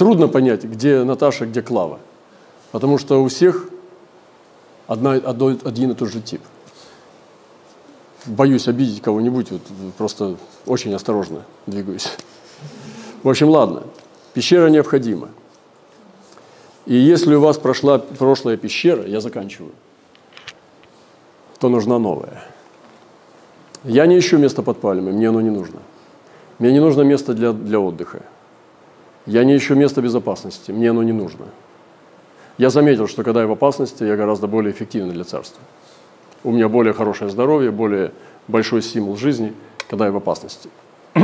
Трудно 0.00 0.28
понять, 0.28 0.64
где 0.64 1.04
Наташа, 1.04 1.44
где 1.44 1.60
Клава. 1.60 1.98
Потому 2.72 2.96
что 2.96 3.22
у 3.22 3.28
всех 3.28 3.68
одна, 4.86 5.12
один 5.12 5.90
и 5.90 5.94
тот 5.94 6.08
же 6.08 6.22
тип. 6.22 6.40
Боюсь 8.24 8.66
обидеть 8.66 9.02
кого-нибудь, 9.02 9.50
вот 9.50 9.60
просто 9.98 10.36
очень 10.64 10.94
осторожно 10.94 11.42
двигаюсь. 11.66 12.16
В 13.22 13.28
общем, 13.28 13.50
ладно, 13.50 13.82
пещера 14.32 14.70
необходима. 14.70 15.28
И 16.86 16.94
если 16.94 17.34
у 17.34 17.40
вас 17.42 17.58
прошла 17.58 17.98
прошлая 17.98 18.56
пещера, 18.56 19.06
я 19.06 19.20
заканчиваю, 19.20 19.72
то 21.58 21.68
нужна 21.68 21.98
новая. 21.98 22.42
Я 23.84 24.06
не 24.06 24.18
ищу 24.18 24.38
место 24.38 24.62
под 24.62 24.80
пальмой, 24.80 25.12
мне 25.12 25.28
оно 25.28 25.42
не 25.42 25.50
нужно. 25.50 25.80
Мне 26.58 26.72
не 26.72 26.80
нужно 26.80 27.02
место 27.02 27.34
для, 27.34 27.52
для 27.52 27.78
отдыха. 27.78 28.22
Я 29.30 29.44
не 29.44 29.56
ищу 29.56 29.76
место 29.76 30.02
безопасности, 30.02 30.72
мне 30.72 30.90
оно 30.90 31.04
не 31.04 31.12
нужно. 31.12 31.46
Я 32.58 32.70
заметил, 32.70 33.06
что 33.06 33.22
когда 33.22 33.42
я 33.42 33.46
в 33.46 33.52
опасности, 33.52 34.02
я 34.02 34.16
гораздо 34.16 34.48
более 34.48 34.72
эффективный 34.72 35.14
для 35.14 35.22
царства. 35.22 35.62
У 36.42 36.50
меня 36.50 36.68
более 36.68 36.92
хорошее 36.92 37.30
здоровье, 37.30 37.70
более 37.70 38.10
большой 38.48 38.82
стимул 38.82 39.16
жизни, 39.16 39.54
когда 39.88 40.06
я 40.06 40.10
в 40.10 40.16
опасности. 40.16 40.68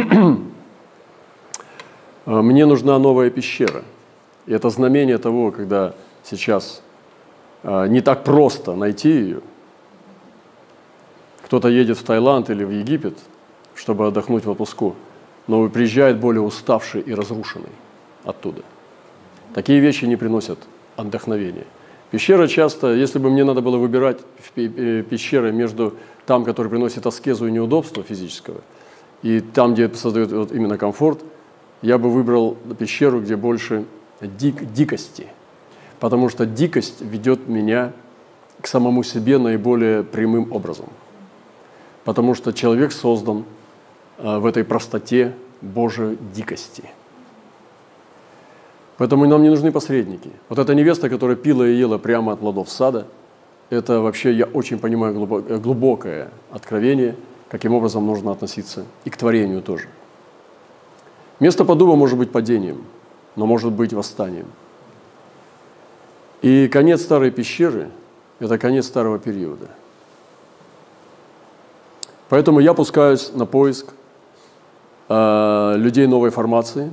Мне 2.27 2.67
нужна 2.67 2.97
новая 3.01 3.31
пещера– 3.31 3.83
и 4.47 4.53
это 4.53 4.71
знамение 4.71 5.19
того, 5.19 5.51
когда 5.51 5.95
сейчас 6.23 6.81
а, 7.65 7.87
не 7.87 8.03
так 8.03 8.23
просто 8.23 8.77
найти 8.77 9.11
ее. 9.11 9.41
Кто-то 11.43 11.67
едет 11.67 11.99
в 11.99 12.05
Таиланд 12.05 12.51
или 12.51 12.63
в 12.63 12.71
Египет, 12.71 13.19
чтобы 13.75 14.07
отдохнуть 14.07 14.45
в 14.45 14.51
отпуску, 14.51 14.95
но 15.49 15.69
приезжает 15.69 16.21
более 16.21 16.43
уставший 16.43 17.01
и 17.01 17.13
разрушенный 17.13 17.73
оттуда. 18.27 18.63
Такие 19.55 19.81
вещи 19.81 20.05
не 20.05 20.17
приносят 20.17 20.59
отдохновения. 20.97 21.65
Пещера 22.11 22.47
часто, 22.47 22.93
если 22.93 23.19
бы 23.19 23.31
мне 23.31 23.45
надо 23.45 23.63
было 23.63 23.79
выбирать 23.79 24.19
э, 24.57 25.03
пещеры 25.09 25.53
между 25.53 25.95
там, 26.27 26.45
который 26.45 26.69
приносит 26.69 27.07
аскезу 27.07 27.47
и 27.47 27.53
неудобство 27.53 28.03
физического, 28.03 28.61
и 29.23 29.41
там, 29.41 29.75
где 29.75 29.85
это 29.85 29.97
создает 29.97 30.31
вот 30.31 30.53
именно 30.53 30.77
комфорт, 30.77 31.21
я 31.83 31.99
бы 31.99 32.11
выбрал 32.11 32.57
пещеру, 32.79 33.21
где 33.21 33.37
больше 33.37 33.85
дик, 34.21 34.73
дикости, 34.73 35.27
потому 35.99 36.29
что 36.29 36.47
дикость 36.47 37.01
ведет 37.01 37.49
меня 37.49 37.93
к 38.61 38.67
самому 38.67 39.03
себе 39.03 39.39
наиболее 39.39 40.03
прямым 40.03 40.53
образом. 40.53 40.87
Потому 42.05 42.35
что 42.35 42.53
человек 42.53 42.93
создан 42.93 43.45
э, 44.19 44.39
в 44.39 44.47
этой 44.47 44.65
простоте 44.65 45.35
Божьей 45.61 46.19
дикости. 46.35 46.85
Поэтому 48.99 49.27
нам 49.27 49.43
не 49.43 49.51
нужны 49.51 49.73
посредники. 49.73 50.31
Вот 50.49 50.59
эта 50.59 50.75
невеста, 50.75 51.09
которая 51.09 51.37
пила 51.37 51.67
и 51.67 51.75
ела 51.75 51.99
прямо 51.99 52.33
от 52.33 52.41
плодов 52.41 52.71
сада, 52.71 53.07
это 53.69 54.01
вообще, 54.01 54.33
я 54.33 54.47
очень 54.47 54.79
понимаю, 54.79 55.15
глубокое 55.59 56.31
откровение, 56.51 57.17
каким 57.49 57.75
образом 57.75 58.07
нужно 58.07 58.31
относиться 58.33 58.85
и 59.05 59.11
к 59.11 59.17
творению 59.17 59.61
тоже. 59.61 59.89
Место 61.41 61.65
подуба 61.65 61.97
может 61.97 62.19
быть 62.19 62.31
падением– 62.31 62.85
но 63.37 63.47
может 63.47 63.73
быть 63.73 63.93
восстанием. 63.93 64.47
И 66.43 66.69
конец 66.69 67.03
старой 67.03 67.31
пещеры– 67.31 67.91
это 68.41 68.59
конец 68.59 68.87
старого 68.87 69.19
периода. 69.19 69.69
Поэтому 72.29 72.61
я 72.61 72.75
пускаюсь 72.75 73.31
на 73.33 73.47
поиск 73.47 73.93
э, 75.09 75.75
людей 75.77 76.07
новой 76.07 76.31
формации. 76.31 76.93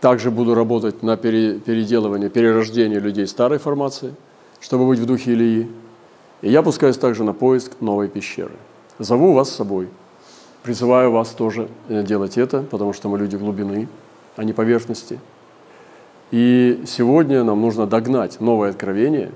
Также 0.00 0.30
буду 0.30 0.54
работать 0.54 1.02
на 1.02 1.16
пере, 1.16 1.58
переделывание, 1.58 2.28
перерождение 2.28 3.00
людей 3.00 3.26
старой 3.26 3.58
формации, 3.58 4.14
чтобы 4.60 4.86
быть 4.86 4.98
в 4.98 5.06
духе 5.06 5.32
Илии. 5.32 5.68
И 6.42 6.50
я 6.50 6.62
пускаюсь 6.62 6.98
также 6.98 7.24
на 7.24 7.32
поиск 7.32 7.72
новой 7.80 8.08
пещеры. 8.08 8.52
Зову 8.98 9.32
вас 9.32 9.50
с 9.50 9.56
собой. 9.56 9.88
Призываю 10.62 11.10
вас 11.12 11.30
тоже 11.30 11.68
э, 11.88 12.02
делать 12.02 12.36
это, 12.36 12.60
потому 12.62 12.92
что 12.92 13.08
мы 13.08 13.18
люди 13.18 13.36
глубины– 13.36 13.88
а 14.36 14.44
не 14.44 14.52
поверхности. 14.52 15.18
И 16.30 16.82
сегодня 16.86 17.42
нам 17.42 17.60
нужно 17.60 17.86
догнать 17.86 18.40
новое 18.40 18.70
откровение 18.70 19.32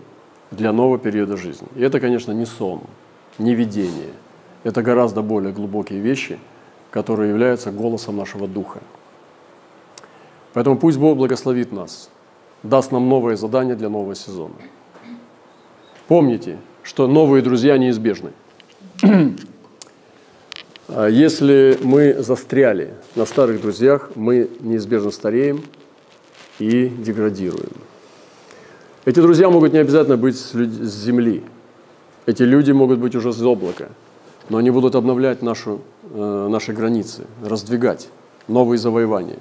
для 0.51 0.73
нового 0.73 0.99
периода 0.99 1.37
жизни. 1.37 1.67
И 1.77 1.83
это, 1.83 2.01
конечно, 2.01 2.33
не 2.33 2.45
сон, 2.45 2.83
не 3.39 3.55
видение. 3.55 4.13
Это 4.63 4.83
гораздо 4.83 5.23
более 5.23 5.53
глубокие 5.53 6.01
вещи, 6.01 6.39
которые 6.91 7.31
являются 7.31 7.71
голосом 7.71 8.17
нашего 8.17 8.47
духа. 8.47 8.81
Поэтому 10.53 10.77
пусть 10.77 10.99
Бог 10.99 11.17
благословит 11.17 11.73
нас, 11.73 12.11
даст 12.63 12.93
нам 12.93 13.09
новое 13.09 13.37
задание 13.37 13.77
для 13.77 13.89
нового 13.89 14.15
сезона. 14.15 14.55
Помните, 16.09 16.59
что 16.83 17.07
новые 17.07 17.43
друзья 17.43 17.79
неизбежны. 17.79 18.33
А 20.93 21.07
если 21.07 21.79
мы 21.85 22.15
застряли 22.15 22.95
на 23.15 23.25
старых 23.25 23.61
друзьях, 23.61 24.11
мы 24.17 24.51
неизбежно 24.59 25.13
стареем 25.13 25.63
и 26.59 26.89
деградируем. 26.89 27.71
Эти 29.05 29.21
друзья 29.21 29.49
могут 29.49 29.73
не 29.73 29.79
обязательно 29.79 30.17
быть 30.17 30.37
с, 30.37 30.53
земли. 30.53 31.45
Эти 32.27 32.43
люди 32.43 32.73
могут 32.73 32.99
быть 32.99 33.15
уже 33.15 33.33
с 33.33 33.41
облака. 33.41 33.91
Но 34.49 34.59
они 34.59 34.71
будут 34.71 34.97
обновлять 34.97 35.43
нашу, 35.43 35.81
э, 36.13 36.49
наши 36.51 36.73
границы, 36.73 37.23
раздвигать 37.45 38.09
новые 38.49 38.79
завоевания. 38.79 39.39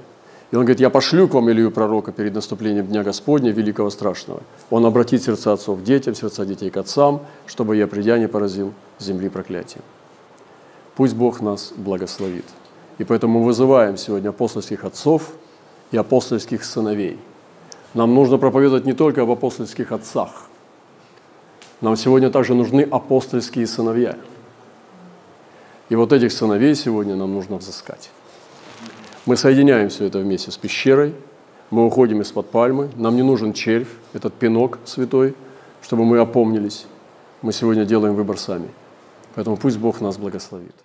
И 0.52 0.56
он 0.56 0.64
говорит, 0.64 0.80
я 0.80 0.89
пошлю 0.89 1.28
к 1.28 1.36
вам 1.36 1.52
Илью 1.52 1.70
пророка 1.70 2.12
перед 2.12 2.34
наступлением 2.34 2.88
Дня 2.88 3.04
Господня, 3.04 3.52
великого 3.52 3.91
страшного. 3.91 4.41
Он 4.72 4.86
обратит 4.86 5.24
сердца 5.24 5.54
отцов 5.54 5.84
детям, 5.84 6.16
сердца 6.16 6.43
детей 6.43 6.72
к 6.72 6.78
отцам, 6.78 7.22
чтобы 7.45 7.76
я, 7.76 7.86
придя, 7.86 8.18
не 8.18 8.28
поразил 8.28 8.74
земли 8.97 9.30
проклятием. 9.30 9.84
Пусть 10.95 11.14
Бог 11.14 11.41
нас 11.41 11.72
благословит. 11.78 12.45
И 12.97 13.04
поэтому 13.04 13.39
мы 13.39 13.45
вызываем 13.45 13.95
сегодня 13.95 14.30
апостольских 14.30 14.84
отцов 14.86 15.32
и 15.91 15.97
апостольских 15.97 16.64
сыновей. 16.64 17.20
Нам 17.93 18.14
нужно 18.14 18.38
проповедовать 18.38 18.86
не 18.86 18.93
только 18.93 19.22
об 19.22 19.32
апостольских 19.32 19.91
отцах. 19.91 20.50
Нам 21.80 21.95
сегодня 21.95 22.30
также 22.32 22.56
нужны 22.56 22.82
апостольские 22.82 23.68
сыновья. 23.68 24.18
И 25.89 25.95
вот 25.95 26.12
этих 26.12 26.32
сыновей 26.32 26.76
сегодня 26.76 27.16
нам 27.16 27.34
нужно 27.34 27.58
взыскать. 27.58 28.12
Мы 29.26 29.38
соединяем 29.38 29.89
все 29.89 30.05
это 30.05 30.20
вместе 30.20 30.51
с 30.51 30.57
пещерой, 30.57 31.13
мы 31.70 31.86
уходим 31.86 32.22
из-под 32.22 32.49
пальмы, 32.49 32.89
нам 32.95 33.15
не 33.15 33.22
нужен 33.22 33.53
червь, 33.53 33.89
этот 34.13 34.34
пинок 34.34 34.80
святой, 34.86 35.36
чтобы 35.82 36.05
мы 36.05 36.20
опомнились. 36.20 36.86
Мы 37.41 37.53
сегодня 37.53 37.86
делаем 37.86 38.15
выбор 38.15 38.38
сами. 38.38 38.70
Поэтому 39.36 39.55
пусть 39.55 39.78
Бог 39.78 40.01
нас 40.01 40.17
благословит. 40.17 40.76